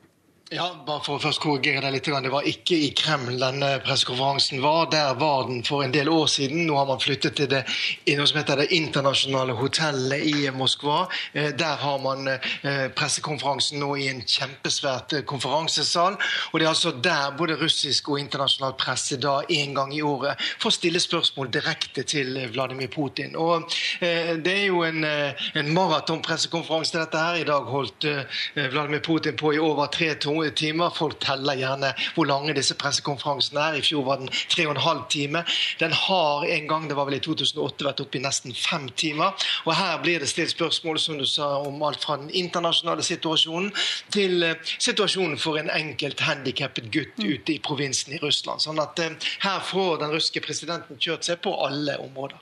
Ja, 0.48 0.70
bare 0.87 1.02
for 1.04 1.18
å 1.18 1.20
først 1.20 1.42
korrigere 1.44 1.82
deg 1.84 1.98
litt. 1.98 2.06
Det 2.08 2.30
var 2.32 2.46
ikke 2.48 2.76
i 2.80 2.87
Kreml 2.96 3.34
denne 3.37 3.66
pressekonferansen 3.84 4.62
var. 4.64 4.87
Der 4.88 5.11
var 5.20 5.42
den 5.44 5.58
for 5.61 5.84
en 5.84 5.92
del 5.92 6.08
år 6.08 6.24
siden. 6.32 6.62
Nå 6.64 6.78
har 6.78 6.87
man 6.88 7.02
flyttet 7.02 7.34
til 7.37 7.50
det, 7.52 7.66
det 8.08 8.68
internasjonale 8.72 9.52
hotellet 9.58 10.24
i 10.24 10.48
Moskva. 10.56 11.02
Eh, 11.34 11.50
der 11.52 11.76
har 11.82 11.98
man 12.00 12.30
eh, 12.32 12.87
pressekonferansen 12.96 13.76
nå 13.82 13.90
i 14.00 14.06
en 14.08 14.22
kjempesvært 14.24 15.18
eh, 15.18 15.26
konferansesal. 15.28 16.16
Og 16.16 16.56
det 16.56 16.64
er 16.64 16.70
altså 16.70 16.94
der 16.96 17.37
både 17.37 17.58
russisk 17.61 18.08
og 18.08 18.22
internasjonal 18.22 18.72
presse 18.80 19.20
da 19.20 19.42
en 19.52 19.76
gang 19.76 19.92
i 19.92 20.00
året 20.00 20.40
får 20.64 20.78
stille 20.78 21.04
spørsmål 21.04 21.52
direkte 21.52 22.06
til 22.08 22.32
Vladimir 22.54 22.88
Putin. 22.88 23.37
Og 23.37 23.68
det 24.00 24.54
er 24.54 24.64
jo 24.70 24.80
en, 24.87 25.04
en 25.04 25.70
maratonpressekonferanse 25.76 26.96
dette 26.96 27.20
her. 27.20 27.42
I 27.42 27.46
dag 27.52 27.68
holdt 27.68 28.08
Vladimir 28.56 29.04
Putin 29.04 29.37
på 29.37 29.52
i 29.52 29.61
over 29.61 29.92
tre 29.92 30.14
timer 30.44 30.68
timer. 30.68 30.90
Folk 30.94 31.18
teller 31.20 31.57
gjerne 31.59 31.92
hvor 32.14 32.29
lange 32.29 32.55
disse 32.57 32.77
pressekonferansene 32.79 33.61
er. 33.61 33.79
I 33.79 33.85
fjor 33.85 34.05
var 34.07 34.20
den 34.20 34.31
tre 34.51 34.66
og 34.66 34.77
en 34.77 34.83
halv 34.83 35.05
time. 35.11 35.44
Den 35.81 35.92
har 35.92 36.44
en 36.44 36.68
gang, 36.68 36.88
det 36.88 36.96
var 36.96 37.09
vel 37.09 37.18
i 37.18 37.22
2008, 37.24 37.85
vært 37.87 38.03
oppe 38.05 38.18
i 38.18 38.22
nesten 38.22 38.55
fem 38.55 38.88
timer. 38.96 39.35
Og 39.66 39.74
her 39.74 39.98
blir 40.03 40.20
det 40.20 40.31
stilt 40.31 40.55
spørsmål 40.55 40.98
som 40.98 41.18
du 41.18 41.27
sa, 41.27 41.59
om 41.62 41.83
alt 41.83 42.05
fra 42.05 42.18
den 42.20 42.31
internasjonale 42.31 43.05
situasjonen 43.07 43.72
til 44.14 44.44
uh, 44.44 44.72
situasjonen 44.79 45.38
for 45.40 45.59
en 45.61 45.70
enkelt 45.72 46.20
handikappet 46.27 46.90
gutt 46.94 47.18
mm. 47.18 47.29
ute 47.29 47.57
i 47.57 47.61
provinsen 47.62 48.16
i 48.16 48.22
Russland. 48.22 48.62
Sånn 48.64 48.81
at 48.83 48.98
uh, 49.03 49.31
her 49.46 49.62
får 49.64 50.03
den 50.03 50.14
russiske 50.14 50.44
presidenten 50.44 51.01
kjørt 51.01 51.27
seg 51.29 51.42
på 51.44 51.55
alle 51.66 51.98
områder. 52.03 52.38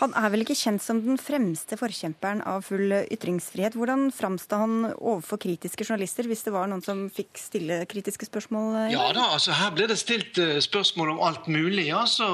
Han 0.00 0.14
er 0.18 0.30
vel 0.32 0.42
ikke 0.42 0.56
kjent 0.58 0.82
som 0.82 0.98
den 1.04 1.18
fremste 1.20 1.76
forkjemperen 1.78 2.40
av 2.48 2.64
full 2.66 2.90
ytringsfrihet. 3.04 3.76
Hvordan 3.78 4.08
framstod 4.14 4.62
han 4.64 4.88
overfor 4.96 5.38
kritiske 5.44 5.86
journalister, 5.86 6.26
hvis 6.26 6.42
det 6.46 6.54
var 6.54 6.66
noen 6.70 6.82
som 6.82 7.04
fikk 7.14 7.38
stille 7.38 7.78
kritiske 7.90 8.26
spørsmål? 8.26 8.90
Ja 8.90 9.04
da, 9.14 9.28
altså 9.36 9.54
her 9.54 9.70
ble 9.76 9.86
det 9.90 9.98
stilt 10.00 10.38
eh, 10.42 10.58
spørsmål 10.64 11.14
om 11.14 11.22
alt 11.28 11.46
mulig. 11.46 11.86
Altså. 11.94 12.26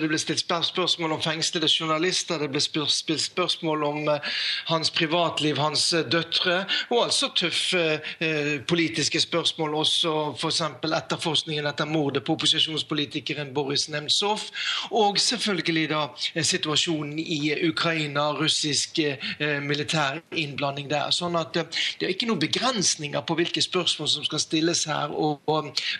Det 0.00 0.10
ble 0.10 0.20
stilt 0.20 0.44
spørsmål 0.44 1.16
om 1.16 1.22
fengslede 1.24 1.70
journalister, 1.72 2.42
det 2.42 2.50
ble 2.52 2.60
stilt 2.60 3.24
spørsmål 3.24 3.86
om 3.88 4.02
eh, 4.12 4.36
hans 4.68 4.92
privatliv, 4.92 5.60
hans 5.62 5.86
døtre, 6.12 6.60
og 6.90 7.06
altså 7.06 7.32
tøffe 7.32 7.84
eh, 8.20 8.60
politiske 8.68 9.22
spørsmål. 9.24 9.78
Også 9.80 10.14
f.eks. 10.36 10.60
etterforskningen 10.84 11.70
etter 11.70 11.88
mordet 11.88 12.26
på 12.26 12.36
opposisjonspolitikeren 12.36 13.54
Boris 13.56 13.88
Nemtsov, 13.88 14.50
og 14.92 15.16
selvfølgelig 15.22 15.88
da 15.94 16.06
situasjonen 16.44 16.73
situasjonen 16.74 17.18
i 17.18 17.68
Ukraina, 17.68 18.32
russisk 18.32 18.98
eh, 18.98 19.60
militær 19.60 20.20
innblanding 20.30 20.88
der. 20.90 21.10
Sånn 21.10 21.36
at 21.36 21.56
eh, 21.56 21.64
Det 21.98 22.06
er 22.06 22.14
ikke 22.14 22.26
noen 22.28 22.42
begrensninger 22.42 23.22
på 23.22 23.36
hvilke 23.38 23.62
spørsmål 23.62 24.08
som 24.08 24.24
skal 24.24 24.40
stilles 24.40 24.84
her. 24.84 25.10
Og, 25.12 25.40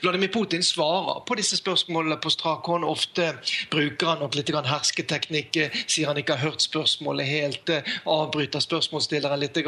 Vladimir 0.02 0.32
Putin 0.32 0.62
svarer 0.62 1.22
på 1.26 1.36
disse 1.38 1.56
spørsmålene 1.56 2.18
på 2.20 2.30
strak 2.30 2.66
hånd. 2.66 2.84
Ofte 2.84 3.34
bruker 3.70 4.12
han 4.12 4.22
nok 4.22 4.34
litt 4.34 4.50
hersketeknikk, 4.50 5.56
sier 5.86 6.08
han 6.08 6.18
ikke 6.18 6.36
har 6.36 6.50
hørt 6.50 6.62
spørsmålet 6.62 7.26
helt, 7.26 7.70
avbryter 8.06 8.62
spørsmålsstilleren 8.62 9.40
litt. 9.40 9.58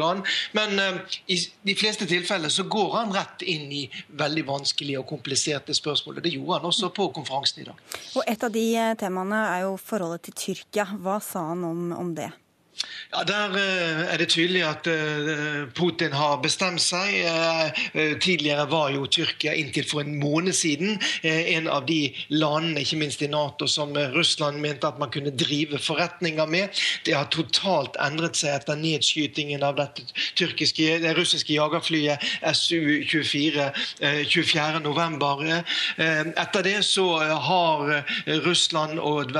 Men 0.53 0.79
i 1.27 1.37
de 1.37 1.75
fleste 1.77 2.07
tilfeller 2.07 2.51
så 2.53 2.67
går 2.67 2.91
han 2.97 3.13
rett 3.15 3.43
inn 3.47 3.71
i 3.71 3.85
veldig 4.19 4.45
vanskelige 4.47 4.99
og 5.01 5.07
kompliserte 5.09 5.75
spørsmål. 5.75 6.21
Det 6.23 6.33
gjorde 6.35 6.59
han 6.59 6.69
også 6.69 6.91
på 6.95 7.09
konferansen 7.15 7.63
i 7.63 7.67
dag. 7.69 7.81
Og 8.15 8.23
Et 8.27 8.43
av 8.43 8.51
de 8.53 8.65
temaene 8.99 9.41
er 9.55 9.65
jo 9.65 9.75
forholdet 9.79 10.27
til 10.27 10.37
Tyrkia. 10.43 10.87
Hva 10.97 11.19
sa 11.23 11.49
han 11.51 11.63
om, 11.67 11.91
om 11.95 12.13
det? 12.17 12.31
Ja, 13.11 13.23
Der 13.23 13.55
eh, 13.55 14.13
er 14.13 14.17
det 14.17 14.29
tydelig 14.29 14.63
at 14.67 14.87
eh, 14.87 15.65
Putin 15.75 16.13
har 16.13 16.41
bestemt 16.43 16.81
seg. 16.83 17.13
Eh, 17.23 18.17
tidligere 18.21 18.67
var 18.69 18.91
jo 18.91 19.05
Tyrkia 19.05 19.53
inntil 19.57 19.87
for 19.87 20.03
en 20.03 20.19
måned 20.19 20.53
siden 20.53 20.99
en 21.23 21.67
av 21.71 21.85
de 21.87 22.13
landene, 22.29 22.83
ikke 22.83 22.99
minst 22.99 23.21
i 23.23 23.29
Nato, 23.31 23.67
som 23.67 23.95
Russland 24.13 24.59
mente 24.61 24.87
at 24.87 24.99
man 24.99 25.11
kunne 25.11 25.31
drive 25.31 25.79
forretninger 25.79 26.45
med. 26.45 26.69
Det 27.05 27.15
har 27.15 27.31
totalt 27.31 27.97
endret 28.03 28.37
seg 28.37 28.53
etter 28.57 28.77
nedskytingen 28.79 29.63
av 29.63 29.79
dette 29.79 30.05
tyrkiske, 30.37 30.99
det 31.03 31.15
russiske 31.17 31.55
jagerflyet 31.55 32.23
Su-24 32.53 33.71
24.11. 34.27 35.63
Etter 36.43 36.67
det 36.67 36.77
så 36.85 37.09
har 37.49 38.03
Russland 38.45 38.99
og 38.99 39.33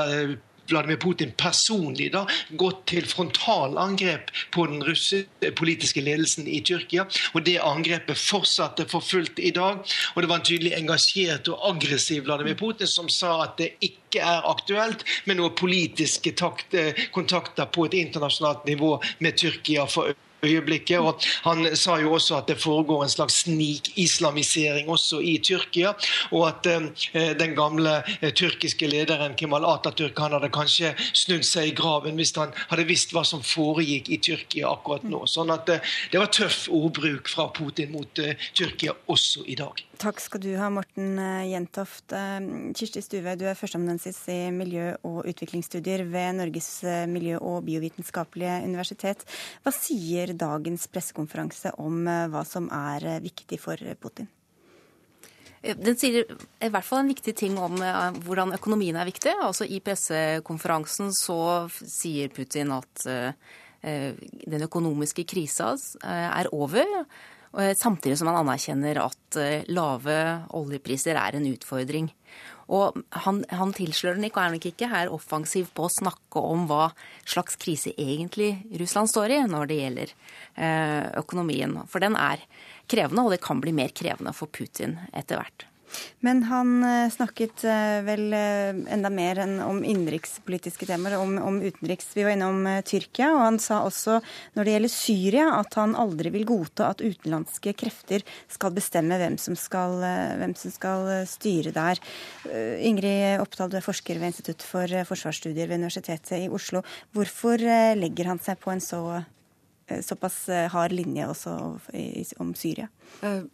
Vladimir 0.68 0.98
Putin 1.00 1.32
personlig 1.36 2.10
da, 2.12 2.24
gått 2.60 2.84
til 2.92 3.06
frontalangrep 3.08 4.32
på 4.54 4.66
den 4.70 4.84
russiske 4.84 5.52
politiske 5.58 6.02
ledelsen 6.04 6.48
i 6.48 6.60
Tyrkia. 6.60 7.06
og 7.34 7.44
Det 7.44 7.58
angrepet 7.62 8.18
fortsatte 8.18 8.88
for 8.88 9.00
fullt 9.00 9.38
i 9.38 9.50
dag. 9.50 9.80
og 10.14 10.22
Det 10.22 10.28
var 10.28 10.36
en 10.36 10.48
tydelig 10.50 10.74
engasjert 10.76 11.48
og 11.48 11.64
aggressiv 11.74 12.24
Vladimir 12.24 12.54
Putin 12.54 12.86
som 12.86 13.08
sa 13.08 13.42
at 13.44 13.58
det 13.58 13.72
ikke 13.80 14.20
er 14.20 14.46
aktuelt 14.48 15.04
med 15.26 15.38
noen 15.38 15.54
politiske 15.54 16.34
eh, 16.72 17.04
kontakter 17.12 17.66
på 17.66 17.86
et 17.86 17.94
internasjonalt 17.94 18.64
nivå 18.66 18.98
med 19.20 19.36
Tyrkia 19.36 19.86
for 19.86 20.12
øvrig 20.12 20.27
øyeblikket. 20.42 20.98
og 20.98 21.22
Han 21.44 21.76
sa 21.76 21.98
jo 22.00 22.12
også 22.12 22.36
at 22.42 22.48
det 22.48 22.60
foregår 22.60 23.02
en 23.02 23.08
slags 23.08 23.42
snikislamisering 23.44 24.88
også 24.88 25.20
i 25.20 25.38
Tyrkia. 25.38 25.94
Og 26.32 26.48
at 26.48 26.66
eh, 26.66 27.34
den 27.38 27.54
gamle 27.56 28.02
eh, 28.20 28.32
tyrkiske 28.32 28.86
lederen 28.86 29.34
Kemal 29.34 29.64
Atatürk 29.64 30.18
han 30.18 30.34
hadde 30.36 30.50
kanskje 30.54 30.94
snudd 31.12 31.46
seg 31.46 31.70
i 31.70 31.76
graven 31.76 32.18
hvis 32.18 32.34
han 32.38 32.54
hadde 32.70 32.86
visst 32.88 33.14
hva 33.14 33.24
som 33.26 33.42
foregikk 33.44 34.10
i 34.12 34.20
Tyrkia 34.22 34.70
akkurat 34.70 35.06
nå. 35.08 35.24
Sånn 35.30 35.52
at 35.54 35.68
eh, 35.72 35.84
det 36.12 36.22
var 36.22 36.32
tøff 36.34 36.66
ordbruk 36.74 37.30
fra 37.30 37.48
Putin 37.54 37.92
mot 37.94 38.22
eh, 38.22 38.36
Tyrkia 38.56 38.94
også 39.10 39.46
i 39.48 39.56
dag. 39.58 39.84
Takk 39.98 40.20
skal 40.22 40.42
du 40.44 40.52
ha, 40.60 40.68
Morten 40.70 41.18
eh, 41.18 41.48
Jentoft. 41.52 42.14
Kirsti 42.78 43.02
Stuve, 43.04 43.34
du 43.38 43.46
er 43.48 43.58
førsteamanuensis 43.58 44.20
i 44.32 44.38
miljø- 44.54 44.96
og 45.06 45.26
utviklingsstudier 45.28 46.04
ved 46.08 46.38
Norges 46.38 46.70
miljø- 47.10 47.40
og 47.42 47.64
biovitenskapelige 47.66 48.60
universitet. 48.68 49.24
Hva 49.64 49.72
sier 49.74 50.27
dagens 50.36 50.88
pressekonferanse 50.92 51.72
om 51.80 52.02
hva 52.04 52.42
som 52.46 52.68
er 52.74 53.20
viktig 53.24 53.60
for 53.62 53.80
Putin? 54.02 54.28
Den 55.58 55.96
sier 55.98 56.28
i 56.28 56.68
hvert 56.70 56.86
fall 56.86 57.02
en 57.02 57.10
viktig 57.10 57.34
ting 57.34 57.56
om 57.58 57.80
hvordan 58.22 58.54
økonomien 58.54 58.94
er 58.94 59.08
viktig. 59.08 59.32
Altså 59.42 59.66
I 59.66 59.80
pressekonferansen 59.82 61.10
så 61.16 61.40
sier 61.80 62.30
Putin 62.30 62.70
at 62.76 63.02
den 63.82 64.68
økonomiske 64.68 65.26
krisa 65.26 65.72
er 66.04 66.52
over. 66.54 66.86
Eh, 67.56 67.74
samtidig 67.74 68.18
som 68.18 68.28
han 68.28 68.42
anerkjenner 68.42 69.00
at 69.00 69.38
eh, 69.40 69.64
lave 69.72 70.16
oljepriser 70.56 71.16
er 71.16 71.38
en 71.38 71.48
utfordring. 71.48 72.10
Og 72.68 72.98
han, 73.24 73.40
han 73.48 73.72
tilslører 73.76 74.20
nok, 74.20 74.36
og 74.36 74.42
er 74.42 74.56
nok 74.56 74.66
ikke 74.70 74.90
her 74.92 75.12
offensiv 75.14 75.70
på 75.76 75.86
å 75.86 75.92
snakke 75.92 76.42
om 76.44 76.66
hva 76.68 76.90
slags 77.24 77.56
krise 77.60 77.94
egentlig 77.96 78.50
Russland 78.80 79.08
står 79.08 79.34
i 79.38 79.40
når 79.48 79.70
det 79.70 79.80
gjelder 79.80 80.12
eh, 80.12 81.06
økonomien. 81.22 81.78
For 81.88 82.04
den 82.04 82.18
er 82.20 82.44
krevende, 82.88 83.24
og 83.24 83.32
det 83.32 83.42
kan 83.44 83.64
bli 83.64 83.72
mer 83.76 83.94
krevende 83.96 84.34
for 84.36 84.52
Putin 84.52 84.98
etter 85.16 85.40
hvert. 85.40 85.68
Men 86.20 86.42
han 86.48 86.82
eh, 86.84 87.10
snakket 87.12 87.62
eh, 87.64 88.00
vel 88.06 88.32
eh, 88.34 88.74
enda 88.94 89.10
mer 89.12 89.40
enn 89.44 89.56
om 89.62 89.80
innenrikspolitiske 89.86 90.88
temaer, 90.88 91.18
om, 91.20 91.36
om, 91.38 91.60
utenriks. 91.62 92.10
Vi 92.16 92.24
var 92.26 92.34
innom 92.34 92.66
Tyrkia, 92.86 93.30
og 93.36 93.44
han 93.44 93.60
sa 93.62 93.80
også 93.86 94.18
når 94.56 94.66
det 94.66 94.74
gjelder 94.74 94.94
Syria 94.94 95.46
at 95.58 95.78
han 95.78 95.96
aldri 95.98 96.32
vil 96.34 96.46
godta 96.48 96.90
at 96.92 97.04
utenlandske 97.04 97.74
krefter 97.78 98.26
skal 98.50 98.74
bestemme 98.76 99.18
hvem 99.20 99.38
som 99.40 99.56
skal, 99.58 99.98
hvem 100.40 100.54
som 100.58 100.74
skal 100.74 101.08
styre 101.28 101.72
der. 101.74 102.02
Ingrid 102.84 103.42
Oppdal, 103.42 103.70
du 103.72 103.78
er 103.78 103.84
forsker 103.84 104.18
ved 104.18 104.32
Institutt 104.32 104.64
for 104.66 104.90
forsvarsstudier 105.08 105.70
ved 105.70 105.82
Universitetet 105.82 106.36
i 106.40 106.52
Oslo. 106.52 106.82
Hvorfor 107.14 107.62
legger 107.98 108.32
han 108.32 108.42
seg 108.42 108.60
på 108.62 108.74
en 108.74 108.82
så 108.82 109.02
såpass 110.04 110.48
eh, 110.48 110.66
hard 110.70 110.92
linje 110.92 111.28
også 111.28 111.54
om 112.38 112.54
Syria? 112.54 112.88
Uh, 113.22 113.46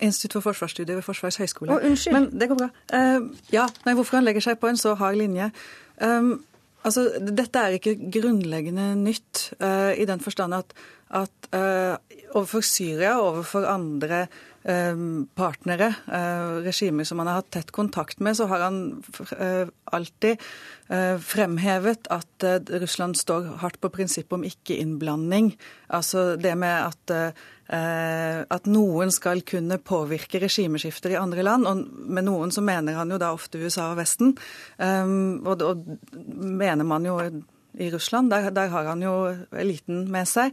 Institutt 0.00 0.38
for 0.38 0.52
forsvarsstudier 0.52 0.96
ved 0.96 1.04
Forsvarets 1.04 1.36
høgskole. 1.36 1.74
Oh, 1.74 1.84
unnskyld. 1.84 2.14
Men 2.16 2.40
det 2.40 2.48
går 2.48 2.60
bra. 2.62 2.70
Uh, 2.92 3.28
ja, 3.52 3.66
nei, 3.86 3.94
Hvorfor 3.98 4.18
han 4.18 4.26
legger 4.28 4.44
seg 4.44 4.60
på 4.62 4.70
en 4.70 4.80
så 4.80 4.94
hard 4.98 5.18
linje? 5.20 5.50
Um, 6.00 6.44
altså, 6.84 7.08
Dette 7.20 7.60
er 7.60 7.76
ikke 7.76 7.96
grunnleggende 8.14 8.92
nytt 9.00 9.50
uh, 9.60 9.92
i 9.92 10.08
den 10.08 10.24
forstand 10.24 10.56
at, 10.56 10.72
at 11.12 11.52
overfor 12.32 12.64
Syria 12.64 13.18
og 13.18 13.26
overfor 13.34 13.66
andre 13.68 14.26
partnere, 14.62 15.88
regimer 16.62 17.06
som 17.08 17.18
han 17.18 17.26
har 17.26 17.40
hatt 17.40 17.50
tett 17.50 17.72
kontakt 17.74 18.20
med, 18.22 18.36
så 18.38 18.46
har 18.46 18.62
han 18.68 18.76
alltid 19.90 20.38
Eh, 20.92 21.16
fremhevet 21.24 22.08
at 22.12 22.44
eh, 22.44 22.58
Russland 22.82 23.16
står 23.16 23.46
hardt 23.62 23.78
på 23.80 23.88
prinsippet 23.94 24.34
om 24.36 24.42
ikke-innblanding. 24.44 25.52
Altså 25.94 26.34
det 26.36 26.52
med 26.60 26.90
at, 26.90 27.12
eh, 27.14 28.42
at 28.44 28.68
noen 28.68 29.12
skal 29.14 29.40
kunne 29.48 29.78
påvirke 29.80 30.42
regimeskifter 30.42 31.14
i 31.14 31.20
andre 31.20 31.46
land. 31.46 31.68
Og 31.70 31.86
med 31.86 32.26
noen 32.26 32.52
så 32.52 32.64
mener 32.66 32.98
han 32.98 33.14
jo 33.14 33.20
da 33.22 33.30
ofte 33.32 33.62
USA 33.62 33.92
og 33.94 34.02
Vesten. 34.02 34.34
Og, 34.82 35.64
og 35.64 35.86
mener 36.12 36.84
man 36.84 37.08
jo 37.08 37.16
i 37.80 37.88
Russland. 37.94 38.28
Der, 38.34 38.50
der, 38.52 38.68
har 38.68 38.90
han 38.90 39.06
jo 39.06 39.14
eliten 39.56 40.10
med 40.12 40.28
seg. 40.28 40.52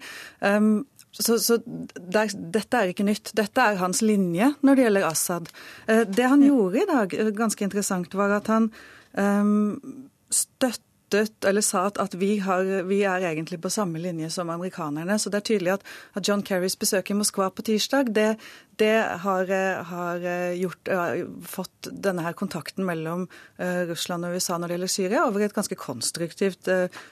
Så, 1.11 1.39
så 1.41 1.57
der, 1.65 2.29
dette 2.53 2.77
er 2.77 2.91
ikke 2.91 3.07
nytt. 3.07 3.33
Dette 3.37 3.63
er 3.63 3.79
hans 3.81 4.03
linje 4.05 4.51
når 4.61 4.77
det 4.77 4.85
gjelder 4.85 5.07
Assad. 5.09 5.49
Uh, 5.89 6.03
det 6.05 6.27
han 6.29 6.43
gjorde 6.45 6.83
i 6.83 6.89
dag, 6.89 7.17
ganske 7.37 7.65
interessant, 7.65 8.13
var 8.17 8.37
at 8.37 8.51
han 8.51 8.69
um, 9.17 10.05
støttet 10.29 10.85
eller 11.15 11.63
sa 11.65 11.85
at, 11.89 12.15
vi, 12.19 12.37
har, 12.43 12.67
vi, 12.87 13.01
er 13.07 13.25
egentlig 13.29 13.59
på 13.61 13.71
samme 13.73 13.99
linje 14.01 14.29
som 14.33 14.49
amerikanerne. 14.49 15.17
Så 15.19 15.31
det 15.31 15.41
er 15.41 15.47
tydelig 15.49 15.73
at, 15.77 15.85
at 16.17 16.27
John 16.27 16.43
Kerrys 16.45 16.77
besøk 16.79 17.11
i 17.11 17.17
Moskva 17.17 17.49
på 17.53 17.65
tirsdag, 17.67 18.11
det, 18.15 18.27
det 18.81 18.95
har, 19.23 19.53
har 19.91 20.27
gjort, 20.55 20.91
fått 21.47 21.89
denne 21.91 22.23
her 22.25 22.35
kontakten 22.37 22.87
mellom 22.87 23.27
Russland 23.89 24.27
og 24.27 24.37
USA 24.37 24.57
når 24.57 24.71
det 24.71 24.77
gjelder 24.77 24.93
Syria, 24.95 25.23
over 25.27 25.45
et 25.45 25.55
ganske 25.55 25.79
konstruktivt 25.79 26.69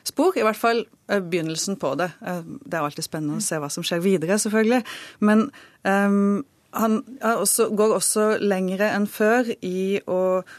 spor. 0.08 0.38
I 0.38 0.46
hvert 0.48 0.62
fall 0.62 0.86
begynnelsen 1.08 1.80
på 1.82 1.96
det. 2.00 2.12
det 2.22 2.78
er 2.78 2.84
alltid 2.84 3.08
spennende 3.08 3.42
å 3.42 3.48
se 3.48 3.60
hva 3.60 3.72
som 3.74 3.86
skjer 3.88 4.04
videre, 4.06 4.40
selvfølgelig. 4.42 4.84
Men 5.28 5.50
um, 5.84 6.46
han 6.78 7.02
også, 7.22 7.70
går 7.76 7.98
også 7.98 8.30
lengre 8.44 8.92
enn 8.94 9.08
før 9.10 9.50
i 9.66 10.00
å 10.06 10.22
eh, 10.40 10.56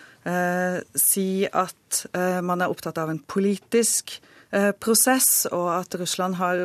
si 0.98 1.46
at 1.46 2.02
eh, 2.12 2.40
man 2.44 2.62
er 2.62 2.72
opptatt 2.72 2.98
av 3.00 3.12
en 3.12 3.20
politisk 3.30 4.18
eh, 4.52 4.70
prosess, 4.80 5.46
og 5.52 5.70
at 5.76 5.96
Russland 6.00 6.38
har, 6.40 6.64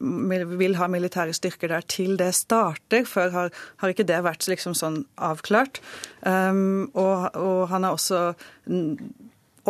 vil 0.00 0.76
ha 0.80 0.90
militære 0.90 1.34
styrker 1.36 1.72
der 1.72 1.86
til 1.88 2.18
det 2.20 2.32
starter. 2.38 3.06
Før 3.08 3.32
har, 3.36 3.56
har 3.82 3.94
ikke 3.94 4.08
det 4.08 4.20
vært 4.26 4.48
liksom 4.50 4.76
sånn 4.78 5.02
avklart. 5.16 5.82
Um, 6.20 6.90
og, 6.92 7.30
og, 7.36 7.66
han 7.72 7.86
har 7.86 7.96
også 7.96 8.34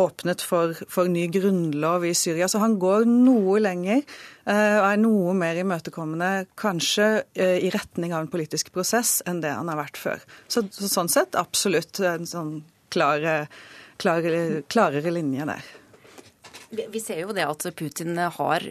åpnet 0.00 0.42
for, 0.46 0.74
for, 0.88 1.10
ny 1.10 1.26
grunnlov 1.34 2.06
i 2.06 2.14
Syria. 2.16 2.48
Så 2.48 2.62
han 2.62 2.78
går 2.82 3.08
noe 3.10 3.58
lenger 3.60 4.04
og 4.50 4.84
er 4.86 4.96
noe 4.98 5.34
mer 5.36 5.58
imøtekommende, 5.60 6.46
kanskje 6.58 7.08
i 7.36 7.68
retning 7.74 8.14
av 8.14 8.24
en 8.24 8.30
politisk 8.32 8.70
prosess, 8.74 9.18
enn 9.28 9.42
det 9.44 9.50
han 9.54 9.68
har 9.70 9.78
vært 9.82 10.00
før. 10.00 10.24
Så, 10.50 10.64
så 10.74 10.88
sånn 10.90 11.10
sett 11.12 11.36
absolutt 11.38 12.00
en 12.06 12.26
sånn 12.26 12.54
klare, 12.92 13.36
klare, 14.00 14.62
klarere 14.70 15.14
linje 15.14 15.46
der. 15.52 15.76
Vi 16.70 17.00
ser 17.02 17.18
jo 17.24 17.32
det 17.34 17.42
at 17.42 17.64
Putin 17.74 18.14
har 18.14 18.64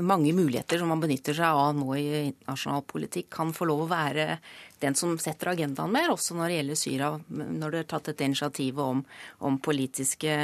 mange 0.00 0.30
muligheter 0.32 0.80
som 0.80 0.88
han 0.88 1.02
benytter 1.02 1.36
seg 1.36 1.58
av 1.60 1.74
nå 1.76 1.90
i 1.98 2.06
internasjonal 2.30 2.86
politikk. 2.88 3.28
Han 3.36 3.52
får 3.52 3.68
lov 3.68 3.82
å 3.84 3.88
være 3.90 4.38
den 4.80 4.96
som 4.96 5.12
setter 5.20 5.50
agendaen 5.52 5.92
mer, 5.92 6.08
også 6.14 6.36
når 6.36 6.48
det 6.48 6.56
gjelder 6.56 6.80
Syria. 6.80 7.10
Når 7.28 7.74
det 7.74 7.82
er 7.82 7.90
tatt 7.92 8.08
dette 8.08 8.24
initiativet 8.24 8.80
om, 8.80 9.02
om, 9.44 9.58
politiske, 9.60 10.38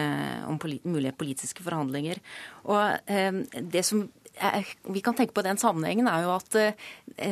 om 0.49 0.61
polit, 0.61 0.85
mulige 0.85 1.17
politiske 1.17 1.65
forhandlinger. 1.65 2.21
Og 2.69 3.09
eh, 3.09 3.41
det 3.73 3.87
som 3.89 4.05
vi 4.91 5.01
kan 5.05 5.15
tenke 5.15 5.35
på 5.37 5.45
den 5.47 5.59
sammenhengen, 5.61 6.09
er 6.11 6.25
jo 6.27 6.33
at 6.35 6.57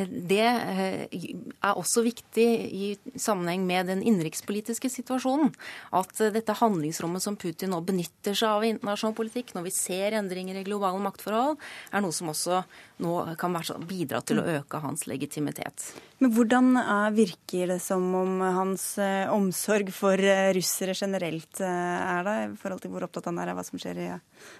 det 0.07 0.41
er 0.41 1.73
også 1.75 2.03
viktig 2.05 2.45
i 2.71 2.91
sammenheng 3.19 3.65
med 3.67 3.89
den 3.91 4.03
innenrikspolitiske 4.05 4.89
situasjonen. 4.91 5.51
At 5.95 6.13
dette 6.33 6.55
handlingsrommet 6.59 7.23
som 7.23 7.37
Putin 7.39 7.73
nå 7.73 7.81
benytter 7.85 8.37
seg 8.37 8.47
av 8.47 8.65
i 8.65 8.71
internasjonal 8.73 9.17
politikk, 9.17 9.51
når 9.57 9.67
vi 9.67 9.73
ser 9.75 10.17
endringer 10.19 10.59
i 10.59 10.65
globale 10.67 11.01
maktforhold, 11.03 11.57
er 11.91 12.05
noe 12.05 12.15
som 12.15 12.31
også 12.31 12.61
nå 13.01 13.15
kan 13.41 13.57
bidra 13.89 14.21
til 14.23 14.39
å 14.41 14.47
øke 14.59 14.81
hans 14.83 15.07
legitimitet. 15.09 15.91
Men 16.21 16.31
hvordan 16.35 16.77
virker 17.17 17.73
det 17.73 17.81
som 17.83 18.05
om 18.15 18.39
hans 18.55 18.93
omsorg 19.33 19.91
for 19.95 20.21
russere 20.55 20.95
generelt 20.97 21.61
er 21.65 22.25
da, 22.27 22.35
i 22.45 22.57
forhold 22.61 22.83
til 22.83 22.93
hvor 22.93 23.07
opptatt 23.07 23.27
han 23.31 23.41
er 23.41 23.51
av 23.51 23.59
hva 23.59 23.65
som 23.67 23.81
skjer 23.81 23.99
i, 24.05 24.09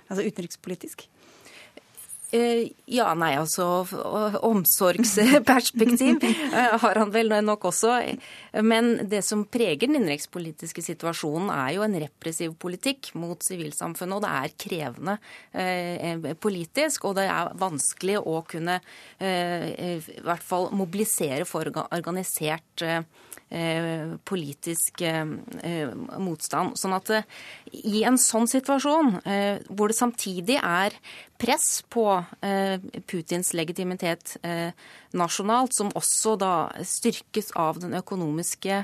altså 0.10 0.26
utenrikspolitisk? 0.26 1.08
Eh, 2.32 2.72
ja, 2.92 3.10
nei, 3.18 3.34
altså 3.36 3.84
Omsorgsperspektiv 4.48 6.24
eh, 6.24 6.76
har 6.80 7.00
han 7.02 7.12
vel 7.12 7.34
nok 7.44 7.66
også. 7.72 7.94
Men 8.64 8.94
det 9.12 9.22
som 9.28 9.44
preger 9.52 9.88
den 9.88 10.00
innenrikspolitiske 10.00 10.84
situasjonen, 10.86 11.52
er 11.54 11.76
jo 11.76 11.86
en 11.86 12.00
repressiv 12.06 12.56
politikk 12.62 13.12
mot 13.20 13.44
sivilsamfunnet. 13.44 14.16
Og 14.18 14.24
det 14.24 14.32
er 14.32 14.56
krevende 14.66 15.18
eh, 15.52 16.32
politisk, 16.40 17.10
og 17.10 17.20
det 17.20 17.28
er 17.30 17.52
vanskelig 17.60 18.18
å 18.22 18.42
kunne 18.48 18.80
eh, 19.20 20.00
i 20.00 20.22
hvert 20.24 20.46
fall 20.46 20.72
mobilisere 20.76 21.46
for 21.50 21.68
organisert 21.92 22.72
politikk. 22.72 22.82
Eh, 22.82 23.04
politisk 24.24 25.02
eh, 25.04 25.92
motstand. 26.24 26.78
Sånn 26.80 26.96
at 26.96 27.12
eh, 27.12 27.28
i 27.84 28.04
en 28.08 28.20
sånn 28.22 28.48
situasjon, 28.48 29.18
hvor 29.76 29.92
det 29.92 29.98
samtidig 29.98 30.58
er 30.62 30.96
press 31.42 31.82
på 31.90 32.06
Putins 33.10 33.52
legitimitet 33.58 34.36
nasjonalt, 35.18 35.74
som 35.76 35.92
også 35.98 36.36
da 36.40 36.56
styrkes 36.86 37.52
av 37.60 37.82
den 37.82 37.96
økonomiske 37.98 38.84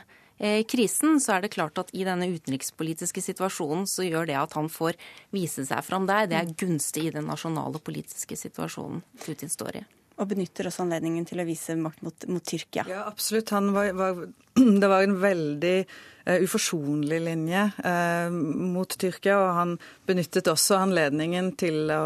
krisen, 0.69 1.21
så 1.21 1.37
er 1.37 1.45
det 1.45 1.53
klart 1.55 1.79
at 1.81 1.93
i 1.97 2.05
denne 2.07 2.29
utenrikspolitiske 2.29 3.23
situasjonen 3.25 3.87
så 3.89 4.05
gjør 4.07 4.29
det 4.29 4.39
at 4.39 4.57
han 4.57 4.71
får 4.73 4.97
vise 5.35 5.65
seg 5.69 5.85
fram 5.85 6.09
der. 6.09 6.29
Det 6.29 6.39
er 6.39 6.57
gunstig 6.57 7.07
i 7.07 7.13
den 7.13 7.29
nasjonale 7.29 7.81
politiske 7.83 8.37
situasjonen 8.39 9.05
Putin 9.25 9.53
står 9.53 9.81
i 9.81 9.85
og 10.17 10.29
benytter 10.31 10.69
også 10.69 10.83
anledningen 10.85 11.25
til 11.29 11.41
å 11.41 11.45
vise 11.47 11.75
makt 11.77 12.03
mot, 12.05 12.27
mot 12.31 12.45
Tyrkia. 12.45 12.87
Ja, 12.89 13.05
absolutt. 13.09 13.51
Var, 13.51 13.91
var, 13.97 14.23
det 14.81 14.89
var 14.89 15.05
en 15.05 15.17
veldig 15.21 15.77
uh, 15.85 16.37
uforsonlig 16.41 17.21
linje 17.27 17.67
uh, 17.83 18.33
mot 18.33 18.97
Tyrkia, 18.97 19.37
og 19.43 19.51
han 19.59 19.75
benyttet 20.09 20.49
også 20.49 20.79
anledningen 20.81 21.53
til 21.59 21.93
å, 21.93 22.01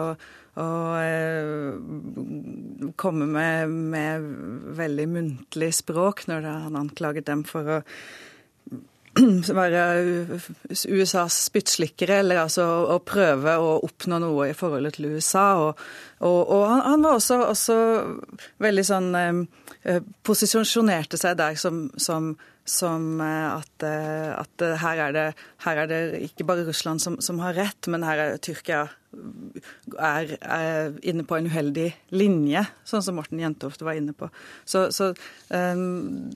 og 0.62 0.90
uh, 1.00 1.72
komme 3.00 3.30
med, 3.32 3.78
med, 3.96 4.28
veldig 4.82 5.08
muntlig 5.14 5.72
språk 5.80 6.28
når 6.28 6.50
han 6.68 6.80
anklaget 6.84 7.30
dem 7.32 7.46
for 7.48 7.78
å 7.80 7.82
være 9.62 9.82
USAs 10.72 11.40
spyttslikkere, 11.50 12.22
eller 12.22 12.44
altså 12.46 12.64
å 12.94 13.00
prøve 13.04 13.58
å 13.60 13.74
oppnå 13.84 14.22
noe 14.24 14.52
i 14.52 14.56
forholdet 14.56 14.96
til 14.98 15.10
USA. 15.18 15.48
Og, 15.60 15.82
og, 16.24 16.40
og 16.56 16.64
han, 16.70 17.04
var 17.04 17.18
også, 17.18 17.42
også 17.50 17.76
veldig 18.64 18.86
sånn 18.88 19.12
eh, 19.18 20.00
Posisjonerte 20.24 21.20
seg 21.20 21.36
der 21.42 21.60
som, 21.60 21.84
som, 22.00 22.32
som 22.64 23.20
eh, 23.26 23.48
at, 23.52 23.88
eh, 23.88 24.32
at 24.38 24.66
her, 24.86 25.06
er 25.10 25.16
det, 25.18 25.28
her, 25.66 25.84
er 25.84 25.92
det, 25.92 26.02
ikke 26.30 26.48
bare 26.48 26.68
Russland 26.70 27.04
som, 27.04 27.20
som 27.20 27.42
har 27.44 27.58
rett, 27.58 27.92
men 27.92 28.08
her 28.08 28.26
er 28.30 28.42
Tyrkia 28.42 28.86
er, 30.00 30.38
er, 30.40 30.94
inne 31.04 31.26
på 31.28 31.36
en 31.36 31.50
uheldig 31.52 31.90
linje, 32.16 32.64
sånn 32.88 33.04
som 33.04 33.18
Morten 33.20 33.42
Jentoft 33.44 33.84
var 33.84 34.00
inne 34.00 34.16
på. 34.16 34.32
Så, 34.64 34.88
så 34.96 35.12
um, 35.52 36.30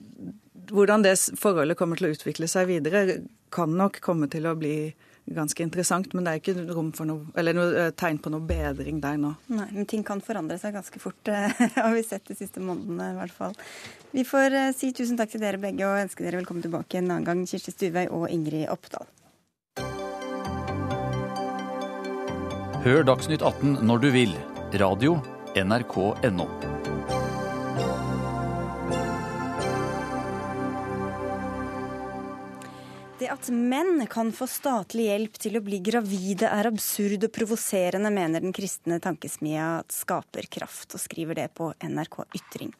hvordan 0.72 1.04
det 1.04 1.16
forholdet 1.38 1.78
kommer 1.78 1.98
til 1.98 2.08
å 2.08 2.14
utvikle 2.14 2.48
seg 2.50 2.70
videre, 2.70 3.22
kan 3.54 3.72
nok 3.78 4.00
komme 4.04 4.28
til 4.32 4.48
å 4.48 4.56
bli 4.58 4.94
ganske 5.26 5.62
interessant, 5.62 6.12
men 6.14 6.26
det 6.26 6.32
er 6.32 6.40
ikke 6.40 6.66
rom 6.74 6.92
for 6.94 7.08
noe, 7.08 7.26
eller 7.38 7.56
noe 7.56 7.70
eh, 7.80 7.92
tegn 7.98 8.20
på 8.22 8.30
noe 8.30 8.44
bedring 8.46 9.00
der 9.02 9.18
nå. 9.18 9.32
Nei, 9.50 9.66
men 9.74 9.88
ting 9.90 10.04
kan 10.06 10.22
forandre 10.22 10.58
seg 10.62 10.76
ganske 10.76 11.02
fort, 11.02 11.18
eh, 11.30 11.50
har 11.80 11.94
vi 11.94 12.04
sett 12.06 12.28
de 12.30 12.38
siste 12.38 12.62
månedene 12.62 13.10
i 13.12 13.18
hvert 13.18 13.34
fall. 13.34 13.56
Vi 14.14 14.26
får 14.26 14.54
eh, 14.54 14.70
si 14.76 14.92
tusen 14.94 15.18
takk 15.18 15.34
til 15.34 15.42
dere 15.42 15.60
begge 15.62 15.86
og 15.88 16.04
ønske 16.04 16.26
dere 16.26 16.40
velkommen 16.42 16.64
tilbake 16.66 17.00
en 17.00 17.10
annen 17.10 17.26
gang, 17.26 17.42
Kirsti 17.48 17.74
Stuvøy 17.74 18.06
og 18.06 18.28
Ingrid 18.30 18.70
Oppdal. 18.70 19.10
Hør 22.86 23.02
Dagsnytt 23.02 23.42
18 23.42 23.80
når 23.82 24.06
du 24.06 24.10
vil. 24.14 24.38
Radio 24.78 25.18
NRK.no. 25.58 26.75
at 33.36 33.48
menn 33.52 34.00
kan 34.08 34.30
få 34.32 34.46
statlig 34.48 35.10
hjelp 35.10 35.34
til 35.40 35.58
å 35.58 35.60
bli 35.64 35.80
gravide 35.84 36.48
er 36.48 36.68
absurd 36.70 37.26
og 37.26 37.32
provoserende, 37.34 38.08
mener 38.12 38.40
den 38.40 38.54
kristne 38.56 38.96
tankesmia 39.02 39.82
Skaperkraft, 39.92 40.94
og 40.96 41.02
skriver 41.02 41.36
det 41.36 41.46
på 41.58 41.68
NRK 41.84 42.16
Ytring. 42.38 42.70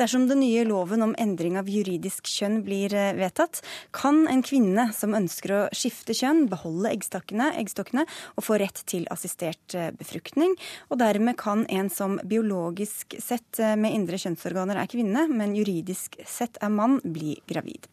Dersom 0.00 0.26
den 0.26 0.42
nye 0.42 0.64
loven 0.66 1.04
om 1.06 1.14
endring 1.20 1.58
av 1.60 1.70
juridisk 1.70 2.26
kjønn 2.26 2.58
blir 2.66 2.94
eh, 2.96 3.12
vedtatt, 3.18 3.60
kan 3.94 4.24
en 4.30 4.42
kvinne 4.46 4.88
som 4.96 5.14
ønsker 5.14 5.54
å 5.54 5.60
skifte 5.76 6.16
kjønn, 6.16 6.48
beholde 6.50 6.90
eggstokkene, 6.90 7.52
eggstokkene 7.60 8.06
og 8.34 8.46
få 8.46 8.58
rett 8.62 8.82
til 8.90 9.06
assistert 9.14 9.78
eh, 9.78 9.92
befruktning. 9.94 10.56
Og 10.90 10.98
dermed 11.04 11.38
kan 11.38 11.66
en 11.70 11.92
som 11.92 12.18
biologisk 12.26 13.14
sett 13.22 13.62
eh, 13.62 13.76
med 13.78 13.94
indre 13.94 14.18
kjønnsorganer 14.18 14.82
er 14.82 14.90
kvinne, 14.90 15.28
men 15.30 15.54
juridisk 15.58 16.18
sett 16.26 16.58
er 16.58 16.74
mann, 16.74 16.98
bli 17.04 17.36
gravid. 17.46 17.86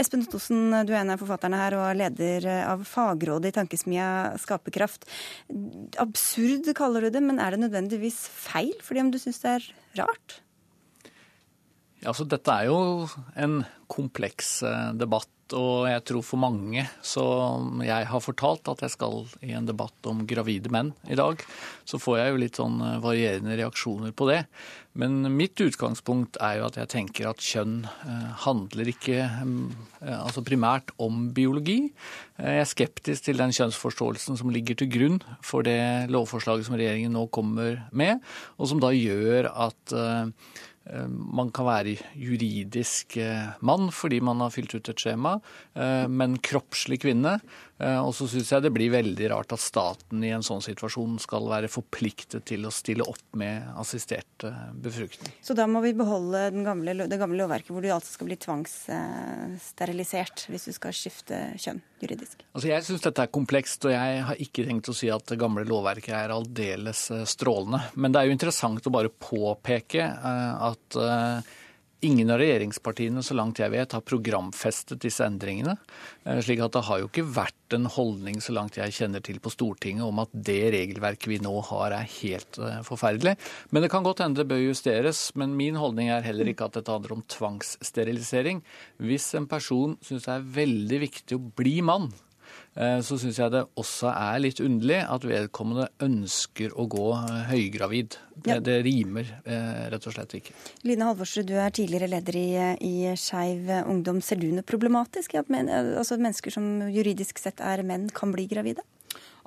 Espen 0.00 0.26
Ottosen, 0.26 0.66
du 0.82 0.94
er 0.96 1.04
en 1.04 1.14
av 1.14 1.22
forfatterne 1.22 1.59
her 1.60 1.78
og 1.78 1.98
leder 2.00 2.48
av 2.64 2.84
fagrådet 2.88 3.52
i 3.52 3.56
tankesmia 3.60 4.10
Skaperkraft. 4.40 5.06
Absurd 6.02 6.70
kaller 6.78 7.06
du 7.06 7.14
det, 7.14 7.24
men 7.24 7.40
er 7.42 7.54
det 7.54 7.64
nødvendigvis 7.66 8.22
feil 8.32 8.74
fordi 8.84 9.04
om 9.04 9.12
du 9.12 9.20
syns 9.22 9.42
det 9.44 9.56
er 9.58 9.72
rart? 10.02 10.40
Altså 12.08 12.24
Dette 12.28 12.54
er 12.54 12.70
jo 12.70 13.08
en 13.36 13.60
kompleks 13.90 14.60
eh, 14.64 14.90
debatt 14.96 15.28
og 15.56 15.88
jeg 15.88 16.02
tror 16.06 16.24
for 16.24 16.40
mange 16.40 16.84
som 17.06 17.80
jeg 17.84 18.06
har 18.10 18.22
fortalt 18.22 18.68
at 18.70 18.84
jeg 18.84 18.94
skal 18.94 19.24
i 19.46 19.52
en 19.56 19.66
debatt 19.68 20.08
om 20.10 20.22
gravide 20.28 20.70
menn 20.72 20.92
i 21.10 21.18
dag, 21.18 21.42
så 21.88 22.00
får 22.00 22.20
jeg 22.20 22.30
jo 22.30 22.40
litt 22.42 22.60
sånn 22.60 22.78
eh, 22.84 23.00
varierende 23.02 23.56
reaksjoner 23.58 24.14
på 24.16 24.28
det. 24.30 24.44
Men 25.00 25.22
mitt 25.36 25.60
utgangspunkt 25.62 26.40
er 26.42 26.58
jo 26.58 26.66
at 26.66 26.78
jeg 26.80 26.90
tenker 26.92 27.30
at 27.30 27.44
kjønn 27.44 27.84
eh, 27.86 28.30
handler 28.44 28.90
ikke 28.92 29.18
eh, 29.22 30.16
altså 30.16 30.44
primært 30.46 30.94
om 31.02 31.28
biologi. 31.34 31.78
Jeg 32.40 32.62
er 32.62 32.70
skeptisk 32.70 33.28
til 33.28 33.40
den 33.40 33.54
kjønnsforståelsen 33.56 34.38
som 34.40 34.52
ligger 34.54 34.78
til 34.78 34.90
grunn 34.92 35.20
for 35.46 35.66
det 35.66 36.10
lovforslaget 36.12 36.68
som 36.68 36.78
regjeringen 36.78 37.14
nå 37.16 37.26
kommer 37.34 37.84
med, 37.92 38.22
og 38.58 38.70
som 38.70 38.82
da 38.82 38.92
gjør 38.94 39.50
at 39.50 39.94
man 41.08 41.50
kan 41.54 41.66
være 41.68 41.94
juridisk 42.18 43.16
eh, 43.20 43.48
mann 43.66 43.90
fordi 43.94 44.20
man 44.24 44.40
har 44.44 44.50
fylt 44.54 44.74
ut 44.74 44.88
et 44.92 45.00
skjema, 45.00 45.32
eh, 45.74 46.06
men 46.10 46.38
kroppslig 46.42 47.00
kvinne. 47.04 47.34
Og 47.80 48.12
så 48.12 48.26
syns 48.28 48.50
jeg 48.52 48.60
det 48.60 48.76
blir 48.76 48.92
veldig 48.92 49.30
rart 49.32 49.54
at 49.56 49.62
staten 49.64 50.20
i 50.20 50.36
en 50.36 50.44
sånn 50.44 50.60
situasjon 50.60 51.16
skal 51.22 51.46
være 51.48 51.70
forpliktet 51.72 52.44
til 52.50 52.66
å 52.68 52.72
stille 52.76 53.00
opp 53.08 53.24
med 53.40 53.64
assistert 53.80 54.44
befruktning. 54.84 55.32
Så 55.40 55.56
da 55.56 55.64
må 55.64 55.80
vi 55.80 55.96
beholde 55.96 56.52
gamle, 56.60 57.08
det 57.08 57.16
gamle 57.22 57.40
lovverket 57.40 57.72
hvor 57.72 57.80
du 57.80 57.88
altså 57.88 58.12
skal 58.18 58.28
bli 58.28 58.36
tvangssterilisert 58.44 60.44
hvis 60.52 60.68
du 60.68 60.76
skal 60.76 60.92
skifte 60.92 61.56
kjønn 61.56 61.80
juridisk? 62.04 62.42
Altså 62.54 62.72
Jeg 62.72 62.86
syns 62.86 63.06
dette 63.06 63.24
er 63.24 63.32
komplekst, 63.32 63.86
og 63.86 63.94
jeg 63.94 64.24
har 64.28 64.42
ikke 64.42 64.66
tenkt 64.68 64.90
å 64.90 64.96
si 64.96 65.10
at 65.12 65.26
det 65.30 65.40
gamle 65.40 65.64
lovverket 65.68 66.16
er 66.16 66.34
aldeles 66.34 67.06
strålende. 67.30 67.82
Men 67.94 68.12
det 68.12 68.20
er 68.20 68.30
jo 68.30 68.36
interessant 68.36 68.86
å 68.86 68.94
bare 68.94 69.12
påpeke 69.12 70.08
at 70.10 70.80
at 70.90 70.98
eh, 71.00 71.56
Ingen 72.02 72.30
av 72.32 72.38
regjeringspartiene, 72.40 73.20
så 73.20 73.34
langt 73.36 73.58
jeg 73.60 73.72
vet, 73.74 73.92
har 73.92 74.04
programfestet 74.08 75.02
disse 75.04 75.20
endringene. 75.20 75.74
Eh, 76.24 76.38
slik 76.40 76.62
at 76.64 76.72
det 76.72 76.86
har 76.86 77.02
jo 77.02 77.10
ikke 77.10 77.26
vært 77.28 77.76
en 77.76 77.84
holdning, 77.92 78.38
så 78.40 78.54
langt 78.56 78.78
jeg 78.80 78.94
kjenner 78.96 79.20
til 79.20 79.36
på 79.42 79.52
Stortinget, 79.52 80.06
om 80.06 80.22
at 80.22 80.32
det 80.32 80.72
regelverket 80.72 81.28
vi 81.28 81.38
nå 81.44 81.52
har 81.68 81.98
er 81.98 82.08
helt 82.22 82.56
eh, 82.56 82.80
forferdelig. 82.86 83.36
Men 83.68 83.84
det 83.84 83.92
kan 83.92 84.06
godt 84.06 84.24
hende 84.24 84.40
det 84.40 84.48
bør 84.48 84.62
justeres. 84.64 85.26
Men 85.36 85.52
min 85.58 85.76
holdning 85.76 86.08
er 86.08 86.24
heller 86.24 86.48
ikke 86.48 86.70
at 86.70 86.80
dette 86.80 86.96
handler 86.96 87.18
om 87.18 87.26
tvangssterilisering. 87.36 88.64
Hvis 89.04 89.28
en 89.36 89.50
person 89.50 89.98
syns 90.00 90.24
det 90.24 90.34
er 90.38 90.50
veldig 90.56 91.04
viktig 91.04 91.36
å 91.36 91.44
bli 91.60 91.78
mann, 91.84 92.08
så 93.04 93.18
syns 93.20 93.38
jeg 93.40 93.52
det 93.52 93.62
også 93.80 94.08
er 94.12 94.40
litt 94.40 94.60
underlig 94.64 95.00
at 95.04 95.24
vedkommende 95.28 95.88
ønsker 96.04 96.72
å 96.78 96.86
gå 96.90 97.08
eh, 97.18 97.40
høygravid. 97.50 98.16
Det, 98.40 98.54
ja. 98.54 98.60
det 98.64 98.78
rimer 98.86 99.28
eh, 99.44 99.82
rett 99.92 100.06
og 100.08 100.14
slett 100.14 100.36
ikke. 100.38 100.54
Line 100.88 101.08
Halvorsrud, 101.08 101.50
du 101.50 101.58
er 101.60 101.74
tidligere 101.76 102.08
leder 102.08 102.38
i, 102.40 102.46
i 102.86 102.94
Skeiv 103.20 103.68
Ungdom. 103.82 104.22
Ser 104.24 104.40
du 104.40 104.48
noe 104.54 104.64
problematisk 104.66 105.36
i 105.36 105.42
at 105.42 105.52
men, 105.52 105.68
altså 105.70 106.16
mennesker 106.20 106.56
som 106.56 106.88
juridisk 106.88 107.42
sett 107.42 107.60
er 107.60 107.84
menn, 107.86 108.08
kan 108.16 108.32
bli 108.32 108.48
gravide? 108.50 108.86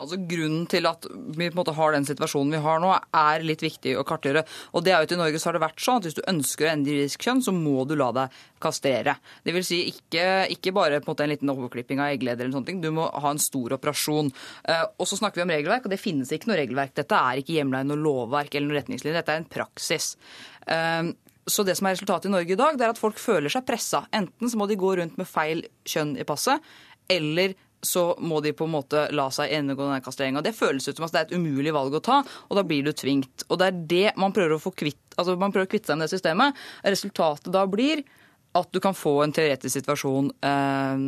Altså 0.03 0.19
Grunnen 0.29 0.65
til 0.71 0.87
at 0.89 1.07
vi 1.09 1.47
på 1.47 1.53
en 1.53 1.59
måte 1.59 1.75
har 1.77 1.95
den 1.95 2.07
situasjonen 2.07 2.53
vi 2.55 2.61
har 2.63 2.81
nå, 2.83 2.91
er 2.93 3.45
litt 3.45 3.63
viktig 3.63 3.95
å 3.99 4.05
kartgjøre. 4.07 4.43
Og 4.75 4.85
det 4.85 4.93
er 4.93 5.01
jo 5.01 5.07
at 5.07 5.15
I 5.15 5.19
Norge 5.21 5.41
så 5.41 5.49
har 5.49 5.57
det 5.57 5.63
vært 5.63 5.83
sånn 5.83 6.01
at 6.01 6.07
hvis 6.07 6.17
du 6.17 6.23
ønsker 6.29 6.67
å 6.67 6.71
endre 6.73 6.97
juridisk 6.97 7.25
kjønn, 7.25 7.43
så 7.45 7.55
må 7.55 7.85
du 7.89 7.95
la 7.99 8.09
deg 8.15 8.37
kastrere. 8.63 9.17
Det 9.43 9.55
vil 9.55 9.65
si 9.67 9.81
ikke, 9.91 10.27
ikke 10.53 10.75
bare 10.75 10.99
på 10.99 11.07
en, 11.07 11.11
måte 11.13 11.25
en 11.27 11.33
liten 11.33 11.53
overklipping 11.53 12.03
av 12.03 12.13
eggleder, 12.13 12.45
eller 12.45 12.57
sånne 12.57 12.69
ting, 12.71 12.83
du 12.83 12.91
må 12.95 13.07
ha 13.07 13.33
en 13.33 13.41
stor 13.41 13.77
operasjon. 13.77 14.31
Eh, 14.69 14.85
og 14.97 15.09
så 15.09 15.19
snakker 15.19 15.41
vi 15.41 15.47
om 15.47 15.55
regelverk, 15.55 15.87
og 15.87 15.95
det 15.95 16.01
finnes 16.01 16.31
ikke 16.33 16.51
noe 16.51 16.61
regelverk. 16.61 16.95
Dette 16.99 17.19
er 17.19 17.41
ikke 17.41 17.57
hjemla 17.57 17.83
i 17.83 17.89
noe 17.89 17.99
lovverk 18.03 18.55
eller 18.55 18.69
noen 18.69 18.81
retningslinjer, 18.81 19.19
dette 19.19 19.35
er 19.35 19.43
en 19.43 19.51
praksis. 19.57 20.13
Eh, 20.67 21.13
så 21.43 21.65
det 21.67 21.75
som 21.75 21.87
er 21.89 21.97
resultatet 21.97 22.29
i 22.29 22.33
Norge 22.33 22.55
i 22.55 22.59
dag, 22.59 22.77
det 22.79 22.85
er 22.85 22.93
at 22.93 23.01
folk 23.01 23.19
føler 23.19 23.51
seg 23.51 23.65
pressa. 23.67 24.05
Enten 24.15 24.49
så 24.49 24.59
må 24.59 24.67
de 24.69 24.79
gå 24.79 24.95
rundt 24.99 25.19
med 25.19 25.27
feil 25.27 25.65
kjønn 25.87 26.15
i 26.19 26.27
passet, 26.27 26.63
eller 27.11 27.55
så 27.83 28.05
må 28.23 28.39
de 28.43 28.53
på 28.55 28.67
en 28.67 28.73
måte 28.77 29.05
la 29.15 29.27
seg 29.33 29.51
gjennomgå 29.51 29.85
denne 29.85 30.03
kastreringa. 30.05 30.43
Det 30.45 30.55
føles 30.55 30.87
ut 30.87 30.97
som 30.97 31.07
at 31.07 31.13
det 31.13 31.21
er 31.21 31.29
et 31.29 31.37
umulig 31.37 31.73
valg 31.75 31.97
å 31.97 32.03
ta, 32.03 32.21
og 32.23 32.59
da 32.59 32.65
blir 32.67 32.85
du 32.85 32.93
tvingt. 32.95 33.45
Og 33.49 33.59
det 33.59 33.69
er 33.69 33.79
det 33.93 34.05
man 34.19 34.35
prøver 34.35 34.55
å 34.57 34.63
få 34.63 34.73
kvitt, 34.75 35.01
altså 35.17 35.35
man 35.39 35.53
prøver 35.53 35.67
å 35.67 35.73
kvitte 35.75 35.91
seg 35.91 35.99
med 35.99 36.07
det 36.07 36.15
systemet. 36.15 36.63
Resultatet 36.87 37.51
da 37.53 37.65
blir 37.69 38.03
at 38.53 38.69
du 38.69 38.77
kan 38.83 38.93
få 38.93 39.15
en 39.23 39.31
teoretisk 39.33 39.73
situasjon 39.79 40.27
eh, 40.45 41.03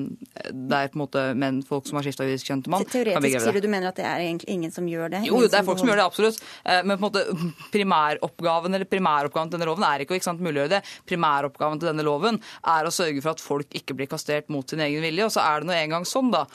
der 0.50 0.88
på 0.90 0.98
en 0.98 1.02
måte 1.04 1.26
menn, 1.38 1.60
folk 1.66 1.86
som 1.86 2.00
har 2.00 2.08
skifta 2.08 2.26
juridisk 2.26 2.50
kjønn 2.50 2.64
til 2.66 2.74
mann, 2.74 2.86
kan 2.86 2.90
bli 2.90 3.04
Teoretisk 3.04 3.22
gravide. 3.22 3.44
sier 3.44 3.60
du 3.60 3.68
du 3.68 3.72
mener 3.72 3.92
at 3.92 4.00
det 4.00 4.06
er 4.10 4.24
egentlig 4.24 4.50
ingen 4.56 4.74
som 4.74 4.88
gjør 4.90 5.14
det? 5.14 5.22
Jo, 5.30 5.42
det 5.46 5.60
er 5.60 5.68
folk 5.68 5.82
som 5.82 5.92
gjør 5.92 6.02
det, 6.02 6.08
absolutt. 6.10 6.40
Eh, 6.66 6.82
Men 6.82 6.98
på 6.98 7.06
en 7.06 7.08
måte 7.10 7.52
primæroppgaven 7.76 8.74
eller 8.80 8.90
primæroppgaven 8.90 9.52
til 9.52 9.60
denne 9.60 9.70
loven 9.70 9.86
er 9.88 10.06
ikke 10.06 10.16
å 10.16 10.20
ikke 10.20 10.30
sant, 10.32 10.42
muliggjøre 10.46 10.74
det. 10.78 10.82
Primæroppgaven 11.10 11.82
til 11.84 11.92
denne 11.92 12.08
loven 12.08 12.42
er 12.76 12.90
å 12.90 12.94
sørge 12.94 13.22
for 13.22 13.36
at 13.36 13.44
folk 13.44 13.78
ikke 13.78 13.98
blir 13.98 14.10
kastert 14.12 14.50
mot 14.54 14.68
sin 14.70 14.82
egen 14.86 15.06
vilje. 15.06 15.28
Og 15.30 15.36
så 15.36 15.46
er 15.46 15.62
det 15.62 15.70
nå 15.70 15.78
engang 15.78 16.10
sånn 16.10 16.34
da, 16.34 16.46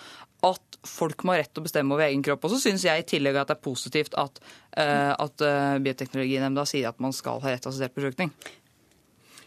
at 0.47 0.81
folk 0.89 1.23
må 1.29 1.35
ha 1.35 1.43
rett 1.43 1.51
til 1.53 1.61
å 1.61 1.67
bestemme 1.67 1.93
over 1.95 2.07
egen 2.07 2.23
kropp. 2.25 2.47
Og 2.49 2.55
så 2.55 2.61
syns 2.63 2.87
jeg 2.87 3.03
i 3.03 3.07
tillegg 3.09 3.37
at 3.37 3.51
det 3.51 3.59
er 3.59 3.65
positivt 3.67 4.15
at, 4.21 4.41
eh, 4.81 5.13
at 5.13 5.45
eh, 5.45 5.77
Bioteknologinemnda 5.85 6.65
sier 6.69 6.89
at 6.89 7.03
man 7.05 7.13
skal 7.13 7.43
ha 7.45 7.53
rett 7.53 7.61
til 7.67 7.73
assistert 7.73 7.95
befruktning. 7.99 8.33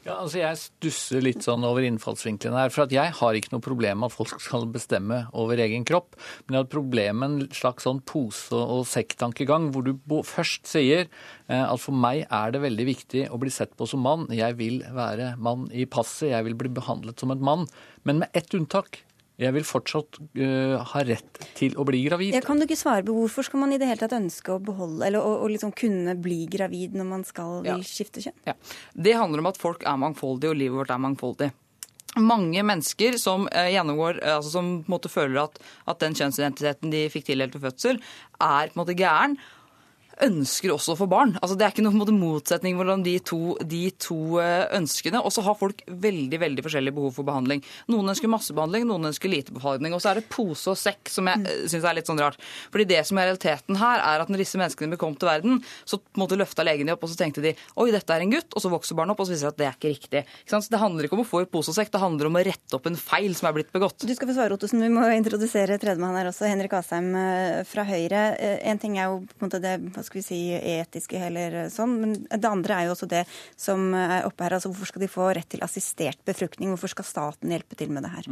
Ja, 0.03 0.17
altså 0.19 0.41
Jeg 0.41 0.59
stusser 0.59 1.23
litt 1.23 1.45
sånn 1.45 1.63
over 1.63 1.85
innfallsvinklene 1.87 2.65
her. 2.65 2.71
For 2.75 2.83
at 2.83 2.91
jeg 2.91 3.13
har 3.15 3.37
ikke 3.39 3.53
noe 3.53 3.63
problem 3.63 4.01
med 4.01 4.11
at 4.11 4.15
folk 4.17 4.41
skal 4.43 4.67
bestemme 4.71 5.21
over 5.31 5.61
egen 5.63 5.85
kropp. 5.87 6.17
Men 6.43 6.57
jeg 6.57 6.59
har 6.59 6.67
et 6.67 6.73
problem 6.73 7.21
med 7.21 7.29
en 7.29 7.55
slags 7.55 7.87
sånn 7.87 8.01
pose- 8.09 8.59
og 8.59 8.83
sekktankegang, 8.89 9.69
hvor 9.71 9.87
du 9.87 9.95
først 10.27 10.67
sier 10.67 11.05
eh, 11.05 11.63
at 11.63 11.79
for 11.79 11.95
meg 11.95 12.25
er 12.27 12.51
det 12.51 12.65
veldig 12.65 12.87
viktig 12.89 13.25
å 13.31 13.39
bli 13.39 13.53
sett 13.53 13.77
på 13.79 13.87
som 13.87 14.03
mann. 14.03 14.27
Jeg 14.35 14.59
vil 14.59 14.83
være 14.91 15.33
mann 15.39 15.69
i 15.71 15.87
passet, 15.87 16.33
jeg 16.33 16.49
vil 16.49 16.59
bli 16.59 16.73
behandlet 16.75 17.23
som 17.23 17.31
en 17.31 17.47
mann. 17.51 17.67
Men 18.03 18.25
med 18.25 18.35
ett 18.35 18.51
unntak. 18.59 19.05
Jeg 19.43 19.55
vil 19.55 19.65
fortsatt 19.67 20.19
uh, 20.21 20.77
ha 20.93 21.03
rett 21.07 21.41
til 21.57 21.75
å 21.79 21.85
bli 21.87 22.03
gravid. 22.07 22.35
Jeg 22.37 22.45
kan 22.45 22.59
du 22.59 22.65
ikke 22.67 22.79
svare 22.79 23.05
på 23.05 23.15
Hvorfor 23.17 23.45
skal 23.47 23.63
man 23.63 23.75
i 23.75 23.79
det 23.81 23.89
hele 23.89 24.01
tatt 24.01 24.15
ønske 24.17 24.55
å 24.55 24.61
beholde, 24.63 25.03
eller 25.07 25.23
å, 25.23 25.39
å 25.43 25.49
liksom 25.51 25.73
kunne 25.77 26.15
bli 26.19 26.43
gravid 26.51 26.95
når 26.97 27.09
man 27.09 27.25
skal 27.27 27.61
vil 27.65 27.83
skifte 27.87 28.23
kjønn? 28.23 28.39
Ja. 28.47 28.55
Det 28.93 29.17
handler 29.19 29.43
om 29.43 29.51
at 29.51 29.59
folk 29.61 29.85
er 29.87 29.99
mangfoldige, 29.99 30.53
og 30.53 30.59
livet 30.59 30.81
vårt 30.81 30.93
er 30.93 31.03
mangfoldig. 31.03 31.51
Mange 32.21 32.61
mennesker 32.61 33.17
som 33.17 33.47
eh, 33.49 33.71
gjennomgår, 33.73 34.19
eh, 34.21 34.35
altså 34.35 34.51
som 34.53 34.69
på 34.83 34.89
en 34.89 34.93
måte 34.93 35.09
føler 35.09 35.39
at, 35.47 35.57
at 35.89 36.01
den 36.03 36.13
kjønnsidentiteten 36.17 36.93
de 36.93 37.07
fikk 37.13 37.31
tildelt 37.31 37.57
ved 37.57 37.65
fødsel, 37.71 38.01
er 38.37 38.69
på 38.69 38.77
en 38.77 38.81
måte 38.83 38.97
gæren, 38.97 39.37
ønsker 40.25 40.73
også 40.73 40.93
å 40.93 40.99
få 40.99 41.07
barn. 41.09 41.35
Altså, 41.41 41.57
det 41.57 41.65
er 41.65 41.73
ikke 41.73 41.85
noen 41.85 42.19
motsetning 42.19 42.77
mellom 42.77 43.03
de 43.05 43.15
to, 43.25 43.55
de 43.59 43.85
to 44.01 44.39
eh, 44.41 44.65
ønskene. 44.77 45.21
Og 45.23 45.33
så 45.33 45.43
har 45.45 45.57
folk 45.59 45.83
veldig 45.87 46.39
veldig 46.41 46.65
forskjellige 46.65 46.95
behov 46.95 47.15
for 47.17 47.27
behandling. 47.27 47.63
Noen 47.91 48.13
ønsker 48.13 48.31
massebehandling, 48.31 48.87
noen 48.89 49.09
ønsker 49.11 49.31
lite 49.31 49.55
behandling. 49.55 49.95
Og 49.95 50.03
så 50.03 50.11
er 50.11 50.21
det 50.21 50.29
pose 50.33 50.73
og 50.73 50.79
sekk 50.79 51.11
som 51.11 51.29
jeg 51.29 51.41
mm. 51.43 51.49
syns 51.73 51.87
er 51.89 51.97
litt 51.97 52.09
sånn 52.09 52.21
rart. 52.21 52.39
Fordi 52.73 52.87
det 52.89 53.01
som 53.07 53.19
er 53.19 53.31
realiteten 53.31 53.79
her, 53.81 54.03
er 54.03 54.23
at 54.23 54.31
når 54.31 54.43
disse 54.43 54.59
menneskene 54.59 54.99
kom 55.01 55.17
til 55.17 55.31
verden, 55.31 55.61
så 55.89 55.99
måtte 56.19 56.37
løfta 56.39 56.65
legen 56.65 56.89
de 56.89 56.95
opp, 56.95 57.05
og 57.05 57.11
så 57.11 57.19
tenkte 57.19 57.43
de 57.43 57.55
oi, 57.79 57.89
dette 57.93 58.13
er 58.13 58.23
en 58.23 58.33
gutt, 58.33 58.51
og 58.53 58.63
så 58.63 58.71
vokser 58.73 58.97
barnet 58.97 59.15
opp, 59.15 59.23
og 59.23 59.29
så 59.29 59.35
viser 59.35 59.49
det 59.49 59.53
at 59.53 59.61
det 59.61 59.67
er 59.69 59.77
ikke 59.77 59.93
riktig. 59.93 60.23
Ikke? 60.23 60.61
Så 60.61 60.73
det 60.73 60.81
handler 60.81 61.07
ikke 61.07 61.17
om 61.17 61.23
å 61.23 61.27
få 61.27 61.43
i 61.43 61.49
pose 61.49 61.73
og 61.73 61.77
sekk, 61.77 61.91
det 61.93 62.03
handler 62.03 62.29
om 62.29 62.39
å 62.39 62.43
rette 62.45 62.77
opp 62.77 62.89
en 62.89 62.99
feil 62.99 63.35
som 63.37 63.49
er 63.49 63.57
blitt 63.57 63.73
begått. 63.75 64.05
Du 64.05 64.13
skal 64.15 64.29
få 64.29 64.37
svare, 64.37 64.57
Ottosen. 64.57 64.83
Vi 64.83 64.91
må 64.93 65.05
introdusere 65.15 65.79
tredjemann 65.81 66.17
her 66.19 66.29
også. 66.29 66.47
Henrik 66.49 66.75
Asheim 66.77 67.11
eh, 67.17 67.61
fra 67.67 67.85
Høyre. 67.87 68.25
Eh, 68.37 68.59
En 68.73 68.79
ting 68.79 68.95
er 68.97 69.11
jo 69.11 69.21
på 69.27 69.43
en 69.43 69.49
måte 69.49 69.61
det 69.63 69.75
skal 70.07 70.19
vi 70.19 70.25
si, 70.25 70.39
etiske 70.53 71.19
eller 71.29 71.57
sånn, 71.73 71.95
men 72.01 72.15
det 72.29 72.49
andre 72.49 72.77
er 72.77 72.87
jo 72.87 72.95
også 72.95 73.09
det 73.11 73.23
som 73.59 73.91
er 73.97 74.27
oppe 74.27 74.45
her. 74.45 74.57
altså 74.57 74.71
Hvorfor 74.71 74.91
skal 74.91 75.03
de 75.05 75.11
få 75.11 75.29
rett 75.35 75.49
til 75.53 75.63
assistert 75.65 76.19
befruktning? 76.27 76.71
Hvorfor 76.73 76.91
skal 76.93 77.07
staten 77.07 77.53
hjelpe 77.53 77.77
til 77.79 77.93
med 77.93 78.05
det 78.05 78.13
her? 78.13 78.29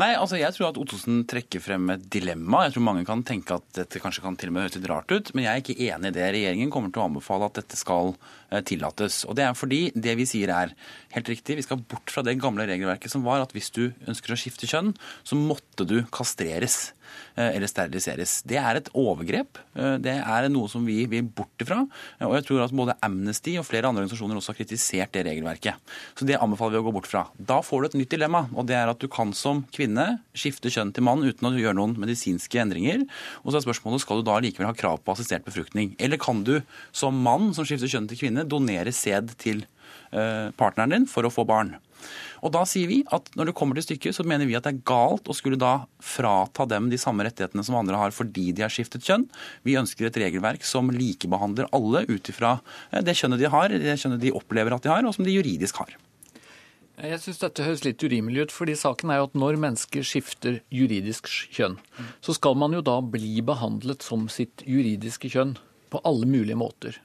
Nei, 0.00 0.10
altså 0.14 0.40
jeg 0.40 0.54
tror 0.56 0.70
at 0.70 0.80
Ottosen 0.80 1.24
trekker 1.28 1.62
frem 1.62 1.90
et 1.94 2.06
dilemma. 2.12 2.64
Jeg 2.66 2.76
tror 2.76 2.86
mange 2.88 3.06
kan 3.08 3.24
tenke 3.26 3.58
at 3.58 3.66
dette 3.80 4.02
kanskje 4.02 4.24
kan 4.24 4.38
til 4.38 4.52
og 4.52 4.56
med 4.56 4.66
høres 4.66 4.78
litt 4.78 4.90
rart 4.90 5.12
ut, 5.12 5.32
men 5.34 5.46
jeg 5.46 5.52
er 5.52 5.64
ikke 5.64 5.78
enig 5.90 6.12
i 6.12 6.16
det. 6.16 6.26
Regjeringen 6.36 6.72
kommer 6.74 6.92
til 6.92 7.04
å 7.04 7.08
anbefale 7.10 7.50
at 7.50 7.60
dette 7.60 7.78
skal 7.78 8.14
eh, 8.14 8.62
tillates. 8.66 9.22
Og 9.28 9.38
det 9.38 9.46
er 9.46 9.58
fordi 9.58 9.82
det 9.94 10.16
vi 10.18 10.28
sier 10.28 10.52
er 10.54 10.74
helt 11.16 11.32
riktig. 11.32 11.58
Vi 11.60 11.66
skal 11.66 11.82
bort 11.82 12.12
fra 12.12 12.24
det 12.26 12.38
gamle 12.42 12.68
regelverket 12.68 13.12
som 13.12 13.24
var 13.26 13.44
at 13.44 13.54
hvis 13.56 13.72
du 13.76 13.84
ønsker 14.08 14.34
å 14.34 14.40
skifte 14.40 14.68
kjønn, 14.70 14.94
så 15.26 15.38
måtte 15.38 15.86
du 15.88 16.00
kastreres 16.14 16.95
eller 17.36 17.70
steriliseres. 17.70 18.42
Det 18.48 18.58
er 18.60 18.80
et 18.80 18.90
overgrep. 18.96 19.60
Eh, 19.76 19.96
Det 20.06 20.16
er 20.18 20.48
noe 20.48 20.68
som 20.68 20.84
vi 20.86 21.04
vil 21.06 21.22
bort 21.22 21.62
ifra. 21.62 21.82
Og 22.20 22.34
jeg 22.36 22.46
tror 22.46 22.64
at 22.64 22.72
både 22.76 22.96
Amnesty 23.02 23.56
og 23.58 23.66
flere 23.66 23.88
andre 23.88 24.04
organisasjoner 24.04 24.36
også 24.36 24.52
har 24.54 24.60
kritisert 24.60 25.12
det 25.12 25.24
regelverket. 25.26 25.74
Så 26.16 26.26
det 26.26 26.38
anbefaler 26.40 26.76
vi 26.76 26.82
å 26.82 26.86
gå 26.88 26.94
bort 26.96 27.10
fra. 27.10 27.26
Da 27.38 27.60
får 27.60 27.82
du 27.82 27.86
et 27.86 27.98
nytt 28.00 28.10
dilemma, 28.16 28.48
og 28.54 28.66
det 28.66 28.76
er 28.76 28.88
at 28.88 28.98
du 29.00 29.08
kan 29.08 29.32
som 29.36 29.64
kvinne 29.74 30.20
skifte 30.36 30.72
kjønn 30.72 30.92
til 30.94 31.04
mann 31.06 31.24
uten 31.24 31.48
å 31.48 31.54
gjøre 31.56 31.76
noen 31.76 31.96
medisinske 32.00 32.60
endringer. 32.60 33.06
Og 33.44 33.52
så 33.52 33.60
er 33.60 33.66
spørsmålet 33.66 34.00
skal 34.04 34.20
du 34.20 34.28
da 34.28 34.38
likevel 34.40 34.70
ha 34.70 34.76
krav 34.76 35.02
på 35.04 35.12
assistert 35.12 35.44
befruktning. 35.44 35.94
Eller 35.98 36.20
kan 36.20 36.44
du 36.44 36.60
som 36.92 37.16
mann 37.16 37.52
som 37.54 37.64
skifter 37.68 37.90
kjønn 37.90 38.08
til 38.08 38.20
kvinne, 38.20 38.48
donere 38.48 38.92
sæd 38.92 39.36
til 39.38 39.64
eh, 39.64 39.75
partneren 40.56 40.92
din 40.94 41.10
for 41.10 41.26
å 41.26 41.32
få 41.32 41.44
barn? 41.48 41.74
Og 42.44 42.52
da 42.54 42.62
sier 42.68 42.88
vi 42.90 43.00
at 43.14 43.28
når 43.36 43.50
det 43.50 43.56
kommer 43.58 43.78
til 43.78 43.86
stykket, 43.86 44.16
så 44.16 44.26
mener 44.28 44.48
vi 44.48 44.56
at 44.58 44.66
det 44.66 44.74
er 44.74 44.82
galt 44.86 45.28
å 45.30 45.36
skulle 45.36 45.58
da 45.60 45.86
frata 46.04 46.66
dem 46.68 46.90
de 46.92 47.00
samme 47.00 47.24
rettighetene 47.26 47.64
som 47.66 47.78
andre 47.78 47.98
har 48.00 48.14
fordi 48.14 48.50
de 48.56 48.64
har 48.64 48.72
skiftet 48.72 49.06
kjønn. 49.06 49.26
Vi 49.66 49.78
ønsker 49.80 50.08
et 50.08 50.18
regelverk 50.20 50.66
som 50.66 50.92
likebehandler 50.92 51.70
alle 51.76 52.04
ut 52.10 52.32
ifra 52.32 52.58
eh, 52.90 53.02
det 53.04 53.16
kjønnet 53.18 53.42
de 53.42 53.52
har, 53.52 53.72
det 53.72 53.96
kjønnet 54.02 54.22
de 54.22 54.34
opplever 54.36 54.76
at 54.76 54.84
de 54.84 54.92
har, 54.92 55.06
og 55.06 55.16
som 55.16 55.26
de 55.26 55.34
juridisk 55.34 55.80
har. 55.82 55.96
Jeg 56.96 57.20
syns 57.20 57.42
dette 57.42 57.64
høres 57.64 57.82
litt 57.84 58.00
urimelig 58.00 58.46
ut, 58.46 58.52
fordi 58.56 58.76
saken 58.78 59.10
er 59.12 59.20
jo 59.20 59.26
at 59.28 59.34
når 59.36 59.58
mennesker 59.60 60.06
skifter 60.06 60.62
juridisk 60.72 61.28
kjønn, 61.52 61.76
så 62.24 62.36
skal 62.36 62.56
man 62.56 62.72
jo 62.72 62.80
da 62.84 63.02
bli 63.04 63.42
behandlet 63.44 64.06
som 64.06 64.30
sitt 64.32 64.64
juridiske 64.64 65.28
kjønn 65.34 65.58
på 65.92 66.00
alle 66.08 66.28
mulige 66.30 66.56
måter. 66.56 66.96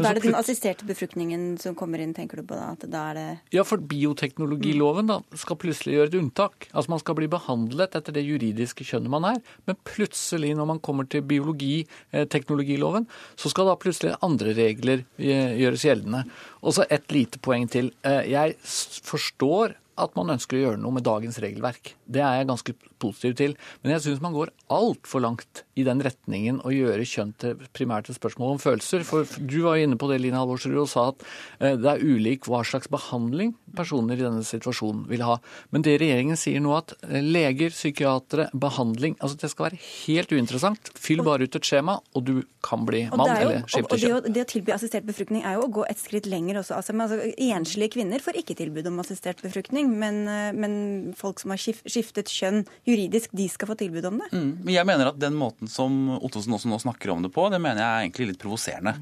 Og 0.00 0.06
da 0.06 0.10
er 0.10 0.18
det 0.18 0.24
den 0.24 0.38
assisterte 0.38 0.86
befruktningen 0.88 1.42
som 1.60 1.76
kommer 1.78 2.00
inn, 2.02 2.14
tenker 2.16 2.40
du 2.40 2.46
på 2.48 2.56
da? 2.56 2.70
Da 2.88 3.02
er 3.12 3.20
Ja, 3.52 3.64
for 3.68 3.82
bioteknologiloven 3.90 5.10
da, 5.10 5.18
skal 5.38 5.58
plutselig 5.60 5.98
gjøre 5.98 6.10
et 6.10 6.18
unntak. 6.20 6.68
Altså 6.72 6.94
Man 6.94 7.02
skal 7.02 7.18
bli 7.18 7.28
behandlet 7.30 7.96
etter 7.98 8.16
det 8.16 8.24
juridiske 8.24 8.86
kjønnet 8.88 9.12
man 9.12 9.28
er. 9.34 9.42
Men 9.68 9.78
plutselig, 9.84 10.54
når 10.56 10.70
man 10.72 10.80
kommer 10.80 11.08
til 11.10 11.22
biologiteknologiloven, 11.28 13.06
så 13.36 13.52
skal 13.52 13.68
da 13.70 13.76
plutselig 13.80 14.16
andre 14.24 14.56
regler 14.56 15.04
eh, 15.20 15.56
gjøres 15.60 15.84
gjeldende. 15.86 16.24
Og 16.64 16.76
så 16.76 16.88
et 16.90 17.12
lite 17.14 17.40
poeng 17.42 17.68
til. 17.70 17.92
Eh, 18.06 18.24
Jeg 18.30 18.56
forstår 18.64 19.76
at 20.00 20.16
man 20.16 20.32
ønsker 20.32 20.56
å 20.56 20.64
gjøre 20.64 20.80
noe 20.80 20.96
med 20.96 21.04
dagens 21.04 21.38
regelverk. 21.42 21.94
Det 22.08 22.22
er 22.24 22.40
jeg 22.40 22.48
ganske 22.48 22.74
positiv 23.02 23.36
til. 23.40 23.56
Men 23.82 23.96
jeg 23.96 24.06
syns 24.06 24.22
man 24.24 24.36
går 24.36 24.52
altfor 24.72 25.24
langt 25.24 25.64
i 25.80 25.84
den 25.86 26.02
retningen 26.04 26.60
å 26.66 26.72
gjøre 26.74 27.06
kjønn 27.08 27.32
til 27.40 27.60
primært 27.76 28.10
et 28.10 28.18
spørsmål 28.18 28.56
om 28.56 28.62
følelser. 28.62 29.04
For 29.08 29.28
du 29.38 29.60
var 29.64 29.78
jo 29.78 29.88
inne 29.88 29.98
på 30.00 30.10
det, 30.10 30.20
Line 30.22 30.38
Halvorsrud, 30.38 30.76
og 30.82 30.90
sa 30.90 31.08
at 31.12 31.24
eh, 31.60 31.76
det 31.80 31.94
er 31.94 32.04
ulik 32.04 32.48
hva 32.50 32.62
slags 32.66 32.90
behandling 32.92 33.54
personer 33.76 34.18
i 34.18 34.24
denne 34.24 34.44
situasjonen 34.46 35.06
vil 35.10 35.24
ha. 35.26 35.38
Men 35.74 35.84
det 35.86 35.96
regjeringen 36.02 36.38
sier 36.38 36.62
nå, 36.62 36.74
at 36.76 36.94
eh, 37.08 37.20
leger, 37.24 37.74
psykiatere, 37.74 38.50
behandling 38.52 39.16
altså 39.20 39.38
Det 39.40 39.50
skal 39.52 39.68
være 39.68 39.80
helt 39.80 40.32
uinteressant. 40.34 40.92
Fyll 40.98 41.22
bare 41.26 41.46
ut 41.46 41.56
et 41.56 41.66
skjema, 41.66 41.98
og 42.16 42.26
du 42.26 42.34
kan 42.64 42.84
bli 42.86 43.04
mann 43.12 43.30
er 43.30 43.42
jo, 43.42 43.50
eller 43.50 43.70
skifte 43.70 43.96
det, 43.96 44.02
kjønn. 44.04 44.16
Og 44.18 44.34
det 44.36 44.44
å 44.44 44.50
tilby 44.50 44.74
assistert 44.74 45.06
befruktning 45.08 45.44
er 45.46 45.56
jo 45.58 45.66
å 45.66 45.72
gå 45.80 45.86
et 45.88 46.00
skritt 46.00 46.28
lenger 46.30 46.60
også. 46.60 46.76
Altså, 46.78 46.96
altså, 47.06 47.20
enslige 47.50 47.94
kvinner 47.96 48.24
får 48.24 48.40
ikke 48.42 48.58
tilbud 48.58 48.90
om 48.90 49.00
assistert 49.02 49.40
befruktning, 49.44 49.92
men, 50.02 50.22
eh, 50.28 50.50
men 50.56 50.74
folk 51.18 51.42
som 51.42 51.54
har 51.54 51.60
skiftet 51.60 52.32
kjønn 52.32 52.64
juridisk, 52.90 53.32
de 53.36 53.46
skal 53.52 53.70
få 53.70 53.76
tilbud 53.80 54.08
om 54.10 54.20
det. 54.22 54.30
Mm. 54.34 54.50
Men 54.64 54.74
jeg 54.74 54.88
mener 54.88 55.10
at 55.12 55.20
den 55.20 55.36
måten 55.38 55.70
som 55.70 55.98
Ottosen 56.20 56.56
også 56.56 56.70
nå 56.70 56.80
snakker 56.82 57.14
om 57.14 57.24
det 57.24 57.32
på, 57.34 57.46
det 57.52 57.60
mener 57.62 57.82
jeg 57.82 57.90
er 57.90 58.06
egentlig 58.06 58.30
litt 58.32 58.42
provoserende. 58.42 58.96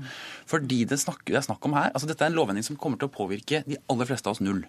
Fordi 0.48 0.82
det, 0.88 1.00
snakker, 1.02 1.34
det 1.34 1.40
er 1.42 1.48
snakk 1.48 1.68
om 1.68 1.76
her, 1.78 1.92
altså 1.92 2.08
Dette 2.10 2.26
er 2.26 2.32
en 2.32 2.38
lovendring 2.38 2.66
som 2.66 2.78
kommer 2.80 3.00
til 3.00 3.10
å 3.10 3.14
påvirke 3.14 3.62
de 3.68 3.78
aller 3.90 4.08
fleste 4.08 4.30
av 4.30 4.36
oss 4.36 4.44
null. 4.44 4.64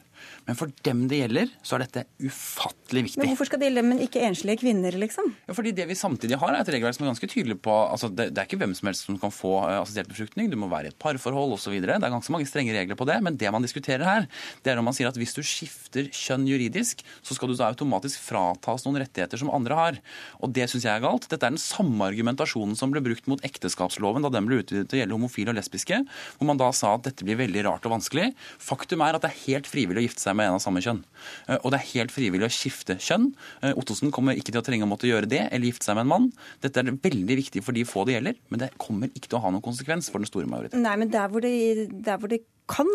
Men 0.48 0.58
for 0.60 0.72
dem 0.86 1.06
det 1.12 1.22
gjelder, 1.22 1.52
så 1.64 1.78
er 1.78 1.86
dette 1.86 2.06
ufattelig 2.26 3.06
viktig. 3.06 3.22
Men 3.22 3.32
hvorfor 3.32 3.50
skal 3.50 3.62
det 3.62 3.70
gjelde, 3.70 3.86
men 3.88 4.02
ikke 4.04 4.24
enslige 4.28 4.62
kvinner, 4.64 4.96
liksom? 5.00 5.32
Ja, 5.48 5.56
fordi 5.56 5.72
Det 5.80 5.86
vi 5.88 5.96
samtidig 5.96 6.40
har, 6.42 6.54
er 6.54 6.64
et 6.64 6.72
regelverk 6.74 6.98
som 6.98 7.06
er 7.06 7.12
ganske 7.14 7.30
tydelig 7.32 7.60
på 7.64 7.72
altså 7.72 8.10
det, 8.12 8.30
det 8.34 8.42
er 8.42 8.50
ikke 8.50 8.60
hvem 8.60 8.74
som 8.78 8.90
helst 8.90 9.08
som 9.08 9.20
kan 9.22 9.34
få 9.34 9.54
eh, 9.70 9.78
assistert 9.80 10.10
befruktning. 10.12 10.50
Du 10.52 10.58
må 10.60 10.70
være 10.72 10.90
i 10.90 10.94
et 10.94 11.00
parforhold 11.00 11.56
osv. 11.56 11.78
Det 11.80 11.96
er 11.96 12.04
ganske 12.04 12.34
mange 12.36 12.50
strenge 12.50 12.76
regler 12.76 13.00
på 13.00 13.08
det. 13.10 13.20
Men 13.26 13.38
det 13.40 13.54
man 13.54 13.66
diskuterer 13.66 14.06
her, 14.06 14.28
det 14.66 14.74
er 14.74 14.82
om 14.82 14.90
man 14.90 14.98
sier 14.98 15.12
at 15.12 15.20
hvis 15.20 15.36
du 15.38 15.42
skifter 15.46 16.10
kjønn 16.16 16.48
juridisk, 16.50 17.06
så 17.24 17.38
skal 17.38 17.52
du 17.52 17.58
da 17.60 17.70
automatisk 17.70 18.22
fratas 18.26 18.86
noen 18.86 19.00
rettigheter 19.00 19.09
som 19.40 19.50
andre 19.52 19.76
har. 19.76 19.98
Og 20.42 20.52
det 20.54 20.70
syns 20.70 20.86
jeg 20.86 20.94
er 20.94 21.04
galt. 21.04 21.28
Dette 21.30 21.46
er 21.46 21.52
den 21.56 21.62
samme 21.62 22.06
argumentasjonen 22.10 22.76
som 22.78 22.92
ble 22.92 23.02
brukt 23.02 23.28
mot 23.28 23.42
ekteskapsloven 23.42 24.22
da 24.24 24.30
den 24.30 24.46
ble 24.46 24.62
utvidet 24.62 24.90
til 24.90 25.00
å 25.00 25.02
gjelde 25.04 25.18
homofile 25.18 25.50
og 25.54 25.58
lesbiske, 25.60 26.02
hvor 26.38 26.48
man 26.50 26.58
da 26.60 26.72
sa 26.76 26.96
at 26.96 27.04
dette 27.08 27.24
blir 27.26 27.40
veldig 27.40 27.66
rart 27.66 27.86
og 27.86 27.96
vanskelig. 27.98 28.34
Faktum 28.60 29.02
er 29.02 29.16
at 29.16 29.22
det 29.26 29.32
er 29.32 29.42
helt 29.48 29.68
frivillig 29.68 30.04
å 30.04 30.06
gifte 30.08 30.22
seg 30.22 30.36
med 30.36 30.50
en 30.50 30.60
av 30.60 30.64
samme 30.64 30.84
kjønn. 30.84 31.04
Eh, 31.48 31.58
Og 31.64 31.72
det 31.72 31.80
er 31.80 31.92
helt 31.94 32.12
frivillig 32.12 32.48
å 32.48 32.54
skifte 32.54 33.00
kjønn. 33.00 33.34
Eh, 33.62 33.74
Ottosen 33.80 34.12
kommer 34.12 34.38
ikke 34.38 34.52
til 34.54 34.62
å 34.62 34.66
trenge 34.66 34.86
å 34.86 34.92
måtte 34.92 35.10
gjøre 35.10 35.30
det, 35.30 35.48
eller 35.52 35.72
gifte 35.72 35.86
seg 35.90 35.96
med 35.96 36.08
en 36.08 36.14
mann. 36.14 36.30
Dette 36.62 36.80
er 36.80 36.92
veldig 36.92 37.40
viktig 37.44 37.64
for 37.64 37.74
de 37.74 37.84
få 37.88 38.06
det 38.06 38.18
gjelder, 38.20 38.40
men 38.50 38.60
det 38.60 38.72
kommer 38.78 39.10
ikke 39.14 39.30
til 39.30 39.40
å 39.40 39.44
ha 39.46 39.52
noen 39.52 39.66
konsekvens 39.66 40.10
for 40.12 40.20
den 40.20 40.30
store 40.30 40.50
majoriteten. 40.50 40.84
Nei, 40.84 40.96
men 41.00 41.10
der 41.14 41.28
hvor 41.32 41.42
det, 41.42 41.90
der 42.06 42.18
hvor 42.18 42.32
det 42.32 42.44
kan 42.70 42.90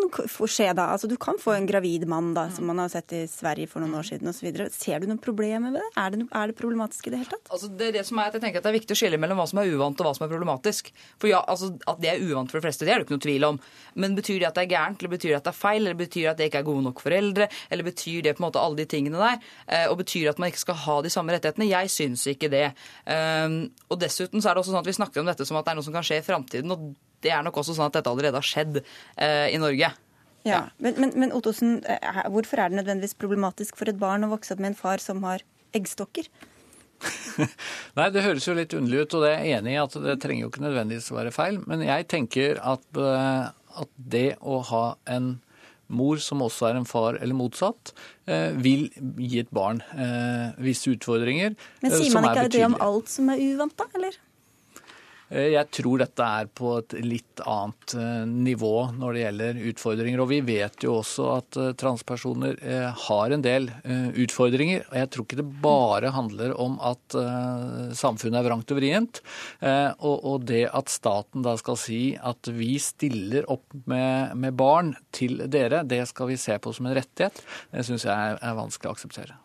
skje, 0.47 0.69
da. 0.77 0.87
Altså, 0.93 1.09
du 1.11 1.15
kan 1.21 1.37
få 1.41 1.55
en 1.55 1.67
gravid 1.67 2.05
mann, 2.09 2.33
da, 2.35 2.47
som 2.53 2.67
man 2.69 2.79
har 2.81 2.91
sett 2.93 3.13
i 3.15 3.23
Sverige 3.29 3.69
for 3.71 3.83
noen 3.83 3.97
år 3.99 4.07
siden 4.07 4.31
osv. 4.31 4.47
Ser 4.73 5.03
du 5.03 5.09
noen 5.09 5.21
problemer 5.21 5.63
med 5.67 5.77
det? 5.77 5.83
Er 5.99 6.13
det, 6.13 6.21
er 6.31 6.51
det 6.51 6.57
problematisk 6.59 7.09
i 7.09 7.13
det 7.13 7.21
hele 7.21 7.31
tatt? 7.33 7.51
Altså, 7.51 7.69
det 7.69 7.89
er 7.89 7.97
det 7.97 8.05
som 8.07 8.21
er 8.21 8.31
at 8.31 8.37
jeg 8.37 8.45
tenker 8.45 8.61
at 8.61 8.67
det 8.67 8.71
er 8.71 8.77
viktig 8.79 8.95
å 8.95 8.99
skille 8.99 9.19
mellom 9.21 9.41
hva 9.41 9.47
som 9.51 9.61
er 9.61 9.71
uvant 9.73 10.01
og 10.01 10.07
hva 10.07 10.13
som 10.17 10.27
er 10.27 10.31
problematisk. 10.31 10.91
For 11.21 11.31
ja, 11.31 11.41
altså, 11.43 11.73
At 11.89 12.01
det 12.01 12.11
er 12.13 12.23
uvant 12.23 12.51
for 12.51 12.59
de 12.59 12.65
fleste, 12.65 12.87
det 12.87 12.93
er 12.93 13.01
det 13.01 13.07
ikke 13.07 13.17
noe 13.17 13.25
tvil 13.27 13.47
om. 13.49 13.59
Men 14.01 14.17
betyr 14.17 14.39
det 14.41 14.49
at 14.49 14.59
det 14.59 14.65
er 14.65 14.73
gærent, 14.75 15.01
eller 15.01 15.15
betyr 15.15 15.33
det 15.33 15.39
at 15.41 15.47
det 15.49 15.53
er 15.53 15.59
feil, 15.59 15.81
eller 15.83 15.99
betyr 15.99 16.21
det 16.23 16.31
at 16.33 16.41
det 16.41 16.49
ikke 16.49 16.61
er 16.63 16.69
gode 16.69 16.85
nok 16.87 17.03
foreldre, 17.03 17.49
eller 17.69 17.89
betyr 17.89 18.25
det 18.25 18.35
på 18.37 18.43
en 18.43 18.47
måte 18.47 18.63
alle 18.63 18.81
de 18.81 18.87
tingene 18.95 19.21
der? 19.21 19.49
Eh, 19.67 19.87
og 19.91 19.99
betyr 20.01 20.27
det 20.27 20.35
at 20.35 20.43
man 20.43 20.53
ikke 20.53 20.63
skal 20.65 20.79
ha 20.85 20.99
de 21.03 21.13
samme 21.13 21.35
rettighetene? 21.35 21.69
Jeg 21.71 21.91
syns 21.93 22.25
ikke 22.31 22.51
det. 22.53 22.67
Um, 23.05 23.59
og 23.89 23.99
dessuten 24.01 24.41
så 24.41 24.51
er 24.51 24.55
det 24.55 24.63
også 24.63 24.73
sånn 24.73 24.83
at 24.83 24.89
vi 24.89 24.97
snakker 24.97 25.21
om 25.21 25.29
dette 25.29 25.47
som 25.47 25.59
at 25.59 25.67
det 25.67 25.75
er 25.75 25.79
noe 25.79 25.87
som 25.87 25.95
kan 25.95 26.05
skje 26.05 26.21
i 26.21 26.25
framtiden. 26.25 26.73
Og 26.73 26.93
det 27.23 27.31
er 27.33 27.45
nok 27.45 27.61
også 27.61 27.75
sånn 27.77 27.89
at 27.89 27.99
dette 27.99 28.11
allerede 28.11 28.39
har 28.41 28.47
skjedd 28.47 28.81
eh, 28.81 29.53
i 29.53 29.61
Norge. 29.61 29.91
Ja, 30.45 30.59
Men, 30.77 30.99
men, 31.01 31.13
men 31.17 31.31
Ottosen, 31.33 31.79
eh, 31.89 32.25
hvorfor 32.29 32.61
er 32.61 32.69
det 32.69 32.77
nødvendigvis 32.81 33.17
problematisk 33.17 33.79
for 33.79 33.89
et 33.89 33.97
barn 33.97 34.27
å 34.27 34.29
vokse 34.29 34.53
opp 34.53 34.61
med 34.61 34.73
en 34.73 34.77
far 34.77 35.01
som 35.01 35.23
har 35.25 35.41
eggstokker? 35.73 36.29
Nei, 37.97 38.09
Det 38.13 38.23
høres 38.23 38.45
jo 38.47 38.53
litt 38.57 38.75
underlig 38.77 39.05
ut, 39.05 39.15
og 39.17 39.25
det 39.25 39.31
er 39.33 39.41
jeg 39.41 39.59
enig 39.59 39.73
i 39.73 39.81
at 39.81 39.97
det 40.05 40.19
trenger 40.23 40.45
jo 40.45 40.51
ikke 40.51 40.65
nødvendigvis 40.67 41.09
å 41.11 41.17
være 41.17 41.33
feil. 41.35 41.57
Men 41.65 41.81
jeg 41.85 42.07
tenker 42.13 42.61
at, 42.61 42.85
eh, 42.93 43.49
at 43.81 43.91
det 43.97 44.29
å 44.41 44.61
ha 44.69 44.85
en 45.17 45.35
mor 45.85 46.21
som 46.21 46.41
også 46.41 46.69
er 46.69 46.79
en 46.79 46.87
far, 46.89 47.19
eller 47.21 47.37
motsatt, 47.37 47.93
eh, 48.29 48.53
vil 48.57 48.87
gi 49.21 49.41
et 49.43 49.51
barn 49.53 49.81
eh, 49.93 50.55
visse 50.65 50.89
utfordringer. 50.93 51.57
Men 51.83 51.91
eh, 51.91 51.97
sier 51.99 52.13
som 52.13 52.21
man 52.21 52.31
er 52.31 52.45
ikke 52.45 52.57
det 52.57 52.63
om 52.69 52.77
alt 52.81 53.11
som 53.11 53.29
er 53.33 53.43
uvant, 53.43 53.75
da? 53.77 53.89
eller? 53.97 54.17
Eh, 55.29 55.51
Jeg 55.55 55.69
tror 55.73 56.01
dette 56.01 56.25
er 56.39 56.49
på 56.53 56.75
et 56.79 56.95
litt 57.05 57.41
annet 57.45 57.95
eh, 57.97 58.23
nivå 58.29 58.73
når 58.95 59.15
det 59.15 59.23
gjelder 59.23 59.61
utfordringer. 59.71 60.21
Og 60.21 60.31
vi 60.31 60.41
vet 60.45 60.85
jo 60.85 60.99
også 60.99 61.29
at 61.35 61.59
eh, 61.61 61.71
transpersoner 61.79 62.59
har 63.05 63.33
en 63.33 63.43
del 63.45 63.69
utfordringer. 64.21 64.85
Og 64.89 64.97
jeg 64.99 65.11
tror 65.11 65.27
ikke 65.27 65.39
det 65.39 65.47
bare 65.63 66.13
handler 66.15 66.53
om 66.61 66.77
at 66.83 67.15
samfunnet 67.97 68.39
er 68.39 68.47
vrangt 68.47 68.71
og 68.73 68.79
vrient. 68.79 69.21
Og, 70.05 70.45
det 70.47 70.65
at 70.67 70.91
staten 70.91 71.45
da 71.45 71.55
skal 71.59 71.79
si 71.79 72.01
at 72.17 72.49
vi 72.53 72.75
stiller 72.81 73.47
opp 73.51 73.75
med, 73.89 74.51
barn 74.57 74.93
til 75.15 75.45
dere, 75.51 75.83
det 75.87 76.03
skal 76.11 76.31
vi 76.31 76.39
se 76.41 76.57
på 76.61 76.73
som 76.75 76.89
en 76.89 76.97
rettighet, 76.97 77.41
det 77.71 77.87
syns 77.87 78.07
jeg 78.07 78.37
er 78.37 78.59
vanskelig 78.59 78.91
å 78.91 78.95
akseptere. 78.97 79.39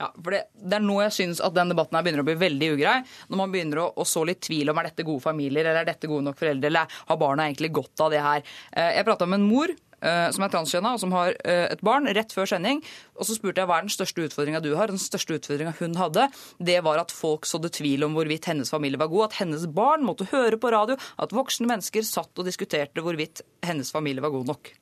Ja, 0.00 0.08
for 0.16 0.32
det, 0.32 0.46
det 0.56 0.78
er 0.78 0.84
nå 0.84 0.96
jeg 1.02 1.12
syns 1.12 1.42
at 1.44 1.52
den 1.56 1.74
debatten 1.74 1.98
her 1.98 2.06
begynner 2.06 2.24
å 2.24 2.28
bli 2.30 2.38
veldig 2.40 2.72
ugrei. 2.78 2.96
Når 3.28 3.40
man 3.42 3.52
begynner 3.52 3.82
å, 3.82 3.90
å 4.00 4.06
så 4.08 4.24
litt 4.24 4.40
tvil 4.46 4.72
om 4.72 4.80
er 4.80 4.88
dette 4.88 5.04
gode 5.04 5.20
familier, 5.26 5.66
eller 5.66 5.82
er 5.82 5.90
dette 5.92 6.08
gode 6.08 6.24
nok 6.30 6.40
foreldre, 6.40 6.70
eller 6.70 6.98
har 7.10 7.20
barna 7.20 7.50
egentlig 7.50 7.72
godt 7.76 8.06
av 8.06 8.14
det 8.14 8.24
her. 8.24 8.42
Eh, 8.72 8.96
Jeg 8.96 9.08
prata 9.10 9.28
med 9.28 9.42
en 9.42 9.48
mor 9.50 9.68
eh, 9.74 10.30
som 10.32 10.46
er 10.46 10.54
transkjønna, 10.54 10.94
og 10.96 11.02
som 11.02 11.12
har 11.18 11.36
eh, 11.44 11.66
et 11.74 11.84
barn, 11.84 12.08
rett 12.16 12.32
før 12.32 12.48
sending. 12.48 12.80
Og 13.18 13.28
så 13.28 13.36
spurte 13.36 13.60
jeg 13.60 13.68
hva 13.68 13.76
er 13.76 13.86
den 13.90 13.92
største 13.92 14.24
utfordringa 14.24 14.64
du 14.64 14.72
har. 14.78 14.88
Den 14.88 15.02
største 15.04 15.36
utfordringa 15.36 15.76
hun 15.82 16.00
hadde, 16.00 16.30
det 16.72 16.80
var 16.86 17.04
at 17.04 17.12
folk 17.14 17.48
sådde 17.48 17.74
tvil 17.76 18.08
om 18.08 18.16
hvorvidt 18.16 18.48
hennes 18.48 18.72
familie 18.72 19.00
var 19.00 19.12
god. 19.12 19.28
At 19.28 19.42
hennes 19.42 19.68
barn 19.68 20.06
måtte 20.08 20.30
høre 20.32 20.56
på 20.60 20.72
radio 20.72 20.96
at 21.20 21.36
voksne 21.36 21.68
mennesker 21.68 22.08
satt 22.08 22.32
og 22.40 22.48
diskuterte 22.48 23.04
hvorvidt 23.04 23.44
hennes 23.68 23.92
familie 23.92 24.24
var 24.24 24.32
god 24.32 24.54
nok. 24.54 24.72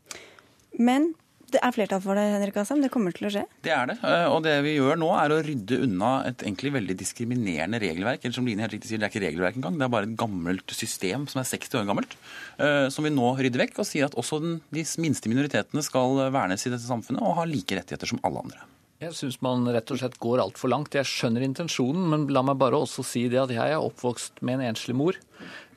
Men 0.79 1.17
det 1.55 1.61
er 1.65 1.73
flertall 1.75 2.01
for 2.05 2.19
det, 2.19 2.25
Henrik 2.35 2.57
Asheim. 2.61 2.83
Det 2.85 2.91
kommer 2.93 3.15
til 3.17 3.29
å 3.29 3.33
skje. 3.33 3.43
Det 3.65 3.73
er 3.75 3.87
det. 3.91 3.97
eh, 4.05 4.27
Og 4.29 4.43
det 4.45 4.55
vi 4.67 4.77
gjør 4.77 4.99
nå, 5.01 5.09
er 5.17 5.35
å 5.35 5.41
rydde 5.45 5.81
unna 5.87 6.11
et 6.29 6.45
egentlig 6.45 6.73
veldig 6.75 6.97
diskriminerende 7.01 7.81
regelverk. 7.83 8.25
Eller 8.25 8.37
som 8.37 8.47
Line 8.47 8.61
helt 8.65 8.73
riktig 8.77 8.91
sier, 8.93 8.99
det 9.01 9.09
er 9.09 9.13
ikke 9.15 9.25
regelverk 9.27 9.57
engang. 9.61 9.79
Det 9.81 9.87
er 9.89 9.95
bare 9.97 10.09
et 10.11 10.17
gammelt 10.21 10.75
system 10.77 11.27
som 11.31 11.41
er 11.43 11.49
60 11.49 11.81
år 11.81 11.87
gammelt. 11.89 12.17
eh, 12.59 12.89
Som 12.95 13.05
vi 13.05 13.11
nå 13.11 13.35
rydder 13.39 13.65
vekk 13.67 13.79
og 13.81 13.87
sier 13.89 14.05
at 14.07 14.15
også 14.19 14.41
de 14.71 14.85
minste 15.03 15.29
minoritetene 15.29 15.83
skal 15.83 16.31
vernes 16.35 16.67
i 16.67 16.71
dette 16.71 16.85
samfunnet 16.87 17.23
og 17.23 17.37
ha 17.41 17.45
like 17.45 17.77
rettigheter 17.79 18.07
som 18.07 18.21
alle 18.23 18.45
andre. 18.45 18.61
Jeg 18.99 19.15
syns 19.15 19.37
man 19.47 19.63
rett 19.71 19.93
og 19.95 20.01
slett 20.01 20.17
går 20.19 20.41
altfor 20.43 20.73
langt. 20.73 20.97
Jeg 20.99 21.07
skjønner 21.07 21.45
intensjonen, 21.47 22.09
men 22.11 22.25
la 22.35 22.41
meg 22.43 22.57
bare 22.59 22.81
også 22.83 23.05
si 23.07 23.21
det 23.31 23.39
at 23.39 23.53
jeg 23.55 23.71
er 23.77 23.79
oppvokst 23.79 24.41
med 24.43 24.59
en 24.59 24.73
enslig 24.73 24.97
mor. 24.99 25.15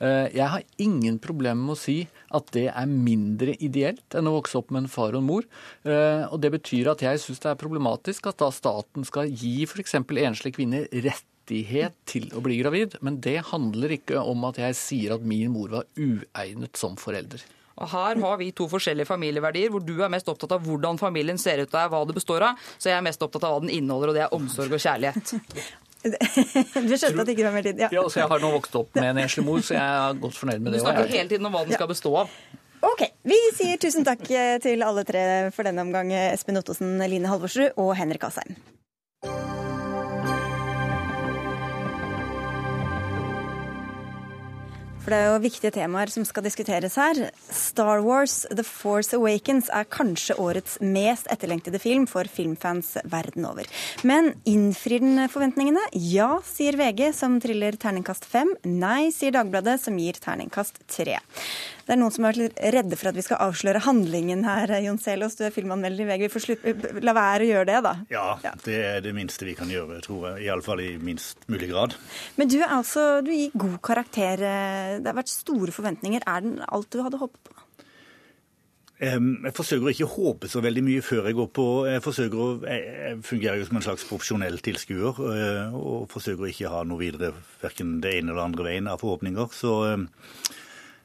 Eh, 0.02 0.26
Jeg 0.34 0.48
har 0.50 0.64
ingen 0.82 1.20
problemer 1.22 1.62
med 1.62 1.76
å 1.76 1.78
si 1.78 2.08
at 2.34 2.50
det 2.50 2.66
er 2.72 2.90
mindre 2.90 3.54
ideelt 3.62 4.18
enn 4.18 4.26
å 4.26 4.34
vokse 4.40 4.58
opp 4.58 4.74
med 4.74 4.82
en 4.82 4.90
far 4.90 5.14
og 5.14 5.22
en 5.22 5.28
mor. 5.30 5.46
Eh, 5.86 6.26
Og 6.34 6.40
det 6.42 6.50
betyr 6.50 6.90
at 6.90 7.06
jeg 7.06 7.22
syns 7.22 7.38
det 7.38 7.52
er 7.52 7.62
problematisk 7.62 8.26
at 8.26 8.42
da 8.42 8.50
staten 8.50 9.06
skal 9.06 9.30
gi 9.30 9.62
f.eks. 9.70 9.94
enslige 10.02 10.58
kvinner 10.58 10.90
rettighet 10.90 11.94
til 12.04 12.26
å 12.34 12.42
bli 12.42 12.58
gravid. 12.58 12.98
Men 13.02 13.20
det 13.22 13.38
handler 13.54 14.00
ikke 14.02 14.18
om 14.18 14.50
at 14.50 14.58
jeg 14.58 14.74
sier 14.74 15.14
at 15.14 15.22
min 15.22 15.54
mor 15.54 15.68
var 15.70 15.86
uegnet 15.94 16.74
som 16.74 16.98
forelder. 16.98 17.38
Og 17.78 17.88
Her 17.88 18.20
har 18.20 18.36
vi 18.38 18.50
to 18.52 18.66
forskjellige 18.68 19.06
familieverdier, 19.08 19.70
hvor 19.70 19.80
du 19.84 19.94
er 20.02 20.08
mest 20.12 20.28
opptatt 20.28 20.52
av 20.52 20.60
hvordan 20.66 20.98
familien 21.00 21.38
ser 21.38 21.62
ut 21.64 21.72
og 21.74 21.80
er 21.80 21.88
hva 21.88 22.02
det 22.06 22.14
består 22.18 22.42
av. 22.50 22.58
Så 22.78 22.90
jeg 22.90 22.98
er 22.98 23.02
mest 23.06 23.22
opptatt 23.22 23.44
av 23.48 23.54
hva 23.54 23.60
den 23.64 23.70
inneholder, 23.72 24.08
og 24.12 24.14
det 24.14 24.22
er 24.26 24.34
omsorg 24.36 24.72
og 24.72 24.82
kjærlighet. 24.82 25.34
Du 26.02 26.10
skjønte 26.98 27.22
at 27.22 27.28
det 27.28 27.34
ikke 27.36 27.44
var 27.46 27.52
mer 27.54 27.62
tid? 27.62 27.78
Ja. 27.78 27.88
Ja, 27.94 28.00
altså 28.02 28.18
Jeg 28.24 28.26
har 28.32 28.40
nå 28.42 28.48
vokst 28.56 28.74
opp 28.74 28.96
med 28.98 29.04
en 29.12 29.20
enslig 29.22 29.44
mor, 29.46 29.60
så 29.62 29.76
jeg 29.76 29.82
er 29.86 30.16
godt 30.18 30.34
fornøyd 30.34 30.58
med 30.64 30.72
det. 30.72 30.80
Du 30.80 30.82
snakker 30.82 31.06
jeg- 31.06 31.14
hele 31.20 31.28
tiden 31.30 31.46
om 31.46 31.52
hva 31.54 31.60
den 31.62 31.76
skal 31.78 31.86
bestå 31.92 32.10
av. 32.24 32.32
Ok, 32.82 33.04
Vi 33.22 33.38
sier 33.54 33.78
tusen 33.78 34.02
takk 34.04 34.24
til 34.64 34.82
alle 34.82 35.04
tre 35.06 35.22
for 35.54 35.62
denne 35.62 35.78
omgang. 35.86 36.10
Espen 36.10 36.58
Ottosen, 36.58 36.98
Line 37.08 37.30
Halvorsrud 37.30 37.78
og 37.78 37.94
Henrik 37.94 38.24
Asheim. 38.26 38.56
For 45.02 45.10
det 45.10 45.18
er 45.18 45.32
jo 45.32 45.38
viktige 45.42 45.72
temaer 45.74 46.10
som 46.14 46.22
skal 46.22 46.44
diskuteres 46.46 46.94
her. 47.00 47.18
Star 47.50 48.04
Wars 48.06 48.44
The 48.54 48.62
Force 48.62 49.16
Awakens 49.18 49.66
er 49.74 49.88
kanskje 49.90 50.36
årets 50.38 50.76
mest 50.78 51.26
etterlengtede 51.32 51.80
film 51.82 52.06
for 52.06 52.30
filmfans 52.30 52.94
verden 53.10 53.48
over. 53.48 53.66
Men 54.06 54.30
innfrir 54.46 55.02
den 55.02 55.24
forventningene? 55.32 55.82
Ja, 55.98 56.36
sier 56.46 56.78
VG, 56.78 57.08
som 57.18 57.40
triller 57.42 57.74
terningkast 57.82 58.28
fem. 58.30 58.54
Nei, 58.62 59.10
sier 59.10 59.34
Dagbladet, 59.34 59.80
som 59.82 59.98
gir 59.98 60.22
terningkast 60.22 60.84
tre. 60.86 61.18
Det 61.82 61.96
er 61.96 61.98
noen 61.98 62.14
som 62.14 62.26
har 62.28 62.38
litt 62.38 62.54
redde 62.72 62.94
for 62.98 63.10
at 63.10 63.16
vi 63.18 63.24
skal 63.26 63.40
avsløre 63.42 63.82
handlingen 63.82 64.44
her, 64.46 64.70
Jon 64.84 65.00
Selås. 65.02 65.34
Du 65.34 65.42
er 65.48 65.54
filmanmelder 65.54 66.04
i 66.04 66.06
VG. 66.06 66.22
Vi 66.28 66.30
får 66.30 66.44
slutt, 66.44 66.68
la 67.02 67.14
være 67.16 67.42
å 67.42 67.48
gjøre 67.48 67.68
det, 67.72 67.80
da. 67.88 67.94
Ja, 68.12 68.54
det 68.62 68.76
er 68.78 69.02
det 69.02 69.14
minste 69.16 69.48
vi 69.48 69.56
kan 69.58 69.70
gjøre, 69.72 69.98
tror 70.04 70.28
jeg. 70.30 70.46
Iallfall 70.46 70.84
i 70.84 70.92
minst 71.02 71.42
mulig 71.50 71.72
grad. 71.72 71.96
Men 72.38 72.52
du 72.52 72.60
er 72.60 72.70
altså, 72.70 73.18
du 73.26 73.32
gir 73.34 73.50
god 73.58 73.80
karakter. 73.82 74.46
Det 75.00 75.08
har 75.08 75.18
vært 75.18 75.32
store 75.32 75.74
forventninger. 75.74 76.24
Er 76.26 76.44
den 76.44 76.58
alt 76.68 76.90
du 76.92 77.00
hadde 77.04 77.20
håpet 77.22 77.48
på? 77.48 77.62
Jeg 79.02 79.50
forsøker 79.56 79.88
å 79.88 79.90
ikke 79.90 80.10
håpe 80.12 80.48
så 80.50 80.60
veldig 80.62 80.82
mye 80.86 81.02
før 81.02 81.24
jeg 81.26 81.34
går 81.34 81.48
på 81.56 81.64
Jeg 81.90 82.02
forsøker 82.04 82.38
å 82.38 82.50
jeg 82.62 83.16
fungerer 83.26 83.58
jo 83.58 83.64
som 83.66 83.80
en 83.80 83.84
slags 83.88 84.04
profesjonell 84.06 84.60
tilskuer, 84.62 85.18
eh, 85.32 85.74
og 85.74 86.06
forsøker 86.12 86.46
å 86.46 86.50
ikke 86.52 86.70
ha 86.70 86.84
noe 86.86 87.00
videre 87.00 87.32
verken 87.64 87.96
det 88.04 88.12
ene 88.20 88.30
eller 88.30 88.44
andre 88.44 88.68
veien 88.68 88.90
av 88.92 89.02
forhåpninger. 89.02 89.50
Så 89.58 89.72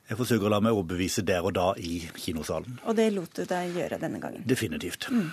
jeg 0.07 0.15
forsøker 0.15 0.47
å 0.47 0.51
la 0.53 0.59
meg 0.63 0.75
overbevise 0.75 1.23
der 1.27 1.43
og 1.43 1.51
da 1.57 1.65
i 1.83 1.97
kinosalen. 2.15 2.77
Og 2.87 2.95
det 2.95 3.09
lot 3.11 3.33
du 3.35 3.43
deg 3.47 3.75
gjøre 3.75 3.99
denne 3.99 4.21
gangen. 4.23 4.43
Definitivt. 4.47 5.09
Mm. 5.11 5.25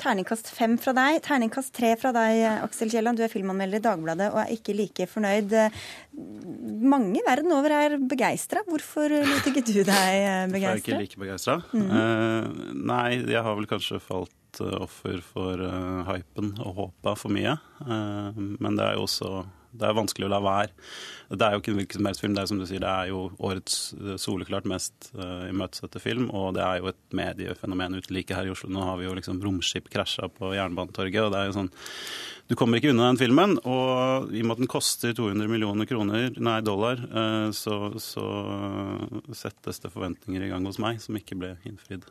Terningkast 0.00 0.50
fem 0.52 0.74
fra 0.80 0.92
deg. 0.96 1.22
Terningkast 1.24 1.72
tre 1.76 1.94
fra 2.00 2.12
deg, 2.12 2.42
Aksel 2.66 2.92
Kielland. 2.92 3.16
Du 3.16 3.24
er 3.24 3.32
filmanmelder 3.32 3.80
i 3.80 3.84
Dagbladet 3.86 4.28
og 4.34 4.42
er 4.42 4.52
ikke 4.52 4.74
like 4.76 5.06
fornøyd. 5.08 5.54
Mange 6.92 7.22
verden 7.24 7.54
over 7.56 7.72
er 7.78 7.96
begeistra. 8.10 8.60
Hvorfor 8.68 9.14
lot 9.14 9.48
ikke 9.48 9.64
du 9.64 9.78
deg 9.88 9.88
Jeg 9.88 10.66
er 10.68 10.82
ikke 10.82 11.00
like 11.00 11.20
begeistra. 11.20 11.56
Mhm. 11.72 12.76
nei, 12.90 13.22
jeg 13.24 13.40
har 13.46 13.56
vel 13.56 13.68
kanskje 13.70 14.02
falt 14.04 14.60
eh, 14.60 14.76
offer 14.82 15.20
for 15.24 15.62
uh, 15.64 16.04
hypen 16.10 16.52
og 16.60 16.76
håpa 16.76 17.16
for 17.16 17.32
mye. 17.32 17.56
Uh, 17.80 18.36
men 18.36 18.76
det 18.76 18.84
er 18.84 18.98
jo 18.98 19.06
også 19.08 19.32
Det 19.70 19.86
er 19.86 19.96
vanskelig 19.96 20.26
å 20.26 20.32
la 20.32 20.40
være. 20.42 20.72
Det 21.30 21.46
er 21.46 21.54
jo 21.54 21.60
ikke 21.62 21.72
en 21.72 21.78
hvilken 21.78 22.00
som 22.00 22.08
helst 22.08 22.24
film. 22.24 22.34
Det 22.34 22.42
er 22.42 22.50
som 22.50 22.60
du 22.60 22.66
sier, 22.66 22.82
det 22.82 22.90
er 22.90 23.10
jo 23.12 23.20
årets 23.46 23.76
eh, 23.94 24.16
soleklart 24.18 24.66
mest 24.70 25.12
uh, 25.14 25.46
imøtesette 25.46 26.02
film. 26.02 26.26
Og 26.34 26.56
det 26.56 26.64
er 26.66 26.80
jo 26.80 26.90
et 26.90 27.00
mediefenomen 27.14 28.00
uten 28.00 28.16
like 28.16 28.34
her 28.34 28.48
i 28.48 28.54
Oslo. 28.54 28.72
Nå 28.74 28.82
har 28.88 28.98
vi 28.98 29.06
jo 29.06 29.14
liksom 29.18 29.38
romskip 29.44 29.86
krasja 29.92 30.26
på 30.34 30.52
Jernbanetorget. 30.56 31.22
og 31.22 31.34
det 31.34 31.42
er 31.42 31.50
jo 31.50 31.58
sånn 31.60 31.72
du 32.50 32.56
kommer 32.58 32.80
ikke 32.80 32.90
unna 32.90 33.12
den 33.12 33.18
filmen, 33.20 33.52
og 33.62 34.32
i 34.34 34.40
og 34.42 34.48
med 34.48 34.56
at 34.56 34.62
den 34.64 34.70
koster 34.70 35.12
200 35.14 35.46
millioner 35.46 35.86
kroner, 35.86 36.32
nei, 36.42 36.56
dollar, 36.66 36.98
uh, 37.12 37.52
så, 37.54 37.92
så 38.02 38.24
settes 39.38 39.78
det 39.84 39.92
forventninger 39.94 40.42
i 40.42 40.50
gang 40.50 40.66
hos 40.66 40.80
meg 40.82 40.98
som 40.98 41.14
ikke 41.14 41.38
ble 41.38 41.52
innfridd. 41.68 42.08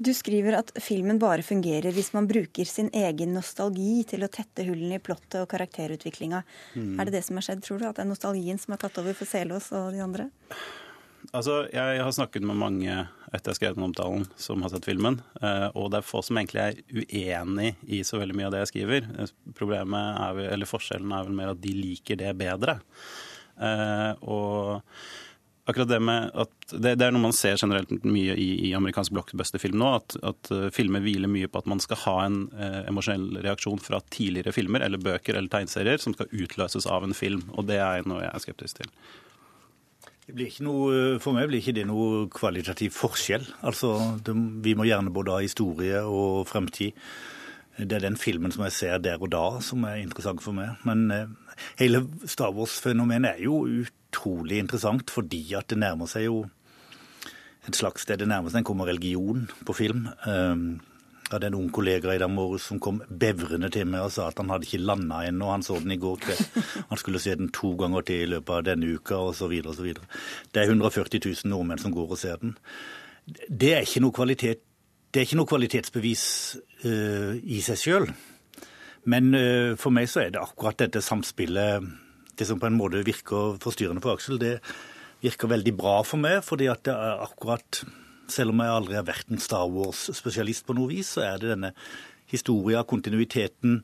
Du 0.00 0.14
skriver 0.16 0.56
at 0.62 0.72
filmen 0.80 1.20
bare 1.20 1.44
fungerer 1.44 1.92
hvis 1.92 2.14
man 2.16 2.24
bruker 2.30 2.68
sin 2.68 2.88
egen 2.96 3.36
nostalgi 3.36 4.06
til 4.08 4.24
å 4.24 4.30
tette 4.32 4.64
hullene 4.64 4.96
i 4.96 5.04
plottet 5.04 5.42
og 5.42 5.50
karakterutviklinga. 5.52 6.40
Mm. 6.72 6.94
Er 6.96 7.08
det 7.08 7.18
det 7.18 7.26
som 7.28 7.36
har 7.36 7.50
skjedd, 7.50 7.60
tror 7.66 7.82
du? 7.82 7.90
At 7.90 8.00
det 8.00 8.06
er 8.06 8.12
nostalgien 8.14 8.60
som 8.64 8.72
har 8.72 8.80
tatt 8.86 8.96
over 9.02 9.16
for 9.18 9.28
Selås 9.28 9.68
og 9.76 9.92
de 9.92 10.00
andre? 10.04 10.30
Altså, 11.32 11.66
Jeg 11.72 12.02
har 12.04 12.12
snakket 12.12 12.44
med 12.44 12.60
mange 12.60 12.92
etter 13.32 13.54
jeg 13.54 13.56
skrev 13.56 13.76
den 13.78 13.86
omtalen, 13.86 14.26
som 14.36 14.60
har 14.60 14.68
sett 14.68 14.84
filmen. 14.84 15.16
Eh, 15.40 15.68
og 15.72 15.88
det 15.92 16.02
er 16.02 16.04
få 16.04 16.20
som 16.20 16.36
egentlig 16.36 16.60
er 16.60 16.80
uenig 16.92 17.70
i 17.88 18.02
så 18.04 18.20
veldig 18.20 18.36
mye 18.36 18.50
av 18.50 18.52
det 18.52 18.60
jeg 18.66 18.72
skriver. 18.74 19.08
Eh, 19.16 19.32
problemet 19.56 20.20
er 20.20 20.36
vel, 20.36 20.48
eller 20.52 20.68
Forskjellen 20.68 21.14
er 21.16 21.24
vel 21.24 21.38
mer 21.38 21.54
at 21.54 21.62
de 21.62 21.72
liker 21.72 22.20
det 22.20 22.34
bedre. 22.36 22.76
Eh, 23.56 24.12
og 24.28 24.82
akkurat 25.64 25.88
det 25.88 26.02
med 26.04 26.36
at 26.44 26.52
det, 26.74 26.98
det, 27.00 27.06
er 27.06 27.16
noe 27.16 27.24
man 27.24 27.36
ser 27.36 27.56
generelt 27.56 28.04
mye 28.04 28.36
i, 28.36 28.50
i 28.68 28.74
amerikansk 28.76 29.16
blockbuster-film 29.16 29.80
nå, 29.80 29.94
at, 30.02 30.18
at, 30.28 30.52
filmer 30.76 31.00
hviler 31.00 31.32
mye 31.32 31.48
på 31.48 31.62
at 31.62 31.72
man 31.72 31.80
skal 31.80 32.02
ha 32.04 32.16
en 32.26 32.38
eh, 32.52 32.80
emosjonell 32.92 33.40
reaksjon 33.46 33.80
fra 33.80 34.02
tidligere 34.12 34.52
filmer 34.52 34.84
eller 34.84 35.00
bøker 35.00 35.38
eller 35.38 35.48
tegneserier 35.52 36.02
som 36.02 36.12
skal 36.12 36.28
utløses 36.28 36.84
av 36.84 37.08
en 37.08 37.16
film. 37.16 37.46
Og 37.56 37.70
det 37.72 37.80
er 37.80 38.04
noe 38.04 38.20
jeg 38.26 38.34
er 38.34 38.44
skeptisk 38.50 38.82
til. 38.82 38.96
Noe, 40.30 41.18
for 41.18 41.34
meg 41.34 41.48
blir 41.50 41.58
ikke 41.58 41.74
det 41.74 41.86
noe 41.88 42.28
kvalitativ 42.30 42.94
forskjell. 42.94 43.42
Altså, 43.66 44.20
det, 44.22 44.34
Vi 44.62 44.74
må 44.78 44.86
gjerne 44.86 45.10
både 45.10 45.34
ha 45.34 45.42
historie 45.42 45.98
og 46.06 46.46
fremtid. 46.46 46.94
Det 47.76 47.96
er 47.96 48.04
den 48.04 48.16
filmen 48.20 48.52
som 48.52 48.62
jeg 48.68 48.76
ser 48.76 48.98
der 49.02 49.18
og 49.18 49.32
da 49.32 49.58
som 49.64 49.82
er 49.88 49.98
interessant 49.98 50.42
for 50.44 50.54
meg. 50.54 50.76
Men 50.86 51.10
eh, 51.10 51.26
hele 51.80 52.04
Star 52.28 52.52
Wars-fenomenet 52.54 53.34
er 53.34 53.42
jo 53.48 53.64
utrolig 53.66 54.60
interessant 54.62 55.10
fordi 55.10 55.42
at 55.58 55.72
det 55.72 55.80
nærmer 55.80 56.06
seg 56.06 56.28
jo 56.28 56.44
et 57.66 57.78
slags 57.78 58.02
sted 58.02 58.18
det 58.18 58.28
nærmer 58.28 58.50
seg 58.50 58.62
en 58.62 58.66
kommer 58.66 58.90
religion 58.90 59.46
på 59.66 59.74
film. 59.74 60.08
Um, 60.26 60.80
hadde 61.34 61.48
en 61.50 61.56
ung 61.58 61.68
kollega 61.74 62.14
i 62.14 62.20
dag 62.20 62.30
morges 62.30 62.66
som 62.70 62.80
kom 62.82 63.00
bevrende 63.08 63.70
til 63.72 63.86
meg 63.88 64.06
og 64.06 64.12
sa 64.14 64.28
at 64.30 64.40
han 64.40 64.50
hadde 64.52 64.68
ikke 64.68 64.82
landa 64.82 65.22
ennå. 65.26 65.50
Han 65.52 65.64
så 65.66 65.78
den 65.82 65.94
i 65.94 66.00
går 66.00 66.18
kveld. 66.24 66.42
Han 66.90 67.00
skulle 67.00 67.22
se 67.22 67.36
den 67.38 67.52
to 67.54 67.72
ganger 67.80 68.04
til 68.08 68.24
i 68.24 68.30
løpet 68.34 68.54
av 68.56 68.66
denne 68.70 68.90
uka 68.96 69.20
osv. 69.30 69.54
osv. 69.72 69.88
Det 70.52 70.62
er 70.62 70.70
140 70.70 71.22
000 71.24 71.52
nordmenn 71.52 71.80
som 71.82 71.94
går 71.94 72.12
og 72.14 72.20
ser 72.20 72.42
den. 72.42 72.56
Det 73.48 73.72
er 73.76 73.86
ikke 73.86 74.02
noe, 74.02 74.14
kvalitet, 74.16 74.62
er 75.14 75.26
ikke 75.26 75.38
noe 75.38 75.50
kvalitetsbevis 75.50 76.24
uh, 76.84 77.34
i 77.38 77.60
seg 77.64 77.80
sjøl. 77.80 78.08
Men 79.08 79.32
uh, 79.34 79.74
for 79.80 79.94
meg 79.94 80.10
så 80.10 80.24
er 80.24 80.34
det 80.34 80.42
akkurat 80.42 80.80
dette 80.82 81.02
samspillet, 81.04 81.86
det 82.38 82.48
som 82.48 82.60
på 82.60 82.68
en 82.68 82.78
måte 82.78 83.04
virker 83.06 83.58
forstyrrende 83.62 84.02
for 84.02 84.16
Aksel, 84.16 84.40
det 84.40 84.56
virker 85.22 85.52
veldig 85.52 85.74
bra 85.78 86.00
for 86.06 86.18
meg, 86.22 86.40
fordi 86.42 86.68
at 86.72 86.82
det 86.88 86.94
er 86.94 87.22
akkurat 87.22 87.82
selv 88.30 88.54
om 88.54 88.62
jeg 88.62 88.76
aldri 88.76 88.98
har 88.98 89.06
vært 89.08 89.32
en 89.32 89.42
Star 89.42 89.66
Wars-spesialist 89.72 90.66
på 90.68 90.76
noe 90.78 90.90
vis, 90.92 91.14
så 91.16 91.24
er 91.26 91.42
det 91.42 91.52
denne 91.54 91.72
historia, 92.32 92.84
kontinuiteten, 92.88 93.82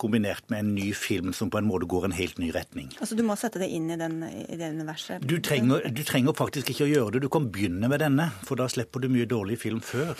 kombinert 0.00 0.46
med 0.52 0.64
en 0.64 0.72
ny 0.74 0.90
film 0.96 1.34
som 1.36 1.50
på 1.52 1.60
en 1.60 1.68
måte 1.68 1.88
går 1.90 2.08
en 2.08 2.16
helt 2.16 2.38
ny 2.40 2.50
retning. 2.54 2.90
Altså 3.00 3.18
Du 3.18 3.22
må 3.26 3.36
sette 3.38 3.60
det 3.62 3.68
inn 3.74 3.90
i, 3.92 3.98
den, 4.00 4.22
i 4.24 4.56
det 4.58 4.72
universet? 4.74 5.24
Du 5.26 5.36
trenger, 5.44 5.84
du 5.92 6.02
trenger, 6.06 6.36
faktisk 6.36 6.72
ikke 6.72 6.86
å 6.86 6.90
gjøre 6.90 7.14
det. 7.16 7.24
Du 7.26 7.30
kan 7.32 7.48
begynne 7.52 7.90
med 7.90 8.00
denne, 8.02 8.30
for 8.46 8.60
da 8.60 8.68
slipper 8.70 9.02
du 9.02 9.10
mye 9.12 9.28
dårlig 9.28 9.58
film 9.60 9.82
før. 9.84 10.14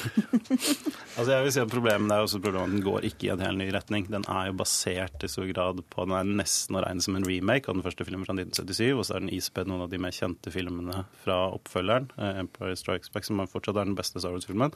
altså 1.16 1.30
jeg 1.32 1.46
vil 1.46 1.54
si 1.54 1.62
at 1.64 1.70
Problemet 1.70 2.12
er 2.12 2.24
også 2.24 2.40
problemet 2.42 2.66
at 2.66 2.74
den 2.74 2.84
går 2.84 3.06
ikke 3.08 3.28
i 3.28 3.32
en 3.32 3.44
helt 3.44 3.60
ny 3.60 3.68
retning. 3.72 4.08
Den 4.10 4.26
er 4.28 4.50
jo 4.50 4.56
basert 4.60 5.24
i 5.24 5.30
stor 5.30 5.46
grad 5.52 5.82
på 5.92 6.06
Den 6.06 6.16
er 6.18 6.32
nesten 6.42 6.76
å 6.76 6.84
regne 6.84 7.04
som 7.04 7.16
en 7.16 7.26
remake 7.26 7.70
av 7.70 7.78
den 7.78 7.86
første 7.86 8.06
filmen 8.08 8.26
fra 8.26 8.34
1977, 8.36 8.88
og 8.96 9.04
så 9.06 9.16
er 9.16 9.24
den 9.24 9.34
ispedd 9.36 9.70
noen 9.70 9.86
av 9.86 9.92
de 9.92 10.00
mer 10.02 10.14
kjente 10.16 10.52
filmene 10.54 11.04
fra 11.24 11.38
oppfølgeren, 11.54 12.10
eh, 12.18 12.42
Empire 12.42 12.76
Strikes 12.78 13.12
Back, 13.14 13.28
som 13.28 13.40
fortsatt 13.46 13.78
er 13.78 13.88
den 13.88 13.98
beste 13.98 14.20
Star 14.20 14.34
Wars-filmen. 14.34 14.74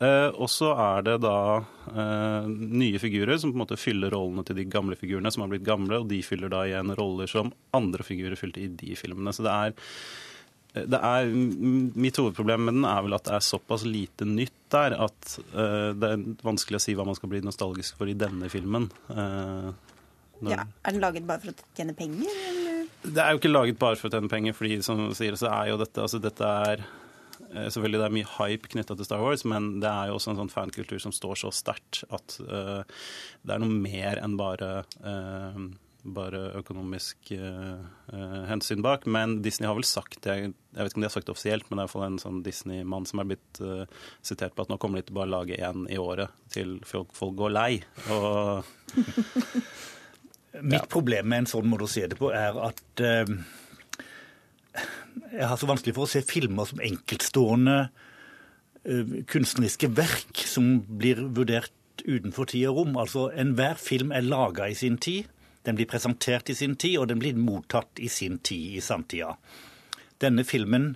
Eh, 0.00 0.30
og 0.40 0.48
så 0.48 0.70
er 0.80 1.02
det 1.04 1.18
da 1.20 1.60
eh, 1.60 2.46
nye 2.48 3.00
figurer 3.02 3.36
som 3.36 3.50
på 3.52 3.58
en 3.58 3.62
måte 3.66 3.76
fyller 3.76 4.14
rollene 4.14 4.46
til 4.48 4.56
de 4.56 4.64
gamle 4.72 4.96
figurene 4.96 5.28
som 5.32 5.44
har 5.44 5.50
blitt 5.52 5.66
gamle, 5.66 5.98
og 6.00 6.08
de 6.08 6.22
fyller 6.24 6.48
da 6.52 6.62
igjen 6.64 6.94
roller 6.96 7.28
som 7.28 7.52
andre 7.76 8.06
figurer 8.06 8.38
fylte 8.40 8.62
i 8.64 8.70
de 8.80 8.96
filmene. 8.96 9.34
Så 9.36 9.44
det 9.44 9.52
er, 9.52 9.74
eh, 10.72 10.86
det 10.88 11.00
er 11.04 11.28
Mitt 11.28 12.16
hovedproblem 12.16 12.64
med 12.64 12.78
den 12.78 12.86
er 12.88 13.04
vel 13.04 13.18
at 13.18 13.28
det 13.28 13.34
er 13.36 13.44
såpass 13.44 13.84
lite 13.84 14.24
nytt 14.24 14.56
der 14.72 14.96
at 15.04 15.34
eh, 15.52 15.90
det 15.92 16.14
er 16.14 16.24
vanskelig 16.48 16.80
å 16.80 16.84
si 16.86 16.96
hva 16.96 17.04
man 17.04 17.18
skal 17.18 17.34
bli 17.34 17.42
nostalgisk 17.44 18.00
for 18.00 18.08
i 18.08 18.16
denne 18.16 18.48
filmen. 18.48 18.88
Uh, 19.10 19.68
ja, 20.48 20.64
Er 20.64 20.94
den 20.94 21.04
laget 21.04 21.28
bare 21.28 21.42
for 21.42 21.52
å 21.52 21.76
tjene 21.76 21.92
penger? 21.98 22.32
Eller? 22.48 22.88
Det 23.04 23.20
er 23.20 23.34
jo 23.34 23.42
ikke 23.42 23.52
laget 23.52 23.82
bare 23.82 24.00
for 24.00 24.08
å 24.08 24.14
tjene 24.14 24.32
penger, 24.32 24.56
fordi 24.56 24.80
som 24.86 25.10
du 25.10 25.12
sier, 25.18 25.36
så 25.36 25.52
er 25.52 25.74
jo 25.74 25.80
dette 25.82 26.00
altså 26.06 26.22
dette 26.22 26.54
er 26.70 26.86
Eh, 26.88 26.99
selvfølgelig 27.50 28.00
det 28.00 28.06
er 28.06 28.14
mye 28.14 28.32
hype 28.38 28.70
knytta 28.72 28.96
til 28.96 29.06
Star 29.06 29.22
Wars, 29.24 29.44
men 29.48 29.76
det 29.82 29.90
er 29.90 30.10
jo 30.10 30.16
også 30.18 30.32
en 30.32 30.40
sånn 30.44 30.52
fankultur 30.52 31.00
som 31.02 31.14
står 31.14 31.42
så 31.42 31.52
sterkt 31.54 32.02
at 32.14 32.36
uh, 32.46 32.82
det 33.42 33.54
er 33.54 33.62
noe 33.62 33.74
mer 33.74 34.20
enn 34.22 34.36
bare 34.40 34.82
uh, 35.02 35.62
bare 36.00 36.38
økonomisk 36.56 37.32
uh, 37.36 37.82
hensyn 38.48 38.80
bak. 38.84 39.04
Men 39.04 39.42
Disney 39.44 39.68
har 39.68 39.76
vel 39.76 39.84
sagt 39.84 40.22
det, 40.24 40.36
jeg 40.48 40.54
vet 40.78 40.92
ikke 40.92 41.00
om 41.00 41.04
de 41.04 41.08
har 41.10 41.12
sagt 41.12 41.28
det 41.28 41.34
offisielt, 41.34 41.66
men 41.68 41.76
det 41.76 41.82
er 41.82 41.88
iallfall 41.90 42.06
en 42.06 42.22
sånn 42.22 42.40
Disney-mann 42.46 43.08
som 43.10 43.20
er 43.20 43.28
blitt 43.34 43.60
sitert 44.24 44.56
på 44.56 44.64
at 44.64 44.72
nå 44.72 44.78
kommer 44.80 45.02
de 45.02 45.10
til 45.10 45.18
bare 45.18 45.28
å 45.28 45.34
lage 45.34 45.58
én 45.60 45.84
i 45.92 46.00
året 46.00 46.32
til 46.54 46.78
folk, 46.88 47.12
folk 47.18 47.36
går 47.42 47.52
lei. 47.52 47.72
Og 48.14 48.64
Mitt 50.72 50.88
problem 50.90 51.28
med 51.30 51.44
en 51.44 51.50
sånn 51.52 51.68
måte 51.70 51.86
å 51.86 51.92
se 51.92 52.08
det 52.10 52.16
på 52.18 52.32
er 52.34 52.56
at 52.64 53.04
jeg 55.32 55.48
har 55.48 55.58
så 55.60 55.68
vanskelig 55.70 55.96
for 55.96 56.06
å 56.06 56.10
se 56.10 56.22
filmer 56.26 56.68
som 56.68 56.82
enkeltstående 56.84 57.76
uh, 57.88 59.18
kunstneriske 59.30 59.90
verk 59.96 60.44
som 60.46 60.78
blir 61.00 61.22
vurdert 61.36 61.74
utenfor 62.06 62.48
tid 62.50 62.70
og 62.70 62.80
rom. 62.80 62.96
Altså 63.00 63.28
Enhver 63.36 63.78
film 63.80 64.14
er 64.16 64.26
laga 64.26 64.70
i 64.70 64.78
sin 64.78 64.98
tid, 65.00 65.28
den 65.66 65.76
blir 65.76 65.88
presentert 65.90 66.50
i 66.50 66.56
sin 66.56 66.76
tid, 66.80 66.96
og 67.00 67.10
den 67.10 67.20
blir 67.20 67.36
mottatt 67.36 68.00
i 68.00 68.08
sin 68.08 68.38
tid 68.38 68.78
i 68.78 68.84
samtida. 68.84 69.34
Denne 70.20 70.44
filmen 70.48 70.94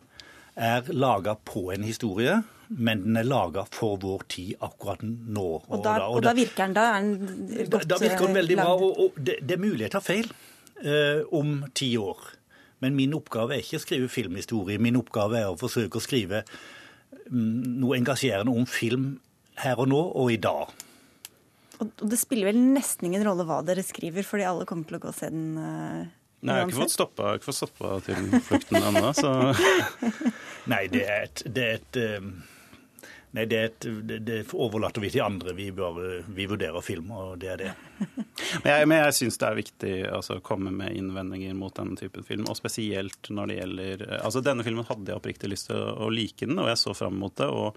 er 0.55 0.89
laga 0.93 1.35
på 1.37 1.71
en 1.75 1.85
historie, 1.85 2.39
men 2.69 3.03
den 3.05 3.19
er 3.21 3.27
laga 3.29 3.67
for 3.73 3.99
vår 4.01 4.25
tid 4.33 4.63
akkurat 4.65 5.03
nå. 5.05 5.49
Og, 5.59 5.69
og, 5.69 5.83
da, 5.85 5.99
og, 6.07 6.23
da, 6.25 6.33
og 6.33 6.39
virker 6.39 6.65
den 6.65 6.77
da? 6.77 6.87
Er 6.97 7.05
den 7.05 7.71
godt 7.71 7.89
Da, 7.89 7.97
da 7.97 8.01
virker 8.03 8.27
den 8.29 8.39
veldig 8.41 8.59
bra. 8.61 8.73
Og, 8.75 9.19
det, 9.19 9.39
det, 9.43 9.59
er 9.59 9.63
mulig 9.63 9.87
jeg 9.87 9.95
tar 9.95 10.05
feil 10.05 10.31
eh, 10.81 11.21
om 11.35 11.61
ti 11.77 11.93
år. 12.01 12.25
Men 12.85 12.97
min 12.99 13.15
oppgave 13.17 13.57
er 13.57 13.65
ikke 13.65 13.81
å 13.81 13.85
skrive 13.85 14.11
filmhistorie. 14.13 14.81
Min 14.83 14.99
oppgave 15.01 15.41
er 15.41 15.51
å 15.51 15.59
forsøke 15.61 16.01
å 16.01 16.05
skrive 16.05 16.45
mm, 17.31 17.81
noe 17.83 17.99
engasjerende 17.99 18.53
om 18.53 18.67
film 18.69 19.15
her 19.63 19.81
og 19.81 19.89
nå 19.91 20.01
og 20.21 20.33
i 20.35 20.41
dag. 20.43 20.75
Og 21.83 22.05
det 22.07 22.19
spiller 22.21 22.53
vel 22.53 22.61
nesten 22.61 23.09
ingen 23.09 23.25
rolle 23.27 23.47
hva 23.49 23.63
dere 23.67 23.83
skriver, 23.87 24.27
fordi 24.27 24.47
alle 24.47 24.67
kommer 24.69 24.87
til 24.89 24.99
å 24.99 25.03
gå 25.03 25.11
og 25.11 25.17
se 25.17 25.31
den 25.33 25.57
uh, 25.59 26.05
Nei, 26.45 26.59
jeg 26.59 26.61
har 26.61 26.69
ikke 26.69 26.83
fått 26.83 26.93
stoppa, 26.93 27.29
ikke 27.39 27.49
fått 27.49 27.57
stoppa 27.57 27.95
filmflukten 28.05 28.77
ennå, 28.85 29.13
så 29.17 29.31
Nei, 30.73 30.83
det 30.93 31.07
er 31.09 31.23
et, 31.25 31.43
det 31.49 31.65
er 31.65 31.79
et 31.81 32.01
um 32.21 32.35
Nei, 33.35 33.45
det, 33.51 33.81
det, 33.83 34.19
det, 34.23 34.37
overlater 34.53 35.03
vi 35.03 35.09
til 35.11 35.25
andre. 35.25 35.57
Vi, 35.59 35.73
bare, 35.75 36.21
vi 36.37 36.45
vurderer 36.47 36.85
film, 36.87 37.09
og 37.11 37.33
det 37.43 37.49
er 37.51 37.63
det. 37.65 37.73
men 38.63 38.69
jeg, 38.71 38.87
men 38.87 39.01
jeg 39.01 39.17
syns 39.19 39.41
det 39.43 39.49
er 39.49 39.59
viktig 39.59 39.95
altså, 40.07 40.37
å 40.39 40.45
komme 40.47 40.71
med 40.71 40.95
innvendinger 40.95 41.57
mot 41.59 41.75
denne 41.75 41.99
typen 41.99 42.23
film, 42.27 42.47
og 42.47 42.55
spesielt 42.59 43.33
når 43.35 43.51
det 43.51 43.57
gjelder 43.59 44.05
Altså, 44.21 44.45
denne 44.45 44.67
filmen 44.67 44.87
hadde 44.87 45.11
jeg 45.11 45.19
oppriktig 45.19 45.51
lyst 45.51 45.67
til 45.73 45.83
å, 45.83 46.07
like 46.15 46.47
den, 46.47 46.63
og 46.63 46.71
jeg 46.71 46.79
så 46.79 46.95
fram 46.95 47.19
mot 47.19 47.35
det. 47.41 47.51
og 47.51 47.75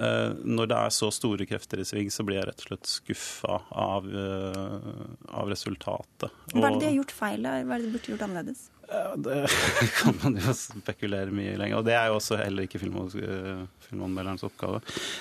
når 0.00 0.70
det 0.70 0.80
er 0.80 0.92
så 0.94 1.10
store 1.12 1.46
krefter 1.48 1.82
i 1.82 1.86
sving, 1.86 2.10
så 2.12 2.24
blir 2.26 2.40
jeg 2.40 2.48
rett 2.50 2.64
og 2.64 2.70
slett 2.70 2.88
skuffa 2.90 3.60
av, 3.68 4.06
uh, 4.08 5.30
av 5.36 5.50
resultatet. 5.52 6.30
Hva 6.54 6.68
er 6.68 6.76
det 6.76 6.82
de 6.82 6.90
har 6.90 7.00
gjort 7.02 7.16
feil? 7.16 7.44
Hva 7.44 7.56
er 7.60 7.80
det 7.82 7.88
de 7.88 7.96
burde 7.96 8.14
gjort 8.14 8.28
annerledes? 8.28 8.68
Det 9.22 9.34
kan 10.00 10.16
man 10.24 10.38
jo 10.40 10.52
spekulere 10.56 11.30
mye 11.30 11.52
lenger. 11.60 11.78
Og 11.78 11.84
det 11.86 11.94
er 11.94 12.08
jo 12.10 12.16
også 12.16 12.40
heller 12.40 12.66
ikke 12.66 12.80
eh, 12.82 13.60
filmanmelderens 13.84 14.42
oppgave. 14.48 14.80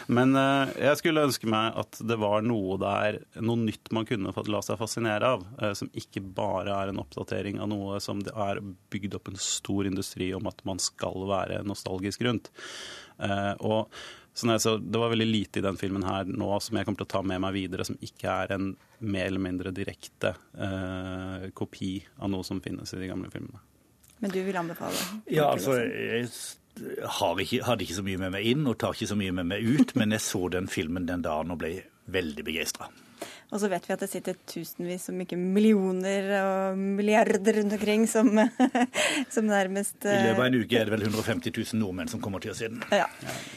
Men 0.09 0.33
jeg 0.33 0.97
skulle 0.97 1.27
ønske 1.27 1.49
meg 1.53 1.77
at 1.77 1.99
det 2.09 2.17
var 2.17 2.41
noe 2.41 2.79
der, 2.81 3.19
noe 3.37 3.61
nytt 3.61 3.91
man 3.93 4.07
kunne 4.09 4.33
fått 4.33 4.49
la 4.49 4.63
seg 4.65 4.79
fascinere 4.81 5.35
av. 5.35 5.45
Som 5.77 5.91
ikke 5.93 6.23
bare 6.23 6.73
er 6.73 6.89
en 6.89 7.03
oppdatering 7.03 7.61
av 7.61 7.69
noe 7.69 7.99
som 8.01 8.23
det 8.25 8.33
er 8.33 8.63
bygd 8.89 9.19
opp 9.19 9.29
en 9.29 9.37
stor 9.43 9.91
industri 9.91 10.31
om 10.33 10.49
at 10.49 10.65
man 10.65 10.81
skal 10.81 11.29
være 11.29 11.61
nostalgisk 11.69 12.25
rundt. 12.25 12.49
Og 13.19 13.93
Så 14.39 14.47
jeg 14.47 14.61
så, 14.63 14.75
Det 14.79 14.99
var 15.01 15.11
veldig 15.11 15.27
lite 15.27 15.59
i 15.59 15.63
den 15.65 15.77
filmen 15.79 16.05
her 16.07 16.29
nå 16.29 16.51
som 16.63 16.77
jeg 16.79 16.87
kommer 16.87 17.01
til 17.01 17.09
å 17.09 17.11
ta 17.11 17.21
med 17.27 17.41
meg 17.43 17.57
videre, 17.57 17.85
som 17.87 17.97
ikke 17.99 18.35
er 18.45 18.53
en 18.55 18.69
mer 18.99 19.27
eller 19.27 19.43
mindre 19.43 19.73
direkte 19.75 20.31
eh, 20.55 21.49
kopi 21.55 21.97
av 22.19 22.31
noe 22.31 22.47
som 22.47 22.61
finnes 22.63 22.93
i 22.95 23.01
de 23.01 23.09
gamle 23.11 23.31
filmene. 23.33 23.59
Men 24.19 24.31
du 24.31 24.39
vil 24.43 24.55
anbefale? 24.59 24.95
Ja, 25.31 25.49
altså, 25.51 25.75
jeg 25.79 26.27
har 27.19 27.43
ikke, 27.43 27.61
hadde 27.67 27.85
ikke 27.85 27.99
så 27.99 28.05
mye 28.07 28.21
med 28.21 28.33
meg 28.35 28.47
inn 28.47 28.67
og 28.67 28.77
tar 28.79 28.95
ikke 28.95 29.11
så 29.11 29.19
mye 29.19 29.35
med 29.35 29.51
meg 29.51 29.67
ut, 29.67 29.93
men 29.99 30.15
jeg 30.15 30.23
så 30.23 30.45
den 30.51 30.71
filmen 30.71 31.07
den 31.07 31.23
dagen 31.25 31.51
og 31.55 31.59
ble 31.63 31.73
veldig 32.11 32.47
begeistra. 32.47 32.89
Og 33.49 33.57
så 33.57 33.69
vet 33.71 33.87
vi 33.87 33.93
at 33.95 34.01
det 34.03 34.09
sitter 34.11 34.35
tusenvis, 34.49 35.07
om 35.09 35.21
ikke 35.23 35.37
millioner 35.39 36.27
og 36.37 36.77
milliarder 36.77 37.55
rundt 37.57 37.73
omkring 37.79 38.03
som, 38.09 38.29
som 39.33 39.47
nærmest 39.49 40.05
I 40.05 40.19
løpet 40.27 40.43
av 40.43 40.45
en 40.45 40.57
uke 40.59 40.77
er 40.77 40.85
det 40.85 40.93
vel 40.93 41.05
150 41.07 41.55
000 41.55 41.79
nordmenn 41.81 42.11
som 42.11 42.21
kommer 42.21 42.43
til 42.43 42.53
å 42.53 42.57
se 42.57 42.69
den. 42.69 42.83
Ja. 42.93 43.07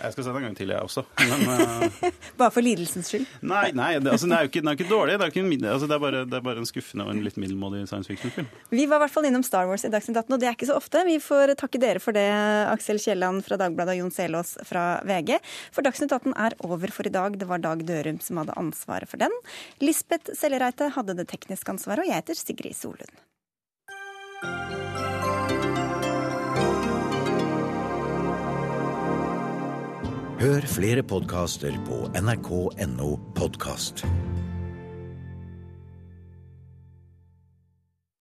Jeg 0.00 0.14
skal 0.14 0.24
se 0.24 0.32
den 0.32 0.40
en 0.40 0.46
gang 0.48 0.56
til, 0.56 0.72
jeg 0.72 0.80
også. 0.80 1.04
Men, 1.28 1.44
uh... 1.44 2.08
bare 2.40 2.54
for 2.54 2.64
lidelsens 2.64 3.12
skyld? 3.12 3.26
Nei, 3.44 3.66
nei 3.76 3.90
det, 3.98 4.14
altså, 4.14 4.30
den, 4.30 4.36
er 4.38 4.46
jo 4.46 4.52
ikke, 4.52 4.62
den 4.64 4.72
er 4.72 4.78
ikke 4.80 4.88
dårlig. 4.88 5.18
Det 5.20 5.26
er, 5.26 5.34
ikke 5.34 5.44
en, 5.44 5.68
altså, 5.74 5.90
det, 5.90 5.98
er 5.98 6.04
bare, 6.06 6.24
det 6.24 6.38
er, 6.40 6.46
bare, 6.48 6.64
en 6.64 6.70
skuffende 6.72 7.06
og 7.06 7.12
en 7.12 7.22
litt 7.26 7.36
middelmådig 7.42 7.84
science 7.90 8.08
fiction-film. 8.08 8.48
Vi 8.72 8.88
var 8.88 9.02
i 9.02 9.04
hvert 9.04 9.16
fall 9.18 9.28
innom 9.28 9.44
Star 9.44 9.68
Wars 9.68 9.84
i 9.84 9.92
Dagsnytt 9.92 10.22
18, 10.22 10.38
og 10.38 10.40
det 10.40 10.48
er 10.48 10.56
ikke 10.56 10.70
så 10.72 10.78
ofte. 10.80 11.04
Vi 11.10 11.18
får 11.20 11.52
takke 11.60 11.82
dere 11.82 12.00
for 12.00 12.16
det, 12.16 12.24
Aksel 12.72 13.02
Kielland 13.02 13.44
fra 13.44 13.60
Dagbladet 13.60 13.98
og 13.98 14.06
Jon 14.06 14.16
Selås 14.16 14.56
fra 14.64 14.86
VG. 15.04 15.36
For 15.68 15.84
Dagsnytt 15.84 16.16
18 16.16 16.32
er 16.48 16.56
over 16.64 16.96
for 16.96 17.04
i 17.08 17.12
dag. 17.12 17.36
Det 17.36 17.50
var 17.50 17.60
Dag 17.60 17.84
Dørum 17.84 18.24
som 18.24 18.40
hadde 18.40 18.56
ansvaret 18.56 19.10
for 19.10 19.20
den. 19.20 19.36
Lisbeth 19.82 20.30
Sellereite 20.38 20.92
hadde 20.94 21.16
det 21.18 21.24
tekniske 21.32 21.72
ansvaret, 21.72 22.04
og 22.04 22.06
jeg 22.06 22.20
heter 22.20 22.38
Sigrid 22.38 22.76
Solund. 22.78 23.16
Hør 30.42 30.66
flere 30.70 31.02
podkaster 31.06 31.74
på 31.86 31.98
nrk.no 32.18 33.10
podkast. 33.38 34.04